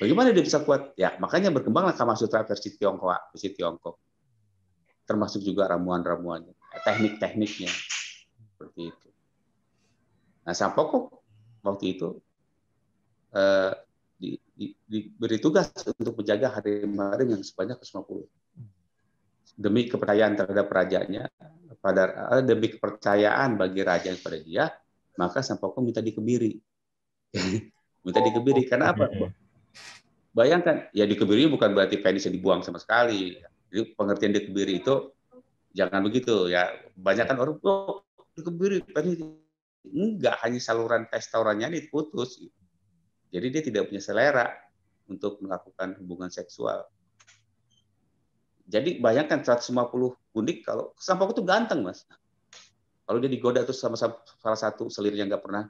Bagaimana 0.00 0.32
dia 0.32 0.40
bisa 0.40 0.64
kuat? 0.64 0.96
Ya 0.96 1.20
makanya 1.20 1.52
berkembanglah 1.52 1.92
Kama 1.92 2.16
Sutra 2.16 2.48
versi 2.48 2.72
Tiongkok, 2.80 3.12
versi 3.36 3.52
Tiongkok. 3.52 4.00
Termasuk 5.04 5.44
juga 5.44 5.68
ramuan-ramuannya, 5.68 6.56
teknik-tekniknya. 6.80 7.68
Seperti 8.56 8.80
itu. 8.88 9.08
Nah, 10.48 10.56
Sampokok 10.56 11.20
waktu 11.60 12.00
itu 12.00 12.23
eh, 13.34 13.72
di, 14.14 14.30
di, 14.54 14.66
diberi 14.86 15.38
tugas 15.42 15.70
untuk 15.98 16.22
menjaga 16.22 16.58
harim-harim 16.58 17.38
yang 17.38 17.42
sebanyak 17.42 17.82
50 17.82 18.24
demi 19.54 19.86
kepercayaan 19.86 20.34
terhadap 20.34 20.66
rajanya 20.70 21.30
pada 21.78 22.32
eh, 22.38 22.42
demi 22.46 22.70
kepercayaan 22.72 23.58
bagi 23.58 23.82
raja 23.82 24.10
kepada 24.14 24.38
dia 24.40 24.64
maka 25.18 25.42
Sampoko 25.42 25.78
minta 25.80 26.02
dikebiri. 26.02 26.58
minta 28.04 28.20
dikebiri. 28.20 28.66
Karena 28.66 28.94
apa? 28.94 29.10
Bayangkan, 30.34 30.90
ya 30.90 31.06
dikebiri 31.06 31.46
bukan 31.46 31.70
berarti 31.70 32.02
penisnya 32.02 32.34
dibuang 32.34 32.66
sama 32.66 32.82
sekali. 32.82 33.38
Jadi 33.70 33.94
pengertian 33.94 34.34
dikebiri 34.34 34.82
itu 34.82 35.14
jangan 35.74 36.02
begitu 36.02 36.50
ya. 36.50 36.70
Banyak 36.98 37.26
kan 37.30 37.36
orang, 37.38 37.58
oh 37.62 38.02
dikebiri, 38.34 38.82
penis. 38.82 39.22
Enggak, 39.84 40.40
hanya 40.42 40.58
saluran 40.58 41.06
testosteronnya 41.06 41.70
ini 41.70 41.86
putus. 41.86 42.40
Jadi 43.34 43.46
dia 43.50 43.62
tidak 43.66 43.90
punya 43.90 43.98
selera 43.98 44.46
untuk 45.10 45.42
melakukan 45.42 45.98
hubungan 45.98 46.30
seksual. 46.30 46.86
Jadi 48.70 49.02
bayangkan 49.02 49.42
150 49.42 49.74
unik 50.38 50.58
kalau 50.62 50.94
Sampoko 50.94 51.34
itu 51.34 51.42
ganteng, 51.42 51.82
Mas. 51.82 52.06
Kalau 53.04 53.18
dia 53.20 53.28
digoda 53.28 53.66
terus 53.66 53.82
sama 53.82 53.98
salah 53.98 54.56
satu 54.56 54.88
selir 54.88 55.12
yang 55.18 55.28
nggak 55.28 55.42
pernah 55.44 55.68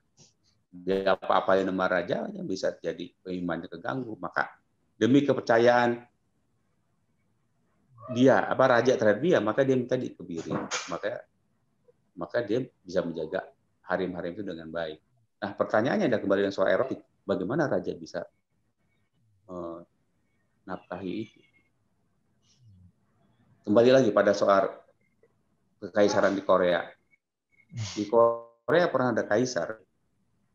dia 0.71 1.15
apa-apain 1.15 1.65
nama 1.67 1.87
raja, 1.87 2.27
yang 2.31 2.47
bisa 2.47 2.75
jadi 2.79 3.11
imannya 3.31 3.67
keganggu. 3.67 4.15
Maka 4.21 4.61
demi 4.95 5.25
kepercayaan 5.25 6.05
dia 8.13 8.45
apa 8.45 8.65
raja 8.79 8.93
terhadap 8.95 9.25
dia, 9.25 9.39
maka 9.41 9.65
dia 9.65 9.75
minta 9.75 9.97
dikebiri. 9.97 10.53
Maka 10.93 11.25
maka 12.15 12.39
dia 12.47 12.63
bisa 12.87 13.03
menjaga 13.03 13.43
harim-harim 13.87 14.39
itu 14.39 14.43
dengan 14.47 14.71
baik. 14.71 14.99
Nah, 15.43 15.51
pertanyaannya 15.55 16.07
ada 16.07 16.19
kembali 16.23 16.47
dengan 16.47 16.55
soal 16.55 16.71
erotik. 16.71 17.03
Bagaimana 17.25 17.67
raja 17.67 17.93
bisa 17.97 18.21
uh, 19.49 19.81
nafkahi 20.69 21.13
itu? 21.25 21.41
Kembali 23.65 23.91
lagi 23.91 24.13
pada 24.13 24.37
soal 24.37 24.69
kekaisaran 25.81 26.37
di 26.37 26.45
Korea 26.45 26.85
di 27.75 28.07
Korea 28.07 28.87
pernah 28.91 29.11
ada 29.11 29.25
kaisar. 29.27 29.83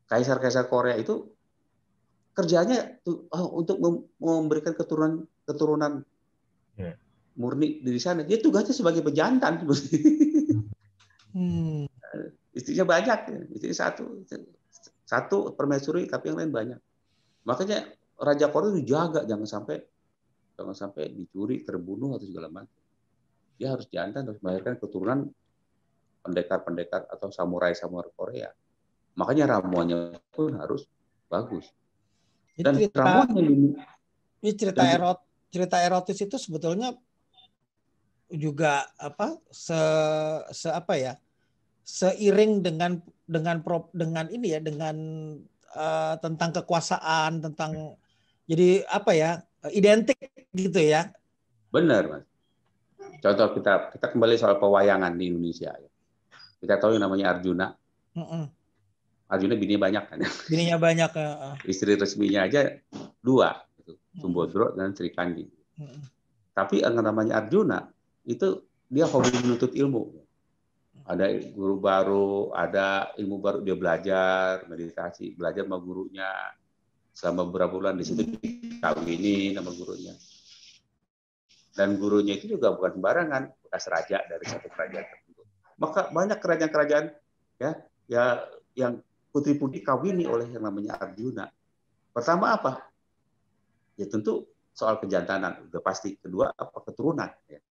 Kaisar-kaisar 0.09 0.65
Korea 0.71 0.97
itu 0.97 1.29
kerjanya 2.33 2.97
oh, 3.05 3.61
untuk 3.61 3.77
memberikan 4.17 4.73
keturunan 4.73 5.27
keturunan 5.45 6.01
yeah. 6.79 6.95
murni 7.37 7.83
di 7.83 8.01
sana. 8.01 8.25
Dia 8.25 8.41
tugasnya 8.41 8.73
sebagai 8.73 9.05
pejantan. 9.05 9.61
hmm. 11.35 11.85
Istrinya 12.55 12.85
banyak, 12.89 13.19
istrinya 13.53 13.77
satu, 13.77 14.25
satu 15.09 15.57
permaisuri 15.57 16.05
tapi 16.05 16.29
yang 16.29 16.37
lain 16.37 16.53
banyak. 16.53 16.79
Makanya 17.49 17.89
Raja 18.21 18.53
Korea 18.53 18.77
dijaga 18.77 19.25
jangan 19.25 19.49
sampai 19.49 19.81
jangan 20.53 20.75
sampai 20.77 21.09
dicuri, 21.09 21.65
terbunuh 21.65 22.19
atau 22.19 22.29
segala 22.29 22.51
macam. 22.53 22.77
Dia 23.57 23.73
harus 23.73 23.89
jantan, 23.89 24.29
harus 24.29 24.37
melahirkan 24.43 24.77
keturunan 24.77 25.25
pendekar-pendekar 26.21 27.09
atau 27.09 27.31
samurai-samurai 27.33 28.11
Korea. 28.13 28.51
Makanya 29.17 29.57
ramuannya 29.57 30.19
pun 30.29 30.53
harus 30.59 30.85
bagus. 31.31 31.65
Dan 32.59 32.75
ini 32.75 32.91
cerita, 32.91 33.01
ramuannya 33.01 33.41
ini, 33.41 33.69
ini 34.43 34.51
cerita 34.53 34.83
dan, 34.83 34.93
erot 34.99 35.19
cerita 35.49 35.77
erotis 35.81 36.19
itu 36.21 36.35
sebetulnya 36.37 36.93
juga 38.29 38.85
apa 38.99 39.41
se, 39.49 39.79
se 40.53 40.69
apa 40.69 40.93
ya 40.99 41.17
seiring 41.89 42.61
dengan 42.61 43.01
dengan 43.25 43.65
pro, 43.65 43.89
dengan 43.97 44.29
ini 44.29 44.53
ya 44.53 44.61
dengan 44.61 44.97
uh, 45.73 46.13
tentang 46.21 46.53
kekuasaan 46.53 47.41
tentang 47.41 47.97
jadi 48.45 48.85
apa 48.89 49.11
ya 49.17 49.31
identik 49.73 50.17
gitu 50.53 50.77
ya 50.77 51.09
benar 51.73 52.05
mas 52.05 52.29
contoh 53.19 53.47
kita 53.57 53.93
kita 53.93 54.05
kembali 54.13 54.35
soal 54.39 54.57
pewayangan 54.57 55.13
di 55.17 55.33
Indonesia 55.33 55.75
ya. 55.75 55.89
Kita 56.59 56.75
tahu 56.75 56.99
yang 56.99 57.07
namanya 57.07 57.35
Arjuna. 57.35 57.71
Mm-mm. 58.15 58.43
Arjuna 59.31 59.55
bininya 59.61 59.81
banyak 59.87 60.03
kan. 60.11 60.17
Bininya 60.51 60.77
banyak. 60.79 61.11
Uh. 61.15 61.55
Istri 61.63 61.95
resminya 61.95 62.47
aja 62.47 62.75
dua, 63.23 63.63
gitu. 63.79 63.95
Sumbodro 64.19 64.75
dan 64.75 64.91
Sri 64.91 65.11
Kandi. 65.15 65.47
Mm. 65.79 66.03
Tapi 66.51 66.83
yang 66.83 66.99
namanya 66.99 67.39
Arjuna 67.39 67.87
itu 68.27 68.67
dia 68.91 69.07
hobi 69.07 69.31
menuntut 69.39 69.71
ilmu. 69.71 70.19
Ada 71.09 71.25
guru 71.57 71.81
baru, 71.81 72.53
ada 72.53 73.09
ilmu 73.17 73.41
baru 73.41 73.65
dia 73.65 73.73
belajar, 73.73 74.69
meditasi, 74.69 75.33
belajar 75.33 75.65
sama 75.65 75.81
gurunya 75.81 76.29
selama 77.17 77.49
beberapa 77.49 77.81
bulan 77.81 77.97
di 77.97 78.05
situ 78.05 78.21
dikawini 78.29 79.57
sama 79.57 79.73
gurunya. 79.73 80.13
Dan 81.73 81.97
gurunya 81.97 82.37
itu 82.37 82.53
juga 82.53 82.77
bukan 82.77 83.01
sembarangan, 83.01 83.43
bekas 83.65 83.89
raja 83.89 84.21
dari 84.29 84.45
satu 84.45 84.69
kerajaan 84.69 85.29
maka 85.79 86.11
banyak 86.11 86.37
kerajaan-kerajaan 86.43 87.05
ya 87.55 87.71
ya 88.11 88.23
yang 88.75 88.99
putri-putri 89.31 89.79
kawini 89.79 90.27
oleh 90.27 90.51
yang 90.51 90.67
namanya 90.67 90.99
Arjuna. 90.99 91.47
Pertama 92.11 92.59
apa? 92.59 92.83
Ya 93.95 94.05
tentu 94.11 94.47
soal 94.75 94.99
kejantanan 94.99 95.71
udah 95.71 95.81
pasti. 95.81 96.19
Kedua 96.19 96.51
apa 96.51 96.83
keturunan. 96.83 97.31
Ya. 97.47 97.63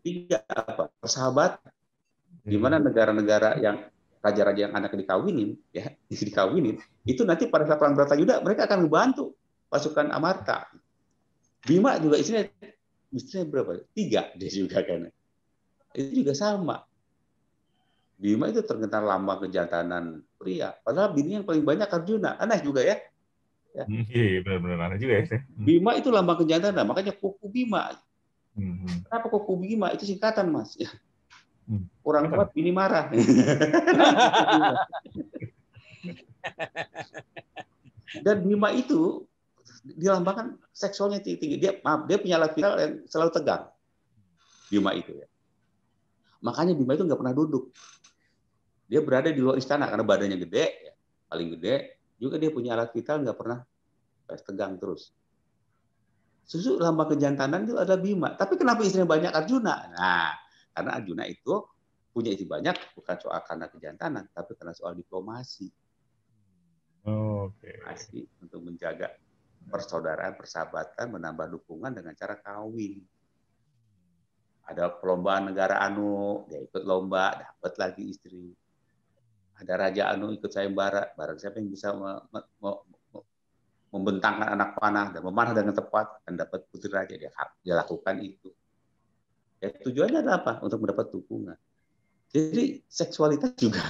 Ketiga 0.00 0.40
apa? 0.48 0.88
Persahabatan. 0.96 1.70
Di 2.40 2.56
mana 2.56 2.80
negara-negara 2.80 3.60
yang 3.60 3.84
raja-raja 4.24 4.68
yang 4.68 4.74
anak 4.76 4.96
dikawinin, 4.96 5.60
ya 5.76 5.92
dikawinin, 6.08 6.80
itu 7.04 7.22
nanti 7.28 7.52
pada 7.52 7.68
saat 7.68 7.76
perang 7.76 7.96
Bratayuda 7.96 8.40
mereka 8.40 8.64
akan 8.64 8.88
membantu 8.88 9.36
pasukan 9.68 10.08
Amarta. 10.08 10.72
Bima 11.60 12.00
juga 12.00 12.16
istrinya 12.16 12.48
istrinya 13.12 13.44
berapa? 13.44 13.84
Tiga 13.92 14.32
dia 14.40 14.48
juga 14.48 14.80
kan 14.80 15.12
itu 15.94 16.22
juga 16.22 16.32
sama. 16.36 16.86
Bima 18.20 18.52
itu 18.52 18.60
terkenal 18.60 19.16
lama 19.16 19.40
kejantanan 19.40 20.20
pria. 20.36 20.76
Padahal 20.84 21.16
bini 21.16 21.40
yang 21.40 21.46
paling 21.48 21.64
banyak 21.64 21.88
Arjuna. 21.88 22.36
Aneh 22.36 22.60
juga 22.60 22.84
ya. 22.84 23.00
ya. 23.72 23.84
Hmm, 23.88 24.04
iya, 24.12 24.44
benar-benar 24.44 24.92
aneh 24.92 24.98
juga 25.00 25.14
ya. 25.18 25.24
Hmm. 25.40 25.64
Bima 25.64 25.96
itu 25.96 26.12
lambang 26.12 26.44
kejantanan, 26.44 26.84
makanya 26.84 27.16
kuku 27.16 27.48
Bima. 27.48 27.96
Hmm. 28.58 28.86
Kenapa 29.06 29.26
kuku 29.30 29.52
Bima? 29.60 29.94
Itu 29.94 30.04
singkatan, 30.06 30.50
Mas. 30.50 30.74
Ya. 30.74 30.90
Orang 32.02 32.34
kuat 32.34 32.50
bini 32.50 32.74
marah. 32.74 33.06
Dan 38.26 38.42
Bima 38.42 38.74
itu 38.74 39.22
dilambangkan 39.86 40.58
seksualnya 40.74 41.22
tinggi. 41.22 41.62
Dia 41.62 41.78
maaf, 41.86 42.10
dia 42.10 42.18
punya 42.18 42.42
laki 42.42 42.58
yang 42.58 43.06
selalu 43.06 43.30
tegang. 43.30 43.70
Bima 44.66 44.90
itu 44.98 45.14
ya. 45.14 45.30
Makanya 46.42 46.74
Bima 46.74 46.98
itu 46.98 47.06
nggak 47.06 47.20
pernah 47.20 47.36
duduk. 47.36 47.70
Dia 48.90 48.98
berada 49.06 49.30
di 49.30 49.38
luar 49.38 49.54
istana 49.62 49.86
karena 49.86 50.02
badannya 50.02 50.34
gede, 50.42 50.66
ya, 50.90 50.92
paling 51.30 51.54
gede. 51.54 52.02
Juga 52.18 52.34
dia 52.42 52.50
punya 52.50 52.74
alat 52.74 52.90
vital 52.90 53.22
nggak 53.22 53.38
pernah 53.38 53.62
tegang 54.26 54.74
terus. 54.82 55.14
Susu 56.44 56.80
lambang 56.80 57.14
kejantanan 57.14 57.62
itu 57.62 57.78
ada 57.78 57.94
Bima. 57.94 58.34
Tapi 58.34 58.58
kenapa 58.58 58.82
istrinya 58.82 59.06
banyak 59.06 59.32
Arjuna? 59.32 59.74
Nah, 59.94 60.34
karena 60.74 60.90
Arjuna 60.98 61.24
itu 61.28 61.62
punya 62.10 62.34
istri 62.34 62.50
banyak 62.50 62.74
bukan 62.98 63.16
soal 63.22 63.40
karena 63.46 63.70
kejantanan, 63.70 64.24
tapi 64.34 64.58
karena 64.58 64.74
soal 64.74 64.98
diplomasi. 64.98 65.70
Oke. 67.06 67.80
Okay. 67.80 68.26
untuk 68.42 68.60
menjaga 68.66 69.14
persaudaraan, 69.70 70.34
persahabatan, 70.34 71.16
menambah 71.16 71.48
dukungan 71.54 71.94
dengan 71.94 72.12
cara 72.18 72.36
kawin 72.36 73.00
ada 74.70 74.86
perlombaan 74.94 75.50
negara 75.50 75.82
anu 75.82 76.46
dia 76.46 76.62
ikut 76.62 76.86
lomba 76.86 77.34
dapat 77.34 77.74
lagi 77.74 78.14
istri 78.14 78.54
ada 79.58 79.74
raja 79.74 80.14
anu 80.14 80.30
ikut 80.30 80.46
sayembara 80.46 81.10
barang 81.18 81.38
siapa 81.42 81.58
yang 81.58 81.68
bisa 81.74 81.90
me, 81.90 82.22
me, 82.30 82.40
me, 82.62 82.70
membentangkan 83.90 84.54
anak 84.54 84.78
panah 84.78 85.10
dan 85.10 85.22
memanah 85.26 85.52
dengan 85.54 85.74
tepat 85.74 86.22
dan 86.22 86.38
dapat 86.38 86.62
putri 86.70 86.90
raja 86.90 87.14
dia, 87.18 87.30
dia 87.62 87.74
lakukan 87.74 88.16
itu. 88.22 88.50
Ya 89.58 89.74
tujuannya 89.74 90.22
adalah 90.22 90.38
apa? 90.40 90.52
Untuk 90.62 90.78
mendapat 90.80 91.10
dukungan. 91.10 91.58
Jadi 92.30 92.86
seksualitas 92.86 93.58
juga 93.58 93.82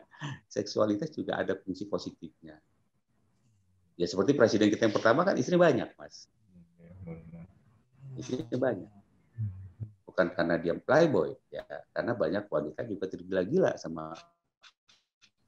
seksualitas 0.54 1.08
juga 1.16 1.40
ada 1.40 1.56
fungsi 1.56 1.88
positifnya. 1.88 2.60
Ya 3.98 4.06
seperti 4.06 4.36
presiden 4.36 4.68
kita 4.68 4.86
yang 4.86 4.94
pertama 4.94 5.24
kan 5.24 5.34
istri 5.40 5.56
banyak 5.56 5.96
mas. 5.96 6.28
Istrinya 8.14 8.58
banyak. 8.60 8.92
Bukan 10.04 10.26
karena 10.36 10.54
dia 10.60 10.76
playboy 10.76 11.32
ya. 11.48 11.64
Karena 11.96 12.12
banyak 12.12 12.44
wanita 12.46 12.84
juga 12.84 13.08
tergila-gila 13.08 13.74
sama 13.80 14.12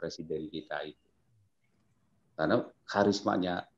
presiden 0.01 0.49
kita 0.49 0.81
itu. 0.89 1.09
Karena 2.35 2.65
karismanya 2.89 3.69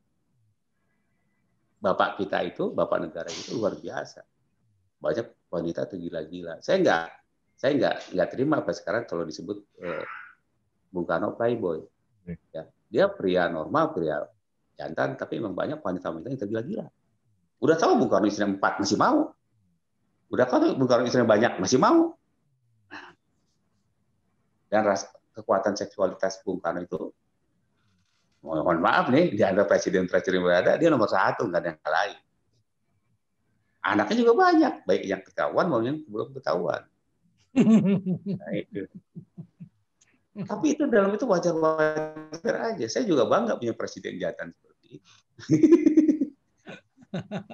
bapak 1.83 2.22
kita 2.22 2.47
itu 2.47 2.70
bapak 2.70 3.11
negara 3.11 3.26
itu 3.26 3.59
luar 3.59 3.74
biasa. 3.74 4.22
Banyak 5.03 5.51
wanita 5.51 5.91
tergila-gila 5.91 6.62
saya 6.62 6.78
nggak 6.78 7.05
saya 7.59 7.72
nggak 7.74 7.97
nggak 8.14 8.28
terima 8.30 8.62
apa 8.62 8.70
sekarang 8.70 9.03
kalau 9.05 9.26
disebut 9.26 9.59
eh, 9.83 10.07
Bung 10.95 11.05
Karno 11.05 11.35
playboy. 11.35 11.83
Ya 12.55 12.70
dia 12.87 13.11
pria 13.11 13.51
normal 13.51 13.91
pria 13.91 14.22
jantan 14.78 15.18
tapi 15.18 15.43
memang 15.43 15.59
banyak 15.59 15.83
wanita-wanita 15.83 16.30
yang 16.30 16.41
tergila-gila. 16.41 16.87
Udah 17.62 17.76
tahu 17.78 17.99
Bung 17.99 18.11
Karno 18.11 18.30
istri 18.30 18.47
empat 18.47 18.78
masih 18.78 18.99
mau. 18.99 19.35
Udah 20.33 20.47
kan 20.49 20.64
Bung 20.78 20.89
Karno 20.89 21.05
istrinya 21.05 21.28
banyak, 21.28 21.61
masih 21.61 21.78
mau. 21.78 22.16
Dan 24.72 24.89
ras, 24.89 25.05
kekuatan 25.37 25.76
seksualitas 25.76 26.41
Bung 26.41 26.59
Karno 26.59 26.80
itu, 26.80 27.12
mohon 28.43 28.82
maaf 28.82 29.07
nih, 29.09 29.30
di 29.30 29.43
antara 29.47 29.64
presiden-presiden 29.70 30.43
berada, 30.43 30.74
dia 30.74 30.90
nomor 30.90 31.07
satu, 31.07 31.47
nggak 31.47 31.61
ada 31.62 31.70
yang 31.78 31.86
lain. 31.86 32.18
Anaknya 33.82 34.16
juga 34.22 34.32
banyak, 34.38 34.74
baik 34.86 35.03
yang 35.07 35.22
ketahuan 35.22 35.66
maupun 35.70 35.86
yang 35.86 35.99
belum 36.07 36.28
ketahuan. 36.34 36.82
Nah, 38.32 38.53
itu. 38.57 38.88
Tapi 40.32 40.66
itu 40.72 40.88
dalam 40.88 41.12
itu 41.12 41.28
wajar-wajar 41.28 42.72
aja. 42.72 42.86
Saya 42.88 43.05
juga 43.05 43.28
bangga 43.28 43.61
punya 43.61 43.76
presiden 43.76 44.16
jantan 44.16 44.49
seperti 44.57 44.97
itu. 44.97 45.11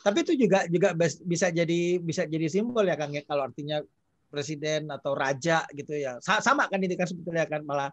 Tapi 0.00 0.18
itu 0.24 0.32
juga 0.40 0.64
juga 0.72 0.96
bisa 1.28 1.52
jadi 1.52 2.00
bisa 2.00 2.24
jadi 2.24 2.48
simbol 2.48 2.88
ya 2.88 2.96
Kang 2.96 3.12
ya 3.12 3.20
kalau 3.28 3.44
artinya 3.44 3.84
presiden 4.32 4.88
atau 4.88 5.12
raja 5.12 5.68
gitu 5.76 5.92
ya. 5.92 6.16
Sama 6.24 6.64
kan 6.72 6.80
ini 6.80 6.96
kan 6.96 7.04
sebetulnya 7.04 7.44
kan 7.44 7.60
malah 7.60 7.92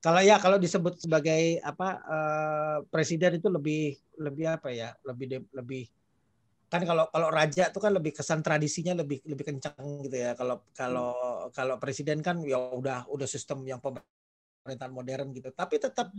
kalau 0.00 0.20
ya 0.24 0.40
kalau 0.40 0.56
disebut 0.56 0.96
sebagai 0.96 1.60
apa 1.60 1.88
uh, 2.08 2.76
presiden 2.88 3.36
itu 3.36 3.52
lebih 3.52 4.00
lebih 4.16 4.46
apa 4.48 4.72
ya 4.72 4.96
lebih 5.04 5.44
lebih 5.52 5.84
kan 6.70 6.86
kalau 6.86 7.10
kalau 7.10 7.28
raja 7.34 7.66
itu 7.66 7.82
kan 7.82 7.90
lebih 7.90 8.14
kesan 8.14 8.46
tradisinya 8.46 8.94
lebih 8.94 9.18
lebih 9.26 9.42
kencang 9.42 10.06
gitu 10.06 10.16
ya. 10.16 10.38
Kalau 10.38 10.62
kalau 10.70 11.12
kalau 11.50 11.74
presiden 11.82 12.22
kan 12.22 12.38
ya 12.46 12.62
udah 12.62 13.10
udah 13.10 13.26
sistem 13.26 13.66
yang 13.66 13.82
pemerintahan 13.82 14.94
modern 14.94 15.34
gitu. 15.34 15.50
Tapi 15.50 15.82
tetap 15.82 16.14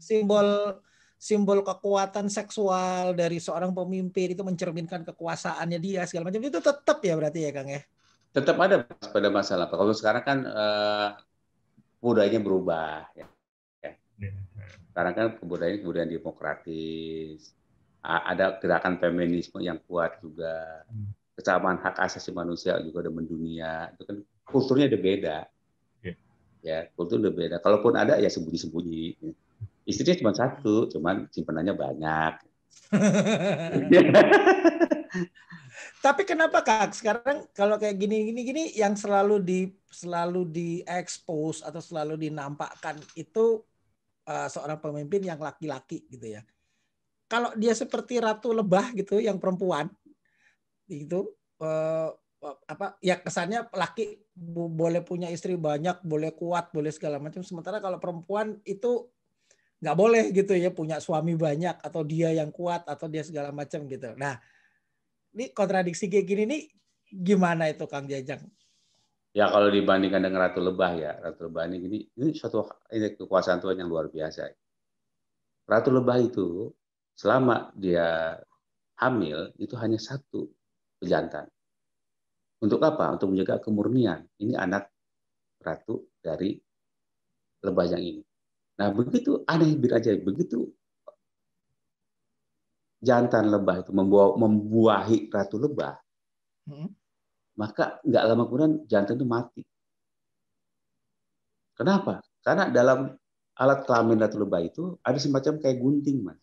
simbol 0.00 0.80
simbol 1.20 1.60
kekuatan 1.60 2.32
seksual 2.32 3.12
dari 3.12 3.36
seorang 3.36 3.76
pemimpin 3.76 4.32
itu 4.32 4.40
mencerminkan 4.40 5.04
kekuasaannya 5.04 5.76
dia 5.76 6.08
segala 6.08 6.32
macam. 6.32 6.48
Itu 6.48 6.64
tetap 6.64 6.98
ya 7.04 7.14
berarti 7.20 7.40
ya 7.44 7.50
Kang 7.52 7.68
ya? 7.68 7.84
Tetap 8.32 8.56
ada 8.56 8.88
pada 8.88 9.28
masalah. 9.28 9.68
Kalau 9.68 9.92
sekarang 9.92 10.24
kan 10.24 10.38
uh, 10.48 11.08
budayanya 12.00 12.40
berubah 12.40 13.08
ya. 13.12 13.28
ya. 13.84 13.92
sekarang 14.90 15.14
kan 15.16 15.26
kebudayaan 15.38 15.80
kebudayaan 15.84 16.12
demokratis 16.12 17.52
ada 18.00 18.56
gerakan 18.58 18.96
feminisme 18.96 19.60
yang 19.60 19.76
kuat 19.84 20.16
juga 20.24 20.84
hmm. 20.88 21.36
kesamaan 21.36 21.78
hak 21.80 22.00
asasi 22.00 22.32
manusia 22.32 22.80
juga 22.80 23.04
udah 23.04 23.12
mendunia 23.12 23.92
itu 23.94 24.02
kan 24.08 24.16
kulturnya 24.48 24.88
udah 24.88 25.00
beda 25.00 25.38
ya, 26.00 26.14
ya 26.64 26.78
kultur 26.96 27.20
udah 27.20 27.32
beda 27.32 27.56
kalaupun 27.60 28.00
ada 28.00 28.16
ya 28.16 28.32
sembunyi-sembunyi 28.32 29.20
Istrinya 29.90 30.20
cuma 30.22 30.32
satu, 30.36 30.86
cuman 30.92 31.26
simpenannya 31.34 31.74
banyak. 31.74 32.34
Tapi 36.00 36.24
kenapa 36.24 36.64
Kak 36.64 36.96
sekarang 36.96 37.44
kalau 37.52 37.76
kayak 37.76 38.00
gini 38.00 38.32
gini 38.32 38.40
gini 38.40 38.64
yang 38.72 38.96
selalu 38.96 39.36
di 39.44 39.68
selalu 39.92 40.48
diekspos 40.48 41.60
atau 41.60 41.76
selalu 41.76 42.16
dinampakkan 42.16 42.96
itu 43.20 43.60
uh, 44.24 44.48
seorang 44.48 44.80
pemimpin 44.80 45.20
yang 45.28 45.36
laki-laki 45.36 46.08
gitu 46.08 46.40
ya. 46.40 46.42
Kalau 47.28 47.52
dia 47.52 47.76
seperti 47.76 48.16
ratu 48.16 48.56
lebah 48.56 48.96
gitu 48.96 49.20
yang 49.20 49.36
perempuan 49.36 49.92
itu 50.88 51.36
uh, 51.60 52.10
apa 52.64 52.96
ya 53.04 53.20
kesannya 53.20 53.68
laki 53.68 54.24
boleh 54.56 55.04
punya 55.04 55.28
istri 55.28 55.60
banyak, 55.60 56.00
boleh 56.00 56.32
kuat, 56.32 56.72
boleh 56.72 56.88
segala 56.88 57.20
macam. 57.20 57.44
Sementara 57.44 57.76
kalau 57.76 58.00
perempuan 58.00 58.56
itu 58.64 59.04
nggak 59.84 59.96
boleh 59.96 60.24
gitu 60.32 60.56
ya 60.56 60.72
punya 60.72 60.96
suami 60.96 61.36
banyak 61.36 61.76
atau 61.84 62.04
dia 62.04 62.32
yang 62.32 62.48
kuat 62.48 62.88
atau 62.88 63.04
dia 63.12 63.20
segala 63.20 63.52
macam 63.52 63.84
gitu. 63.84 64.16
Nah, 64.16 64.40
ini 65.34 65.50
kontradiksi 65.54 66.10
kayak 66.10 66.26
gini 66.26 66.42
nih 66.46 66.62
gimana 67.10 67.70
itu 67.70 67.84
Kang 67.86 68.06
Jajang? 68.06 68.42
Ya 69.30 69.46
kalau 69.46 69.70
dibandingkan 69.70 70.26
dengan 70.26 70.50
Ratu 70.50 70.58
Lebah 70.58 70.92
ya, 70.98 71.12
Ratu 71.22 71.46
Lebah 71.46 71.70
ini 71.70 71.76
gini, 71.78 71.98
ini 72.18 72.34
suatu 72.34 72.66
ini 72.90 73.14
kekuasaan 73.14 73.62
Tuhan 73.62 73.78
yang 73.78 73.86
luar 73.86 74.10
biasa. 74.10 74.50
Ratu 75.70 75.90
Lebah 75.94 76.18
itu 76.18 76.74
selama 77.14 77.70
dia 77.78 78.34
hamil 78.98 79.54
itu 79.62 79.78
hanya 79.78 80.02
satu 80.02 80.50
pejantan. 80.98 81.46
Untuk 82.60 82.82
apa? 82.82 83.14
Untuk 83.14 83.32
menjaga 83.32 83.62
kemurnian. 83.62 84.26
Ini 84.36 84.58
anak 84.58 84.90
ratu 85.62 86.10
dari 86.20 86.58
lebah 87.64 87.86
yang 87.88 88.02
ini. 88.02 88.22
Nah 88.80 88.88
begitu 88.92 89.44
aneh 89.44 89.76
aja 89.92 90.16
begitu 90.16 90.68
jantan 93.00 93.48
lebah 93.48 93.82
itu 93.82 93.90
membawa, 93.96 94.36
membuahi 94.36 95.32
ratu 95.32 95.56
lebah, 95.56 95.96
hmm. 96.68 96.88
maka 97.56 97.98
nggak 98.04 98.24
lama 98.28 98.42
kemudian 98.46 98.72
jantan 98.86 99.16
itu 99.16 99.26
mati. 99.26 99.62
Kenapa? 101.74 102.20
Karena 102.44 102.68
dalam 102.68 103.16
alat 103.56 103.88
kelamin 103.88 104.20
ratu 104.20 104.36
lebah 104.36 104.60
itu 104.60 105.00
ada 105.00 105.16
semacam 105.16 105.56
kayak 105.58 105.80
gunting, 105.80 106.20
mas. 106.20 106.40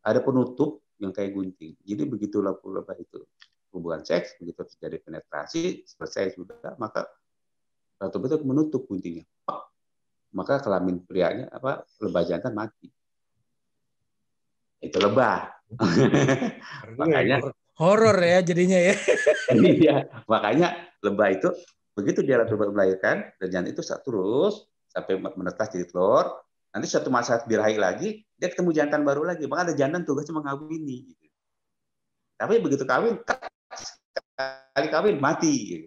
Ada 0.00 0.24
penutup 0.24 0.80
yang 1.00 1.12
kayak 1.12 1.36
gunting. 1.36 1.76
Jadi 1.84 2.02
begitu 2.08 2.40
ratu 2.40 2.72
lebah 2.72 2.96
itu 2.96 3.20
hubungan 3.76 4.00
seks, 4.00 4.36
begitu 4.40 4.64
terjadi 4.64 5.00
penetrasi, 5.04 5.84
selesai 5.84 6.36
sudah, 6.40 6.76
maka 6.80 7.04
ratu 8.00 8.16
lebah 8.16 8.28
itu 8.32 8.38
menutup 8.48 8.82
guntingnya 8.88 9.28
maka 10.34 10.58
kelamin 10.58 10.98
prianya 11.06 11.46
apa 11.54 11.86
lebah 12.02 12.22
jantan 12.26 12.52
mati. 12.58 12.90
Itu 14.90 14.98
lebah. 15.00 15.50
makanya 17.00 17.40
horor 17.74 18.18
ya 18.22 18.38
jadinya 18.44 18.78
ya. 18.78 18.94
iya, 19.82 19.96
makanya 20.30 20.78
lebah 21.02 21.28
itu 21.34 21.48
begitu 21.94 22.22
dia 22.26 22.42
melahirkan 22.42 23.30
dan 23.38 23.48
jantan 23.50 23.70
itu 23.70 23.82
terus 23.82 24.66
sampai 24.90 25.18
menetas 25.18 25.74
jadi 25.74 25.86
telur. 25.90 26.30
Nanti 26.74 26.90
suatu 26.90 27.06
masa 27.06 27.38
birahi 27.46 27.78
lagi, 27.78 28.26
dia 28.34 28.50
ketemu 28.50 28.74
jantan 28.74 29.06
baru 29.06 29.22
lagi. 29.22 29.46
Maka 29.46 29.70
ada 29.70 29.74
jantan 29.78 30.02
tugasnya 30.02 30.34
mengawini. 30.34 31.06
Gitu. 31.06 31.26
Tapi 32.34 32.58
begitu 32.58 32.82
kawin, 32.82 33.22
kali 34.74 34.88
kawin 34.90 35.22
mati. 35.22 35.86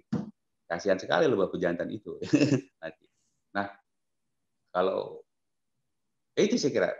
Kasihan 0.67 0.95
sekali 0.95 1.27
lebah 1.27 1.51
pejantan 1.51 1.91
itu. 1.91 2.15
mati. 2.83 3.05
Nah, 3.51 3.67
kalau 4.71 5.23
ya 6.39 6.47
itu 6.47 6.55
saya 6.55 6.71
kira. 6.71 6.91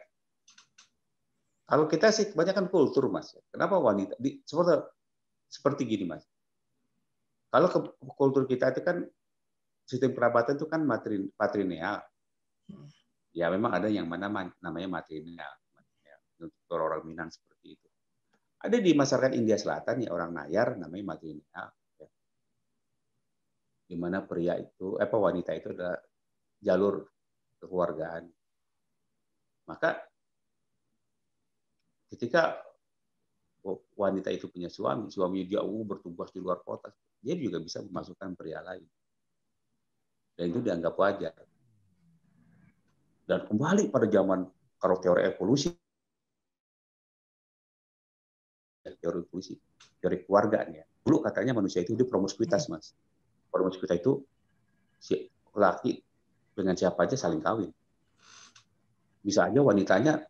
Kalau 1.67 1.85
kita 1.91 2.15
sih 2.15 2.31
kebanyakan 2.31 2.71
kultur 2.71 3.11
mas. 3.11 3.35
Kenapa 3.51 3.75
wanita? 3.75 4.15
Di, 4.15 4.39
seperti 4.47 4.87
seperti 5.51 5.81
gini 5.83 6.07
mas. 6.07 6.23
Kalau 7.51 7.67
ke, 7.67 7.79
kultur 8.15 8.47
kita 8.47 8.71
itu 8.71 8.79
kan 8.83 9.03
sistem 9.83 10.15
kerabatan 10.15 10.55
itu 10.55 10.67
kan 10.67 10.83
matri, 10.87 11.27
patrilineal. 11.35 11.99
Ya 13.35 13.51
memang 13.51 13.75
ada 13.75 13.91
yang 13.91 14.07
mana 14.07 14.31
namanya 14.63 14.87
matrilineal. 14.87 15.53
Untuk 16.37 16.79
orang 16.79 17.03
Minang 17.03 17.33
seperti 17.33 17.75
itu. 17.75 17.87
Ada 18.63 18.77
di 18.79 18.91
masyarakat 18.93 19.33
India 19.35 19.57
Selatan 19.57 20.05
ya 20.05 20.09
orang 20.13 20.31
Nayar 20.33 20.79
namanya 20.79 21.17
matrilineal. 21.17 21.67
Ya. 21.99 22.07
Di 23.87 23.95
mana 23.99 24.23
pria 24.23 24.55
itu, 24.55 24.95
apa 25.01 25.15
wanita 25.17 25.51
itu 25.57 25.73
adalah 25.73 25.97
jalur 26.61 27.05
kekeluargaan. 27.59 28.23
Maka 29.67 29.99
ketika 32.11 32.63
wanita 33.97 34.31
itu 34.31 34.47
punya 34.47 34.71
suami, 34.71 35.11
suami 35.11 35.43
dia 35.43 35.59
uh, 35.59 35.83
bertugas 35.83 36.31
di 36.31 36.39
luar 36.39 36.63
kota, 36.63 36.93
dia 37.19 37.35
juga 37.35 37.59
bisa 37.59 37.83
memasukkan 37.83 38.37
pria 38.37 38.63
lain. 38.63 38.85
Dan 40.37 40.53
itu 40.53 40.61
dianggap 40.61 40.93
wajar. 40.95 41.33
Dan 43.27 43.43
kembali 43.43 43.91
pada 43.91 44.07
zaman 44.07 44.47
kalau 44.79 44.97
teori 45.01 45.27
evolusi, 45.27 45.73
teori 48.87 49.19
evolusi, 49.19 49.57
teori 49.99 50.23
keluarga 50.23 50.63
nih 50.63 50.79
ya. 50.79 50.85
Dulu 51.03 51.17
katanya 51.25 51.57
manusia 51.57 51.83
itu 51.83 51.97
hidup 51.97 52.07
promiskuitas, 52.07 52.71
Mas. 52.71 52.95
Promiskuitas 53.51 53.99
itu 53.99 54.23
si 55.01 55.27
laki 55.57 55.99
dengan 56.55 56.77
siapa 56.77 57.03
aja 57.03 57.19
saling 57.19 57.41
kawin. 57.43 57.73
Bisa 59.19 59.49
aja 59.49 59.59
wanitanya 59.59 60.23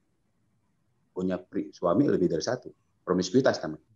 punya 1.17 1.41
suami 1.73 2.05
lebih 2.05 2.29
dari 2.29 2.45
satu. 2.45 2.69
Promiskuitas 3.01 3.57
namanya. 3.65 3.89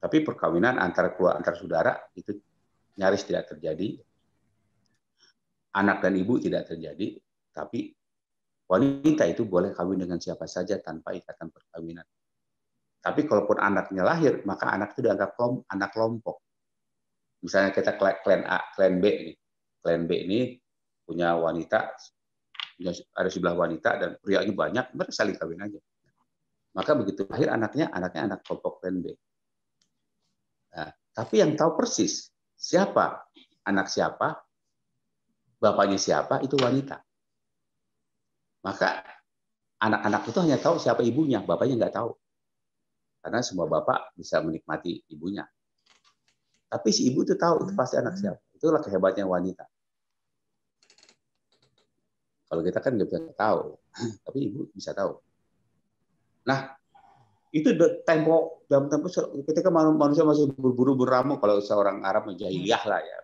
Tapi 0.00 0.24
perkawinan 0.24 0.80
antar 0.80 1.12
keluarga 1.12 1.44
antar 1.44 1.54
saudara 1.60 1.92
itu 2.16 2.32
nyaris 2.96 3.28
tidak 3.28 3.52
terjadi. 3.52 4.00
Anak 5.76 6.00
dan 6.02 6.16
ibu 6.18 6.40
tidak 6.40 6.66
terjadi, 6.66 7.14
tapi 7.54 7.94
wanita 8.66 9.22
itu 9.28 9.46
boleh 9.46 9.70
kawin 9.70 10.02
dengan 10.02 10.18
siapa 10.18 10.48
saja 10.48 10.80
tanpa 10.82 11.14
ikatan 11.14 11.46
perkawinan. 11.46 12.02
Tapi 12.98 13.22
kalaupun 13.22 13.60
anaknya 13.62 14.02
lahir, 14.02 14.42
maka 14.48 14.66
anak 14.66 14.98
itu 14.98 15.06
dianggap 15.06 15.38
anak 15.70 15.90
kelompok. 15.94 16.42
Misalnya 17.44 17.70
kita 17.70 17.94
klan 17.96 18.42
A, 18.50 18.66
klan 18.74 18.98
B 18.98 19.04
ini. 19.06 19.32
Klan 19.78 20.10
B 20.10 20.26
ini 20.26 20.58
punya 21.06 21.38
wanita, 21.38 21.94
ada 23.14 23.28
sebelah 23.30 23.54
wanita 23.54 23.90
dan 23.94 24.10
prianya 24.18 24.52
banyak, 24.52 24.86
mereka 24.96 25.12
saling 25.14 25.38
kawin 25.38 25.60
aja. 25.60 25.80
Maka 26.70 26.94
begitu 26.94 27.26
lahir 27.26 27.50
anaknya, 27.50 27.90
anaknya 27.90 28.30
anak 28.30 28.38
kelompok 28.46 28.78
klan 28.78 29.02
B. 29.02 29.10
Nah, 30.70 30.90
tapi 31.10 31.42
yang 31.42 31.58
tahu 31.58 31.74
persis 31.74 32.30
siapa 32.54 33.26
anak 33.66 33.90
siapa, 33.90 34.38
bapaknya 35.58 35.98
siapa 35.98 36.38
itu 36.46 36.54
wanita. 36.54 37.02
Maka 38.60 39.02
anak-anak 39.80 40.22
itu 40.28 40.38
hanya 40.44 40.58
tahu 40.60 40.76
siapa 40.78 41.02
ibunya, 41.02 41.42
bapaknya 41.42 41.86
nggak 41.86 41.94
tahu. 41.96 42.12
Karena 43.20 43.40
semua 43.44 43.66
bapak 43.68 44.16
bisa 44.16 44.40
menikmati 44.40 45.04
ibunya. 45.12 45.44
Tapi 46.70 46.88
si 46.94 47.10
ibu 47.10 47.26
itu 47.26 47.34
tahu 47.34 47.66
itu 47.66 47.72
pasti 47.74 47.98
anak 47.98 48.14
siapa. 48.14 48.38
Itulah 48.54 48.78
kehebatnya 48.78 49.26
wanita. 49.26 49.66
Kalau 52.46 52.62
kita 52.62 52.78
kan 52.78 52.94
nggak 52.94 53.08
bisa 53.10 53.20
tahu, 53.34 53.78
tapi 54.24 54.38
ibu 54.50 54.70
bisa 54.70 54.94
tahu. 54.94 55.18
Nah, 56.46 56.72
itu 57.50 57.74
tempo 58.06 58.62
dalam 58.70 58.86
tempo 58.86 59.10
ketika 59.42 59.68
manusia 59.74 60.22
masih 60.22 60.54
berburu 60.54 60.94
beramu 60.94 61.42
kalau 61.42 61.58
seorang 61.58 62.06
Arab 62.06 62.30
menjahiliyah 62.30 62.82
lah 62.86 63.00
ya. 63.02 63.18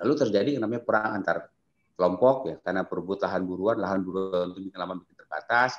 Lalu 0.00 0.14
terjadi 0.16 0.56
yang 0.56 0.64
namanya 0.64 0.82
perang 0.86 1.20
antar 1.20 1.50
kelompok 1.98 2.36
ya 2.48 2.56
karena 2.62 2.86
perebut 2.86 3.18
lahan 3.20 3.42
buruan, 3.44 3.76
lahan 3.76 4.00
buruan 4.00 4.54
itu 4.54 4.70
lama 4.78 5.02
makin 5.02 5.14
terbatas 5.18 5.74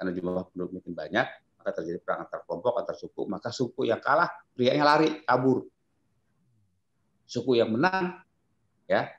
karena 0.00 0.10
jumlah 0.16 0.44
penduduk 0.50 0.80
makin 0.80 0.94
banyak, 0.96 1.26
maka 1.60 1.70
terjadi 1.76 1.98
perang 2.00 2.24
antar 2.24 2.40
kelompok, 2.48 2.72
antar 2.80 2.96
suku, 2.96 3.22
maka 3.28 3.52
suku 3.52 3.86
yang 3.86 4.00
kalah 4.00 4.32
prianya 4.56 4.82
lari 4.88 5.22
kabur. 5.22 5.68
Suku 7.28 7.60
yang 7.60 7.76
menang 7.76 8.24
ya 8.88 9.12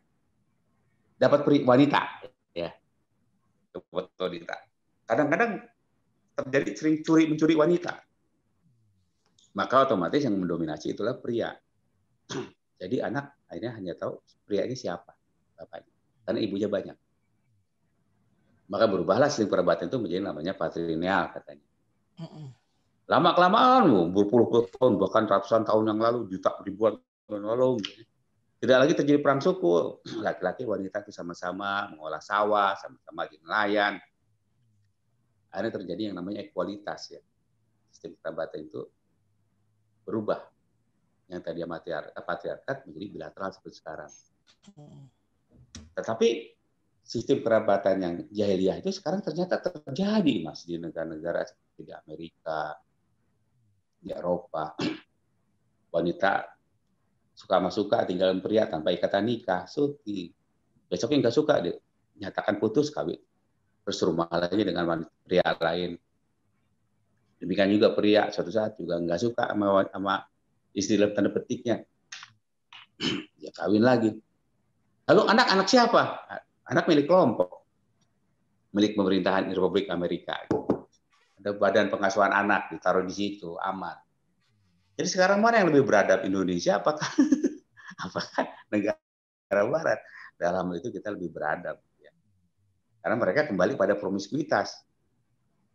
dapat 1.20 1.46
wanita 1.46 2.26
ya 2.58 2.74
dapat 3.70 4.10
wanita 4.18 4.56
kadang-kadang 5.06 5.62
terjadi 6.46 6.70
sering 6.78 6.96
curi 7.04 7.28
mencuri 7.28 7.56
wanita. 7.58 7.94
Maka 9.58 9.76
otomatis 9.90 10.22
yang 10.24 10.38
mendominasi 10.38 10.94
itulah 10.94 11.18
pria. 11.18 11.52
Jadi 12.80 13.02
anak 13.04 13.36
akhirnya 13.50 13.72
hanya 13.76 13.94
tahu 13.98 14.22
pria 14.46 14.64
ini 14.64 14.78
siapa 14.78 15.12
bapaknya. 15.58 15.94
Karena 16.24 16.40
ibunya 16.40 16.70
banyak. 16.70 16.98
Maka 18.70 18.86
berubahlah 18.86 19.28
sering 19.34 19.50
perabatan 19.50 19.90
itu 19.90 19.98
menjadi 19.98 20.22
namanya 20.30 20.54
patrilineal 20.54 21.34
katanya. 21.34 21.66
Lama 23.10 23.30
kelamaan 23.34 24.14
berpuluh-puluh 24.14 24.70
tahun 24.78 25.02
bahkan 25.02 25.26
ratusan 25.26 25.66
tahun 25.66 25.84
yang 25.90 26.00
lalu 26.00 26.30
juta 26.30 26.54
ribuan 26.62 27.02
tahun 27.26 27.42
lalu 27.42 27.82
tidak 28.62 28.78
lagi 28.86 28.94
terjadi 28.94 29.20
perang 29.24 29.42
suku. 29.42 30.06
Laki-laki 30.22 30.70
wanita 30.70 31.02
itu 31.02 31.10
sama-sama 31.10 31.90
mengolah 31.90 32.22
sawah, 32.22 32.78
sama-sama 32.78 33.26
jadi 33.26 33.42
nelayan. 33.42 33.94
Akhirnya 35.50 35.74
terjadi 35.82 36.02
yang 36.12 36.16
namanya 36.18 36.46
ekualitas 36.46 37.14
ya. 37.14 37.22
Sistem 37.90 38.18
kerabatan 38.22 38.70
itu 38.70 38.86
berubah. 40.06 40.40
Yang 41.30 41.42
tadi 41.46 41.60
patriarkat 42.26 42.90
menjadi 42.90 43.06
bilateral 43.10 43.50
seperti 43.54 43.76
sekarang. 43.82 44.12
Tetapi 45.94 46.30
sistem 47.06 47.42
kerabatan 47.42 47.96
yang 48.02 48.16
jahiliyah 48.30 48.82
itu 48.82 48.90
sekarang 48.94 49.22
ternyata 49.22 49.62
terjadi 49.62 50.34
mas 50.42 50.66
di 50.66 50.78
negara-negara 50.78 51.46
seperti 51.46 51.82
di 51.90 51.94
Amerika, 51.94 52.78
di 54.02 54.10
Eropa. 54.10 54.74
Wanita 55.94 56.60
suka 57.40 57.56
sama 57.56 57.72
suka 57.72 58.04
tinggalin 58.04 58.44
pria 58.44 58.68
tanpa 58.68 58.92
ikatan 58.92 59.24
nikah 59.24 59.64
suki 59.64 60.36
besoknya 60.92 61.24
nggak 61.24 61.38
suka 61.40 61.54
dia 61.64 61.80
nyatakan 62.20 62.60
putus 62.60 62.92
kawin 62.92 63.16
terus 63.86 64.00
rumah 64.06 64.30
lagi 64.30 64.64
dengan 64.64 65.04
pria 65.24 65.46
lain 65.46 65.96
demikian 67.40 67.72
juga 67.72 67.96
pria 67.96 68.30
suatu 68.30 68.52
saat 68.52 68.76
juga 68.76 69.00
nggak 69.00 69.20
suka 69.20 69.44
sama, 69.50 69.88
sama 69.90 70.14
istri 70.76 71.00
dalam 71.00 71.16
tanda 71.16 71.32
petiknya 71.32 71.84
ya 73.44 73.50
kawin 73.56 73.84
lagi 73.84 74.12
lalu 75.10 75.22
anak-anak 75.30 75.68
siapa 75.68 76.04
anak 76.68 76.86
milik 76.86 77.08
kelompok 77.08 77.64
milik 78.76 78.94
pemerintahan 78.94 79.50
Republik 79.56 79.90
Amerika 79.90 80.46
ada 81.40 81.56
badan 81.56 81.88
pengasuhan 81.88 82.36
anak 82.36 82.70
ditaruh 82.70 83.08
di 83.08 83.16
situ 83.16 83.56
aman 83.58 83.96
jadi 85.00 85.08
sekarang 85.16 85.40
mana 85.40 85.64
yang 85.64 85.72
lebih 85.72 85.88
beradab 85.88 86.28
Indonesia? 86.28 86.84
Apakah 86.84 87.08
apakah 88.04 88.52
negara 88.68 89.64
Barat? 89.64 90.04
Dalam 90.36 90.76
itu 90.76 90.92
kita 90.92 91.16
lebih 91.16 91.32
beradab. 91.32 91.80
Karena 93.00 93.16
mereka 93.16 93.48
kembali 93.48 93.74
pada 93.80 93.96
promiskuitas. 93.96 94.84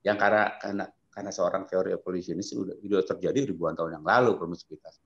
Yang 0.04 0.16
karena 0.20 0.44
karena 0.60 0.84
karena 1.14 1.30
seorang 1.30 1.64
teori 1.64 1.94
evolusionis 1.94 2.52
sudah, 2.52 2.76
sudah 2.76 3.00
terjadi 3.06 3.54
ribuan 3.54 3.72
tahun 3.72 4.02
yang 4.02 4.04
lalu 4.04 4.34
promiskuitas. 4.36 4.98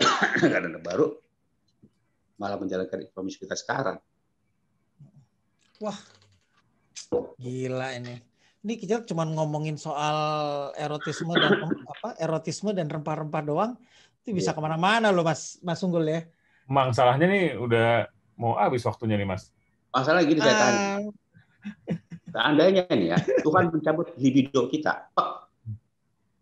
Karena 0.40 0.80
baru 0.80 1.12
malah 2.40 2.56
menjalankan 2.56 3.12
promiskuitas 3.12 3.60
sekarang. 3.62 4.00
Wah, 5.84 5.98
gila 7.36 7.92
ini 7.98 8.32
ini 8.62 8.78
kita 8.78 9.02
cuma 9.02 9.26
ngomongin 9.26 9.74
soal 9.74 10.16
erotisme 10.78 11.34
dan 11.34 11.58
apa 11.92 12.08
erotisme 12.22 12.70
dan 12.70 12.86
rempah-rempah 12.86 13.42
doang 13.42 13.72
itu 14.22 14.38
bisa 14.38 14.54
yeah. 14.54 14.56
ke 14.56 14.60
mana-mana 14.62 15.10
loh 15.10 15.26
mas 15.26 15.58
mas 15.60 15.82
Unggul 15.82 16.06
ya 16.06 16.22
Mang 16.70 16.94
salahnya 16.94 17.26
nih 17.26 17.58
udah 17.58 18.06
mau 18.38 18.54
habis 18.54 18.86
waktunya 18.86 19.18
nih 19.18 19.26
mas 19.26 19.50
masalah 19.92 20.20
gini 20.24 20.40
saya 20.40 20.56
tanya 20.56 20.82
uh... 20.82 21.12
seandainya 22.32 22.82
nih 22.88 23.08
ya 23.14 23.18
Tuhan 23.44 23.70
mencabut 23.70 24.08
libido 24.16 24.66
kita 24.72 25.12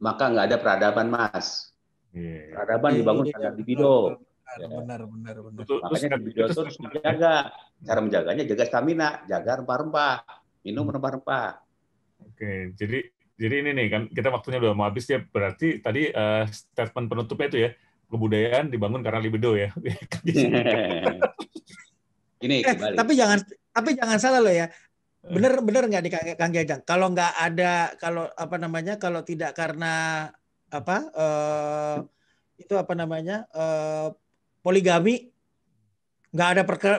maka 0.01 0.25
nggak 0.33 0.47
ada 0.49 0.57
peradaban 0.57 1.13
mas 1.13 1.75
yeah. 2.15 2.55
peradaban 2.57 2.97
dibangun 2.97 3.27
yeah, 3.29 3.35
pada 3.37 3.49
libido 3.53 3.95
benar, 4.15 4.57
ya. 4.57 4.67
benar 4.71 5.01
benar 5.05 5.37
benar 5.45 5.65
makanya 5.91 6.17
libido 6.17 6.47
itu 6.47 6.61
harus 6.63 6.77
dijaga 6.79 7.33
cara 7.85 8.01
menjaganya 8.01 8.45
jaga 8.49 8.65
stamina 8.65 9.09
jaga 9.27 9.61
rempah-rempah 9.61 10.15
minum 10.65 10.89
hmm. 10.89 10.95
rempah-rempah 10.97 11.71
Oke, 12.27 12.73
jadi 12.77 12.99
jadi 13.41 13.55
ini 13.65 13.71
nih 13.73 13.87
kan 13.89 14.03
kita 14.13 14.29
waktunya 14.29 14.61
udah 14.61 14.77
mau 14.77 14.89
habis 14.89 15.09
ya. 15.09 15.21
Berarti 15.25 15.81
tadi 15.81 16.13
uh, 16.13 16.45
statement 16.49 17.09
penutupnya 17.09 17.47
itu 17.49 17.59
ya 17.69 17.71
kebudayaan 18.11 18.69
dibangun 18.69 19.01
karena 19.01 19.21
libido 19.21 19.57
ya. 19.57 19.73
ini 22.41 22.65
eh, 22.65 22.77
tapi 22.97 23.13
jangan 23.15 23.39
tapi 23.71 23.91
jangan 23.97 24.19
salah 24.21 24.41
loh 24.41 24.53
ya. 24.53 24.69
Bener 25.21 25.61
bener 25.61 25.85
nggak 25.85 26.05
di 26.05 26.11
Kang 26.37 26.53
Jajang? 26.53 26.81
Kalau 26.89 27.13
nggak 27.13 27.33
ada 27.37 27.93
kalau 28.01 28.25
apa 28.33 28.57
namanya 28.57 28.97
kalau 28.97 29.21
tidak 29.21 29.53
karena 29.53 30.27
apa 30.73 30.97
uh, 31.13 31.97
itu 32.57 32.75
apa 32.79 32.97
namanya 32.97 33.45
uh, 33.53 34.17
poligami 34.65 35.29
nggak 36.31 36.49
ada 36.57 36.63
perke, 36.65 36.91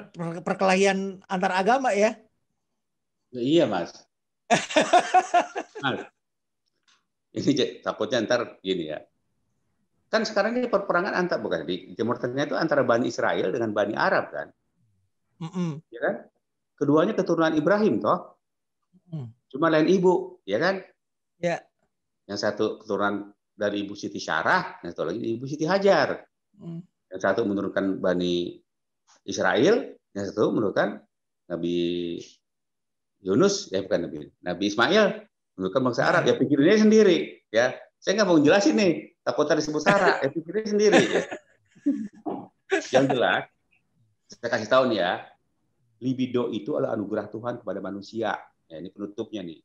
perkelahian 0.46 1.18
antar 1.26 1.58
agama 1.58 1.96
ya? 1.98 2.14
Iya 3.32 3.64
mas 3.64 3.96
nah, 5.84 6.12
ini 7.32 7.80
takutnya 7.80 8.20
ntar 8.28 8.60
gini 8.60 8.92
ya. 8.92 9.00
Kan 10.12 10.28
sekarang 10.28 10.60
ini 10.60 10.68
perperangan 10.68 11.16
antar 11.16 11.40
bukan 11.40 11.64
di 11.64 11.96
Timur 11.96 12.20
Tengah 12.20 12.52
itu 12.52 12.56
antara 12.60 12.84
Bani 12.84 13.08
Israel 13.08 13.56
dengan 13.56 13.72
Bani 13.72 13.96
Arab 13.96 14.28
kan. 14.36 14.52
Mm 15.42 15.52
-mm. 15.52 15.72
Ya 15.90 16.00
kan? 16.00 16.16
Keduanya 16.78 17.14
keturunan 17.18 17.54
Ibrahim 17.58 17.98
toh. 17.98 18.38
Mm. 19.10 19.28
Cuma 19.50 19.68
lain 19.68 19.90
ibu, 19.90 20.40
ya 20.46 20.62
kan? 20.62 20.86
Ya. 21.42 21.58
Yeah. 21.58 21.60
Yang 22.30 22.40
satu 22.48 22.66
keturunan 22.80 23.34
dari 23.52 23.84
Ibu 23.84 23.98
Siti 23.98 24.22
Syarah, 24.22 24.80
yang 24.86 24.96
satu 24.96 25.10
lagi 25.12 25.20
Ibu 25.20 25.46
Siti 25.50 25.66
Hajar. 25.68 26.24
Mm. 26.56 26.86
Yang 27.12 27.22
satu 27.26 27.42
menurunkan 27.44 28.00
Bani 28.00 28.56
Israel, 29.28 29.98
yang 30.16 30.26
satu 30.30 30.54
menurunkan 30.54 31.04
Nabi 31.52 32.16
Yunus 33.22 33.70
ya 33.70 33.86
bukan 33.86 34.10
Nabi 34.10 34.18
Nabi 34.42 34.64
Ismail 34.72 35.06
menurutkan 35.56 35.82
bangsa 35.86 36.10
Arab 36.10 36.26
ya 36.26 36.34
pikirnya 36.40 36.82
sendiri 36.82 37.46
ya 37.54 37.76
saya 38.02 38.18
nggak 38.18 38.30
mau 38.34 38.42
jelasin 38.42 38.76
nih 38.80 39.14
takutnya 39.22 39.62
disebut 39.62 39.84
Sarah 39.84 40.18
ya 40.26 40.30
pikirnya 40.34 40.66
sendiri 40.66 41.02
ya. 41.06 41.22
yang 42.98 43.06
jelas 43.06 43.46
saya 44.26 44.50
kasih 44.50 44.70
tahu 44.72 44.84
nih 44.90 45.06
ya 45.06 45.12
libido 46.02 46.50
itu 46.50 46.76
adalah 46.76 46.98
anugerah 46.98 47.30
Tuhan 47.30 47.62
kepada 47.62 47.80
manusia 47.80 48.34
ya 48.68 48.76
ini 48.82 48.90
penutupnya 48.90 49.46
nih 49.46 49.60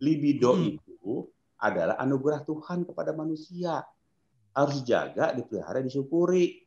libido 0.00 0.56
hmm. 0.56 0.64
itu 0.80 1.28
adalah 1.60 2.00
anugerah 2.00 2.42
Tuhan 2.42 2.88
kepada 2.88 3.12
manusia. 3.12 3.84
Harus 4.56 4.82
dijaga, 4.82 5.36
dipelihara, 5.36 5.84
disyukuri. 5.84 6.64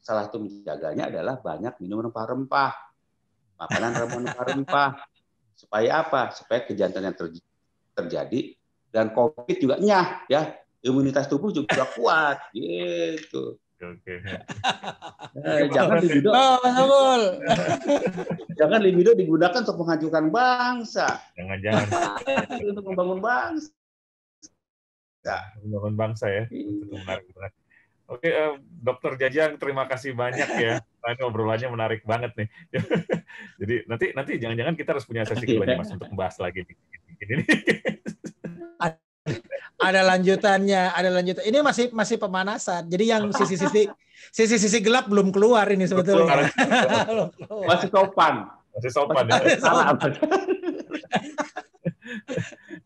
Salah 0.00 0.30
satu 0.30 0.38
menjaganya 0.38 1.10
adalah 1.10 1.42
banyak 1.42 1.82
minum 1.82 2.06
rempah-rempah. 2.06 2.72
Makanan 3.58 3.90
rempah-rempah. 4.06 5.02
Supaya 5.58 6.06
apa? 6.06 6.30
Supaya 6.32 6.62
kejantan 6.64 7.10
yang 7.10 7.16
terjadi 7.92 8.40
dan 8.94 9.10
COVID 9.12 9.56
juga 9.58 9.76
nyah 9.82 10.24
ya. 10.30 10.54
Imunitas 10.86 11.26
tubuh 11.26 11.50
juga 11.50 11.82
kuat 11.98 12.38
gitu. 12.54 13.58
Oke. 13.82 14.14
Eh, 15.36 15.68
jangan 15.68 16.00
libido. 16.00 16.32
Oh, 16.32 17.20
jangan 18.58 18.80
libido 18.80 19.12
digunakan 19.12 19.60
untuk 19.60 19.76
menghancurkan 19.84 20.32
bangsa. 20.32 21.20
Jangan 21.36 21.58
jangan. 21.60 21.86
untuk 22.72 22.84
membangun 22.88 23.20
bangsa. 23.20 23.68
Membangun 25.60 25.92
bangsa 25.92 26.26
ya. 26.32 26.48
Itu 26.48 26.88
menarik 26.88 27.28
banget. 27.36 27.52
Oke, 28.08 28.32
uh, 28.32 28.56
Dokter 28.64 29.12
Jajang, 29.20 29.60
terima 29.60 29.84
kasih 29.84 30.16
banyak 30.16 30.48
ya. 30.56 30.80
Ini 30.80 31.22
obrolannya 31.28 31.68
menarik 31.68 32.00
banget 32.08 32.32
nih. 32.32 32.48
Jadi 33.60 33.74
nanti 33.92 34.06
nanti 34.16 34.32
jangan-jangan 34.40 34.72
kita 34.72 34.96
harus 34.96 35.04
punya 35.04 35.28
sesi 35.28 35.44
kedua 35.44 35.76
mas 35.76 35.92
untuk 35.92 36.08
membahas 36.08 36.40
lagi. 36.40 36.64
Ini 37.20 37.44
ada 39.76 40.00
lanjutannya, 40.06 40.94
ada 40.94 41.10
lanjutan. 41.12 41.44
Ini 41.44 41.60
masih 41.60 41.92
masih 41.92 42.16
pemanasan. 42.16 42.88
Jadi 42.88 43.04
yang 43.12 43.28
sisi-sisi 43.34 43.90
sisi-sisi 44.32 44.80
gelap 44.80 45.08
belum 45.08 45.32
keluar 45.32 45.70
ini 45.70 45.86
sebetulnya. 45.86 46.50
Masih 47.70 47.88
sopan. 47.92 48.48
Masih 48.76 48.90
sopan. 48.92 49.24
Ya. 49.28 49.40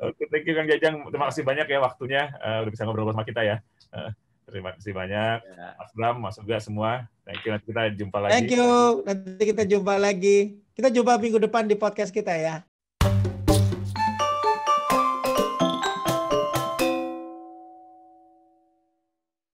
Oke, 0.00 0.24
thank 0.32 0.48
you 0.48 0.56
Kang 0.56 0.68
Jajang. 0.68 1.04
Terima 1.12 1.26
kasih 1.28 1.44
banyak 1.44 1.66
ya 1.68 1.78
waktunya 1.82 2.32
uh, 2.40 2.64
udah 2.64 2.72
bisa 2.72 2.84
ngobrol 2.88 3.12
sama 3.12 3.24
kita 3.28 3.44
ya. 3.44 3.56
Uh, 3.92 4.08
terima 4.48 4.72
kasih 4.78 4.96
banyak. 4.96 5.38
Ya. 5.44 5.66
Mas 5.76 5.92
Bram, 5.92 6.16
Mas 6.22 6.36
juga 6.40 6.56
semua. 6.62 7.04
Thank 7.28 7.44
you. 7.44 7.52
Nanti 7.52 7.66
kita 7.68 7.82
jumpa 7.94 8.18
lagi. 8.22 8.32
Thank 8.32 8.52
you. 8.56 8.70
Nanti 9.04 9.44
kita 9.44 9.62
jumpa 9.68 9.94
lagi. 10.00 10.38
Kita 10.72 10.88
jumpa 10.88 11.20
minggu 11.20 11.38
depan 11.42 11.68
di 11.68 11.76
podcast 11.76 12.14
kita 12.14 12.32
ya. 12.32 12.64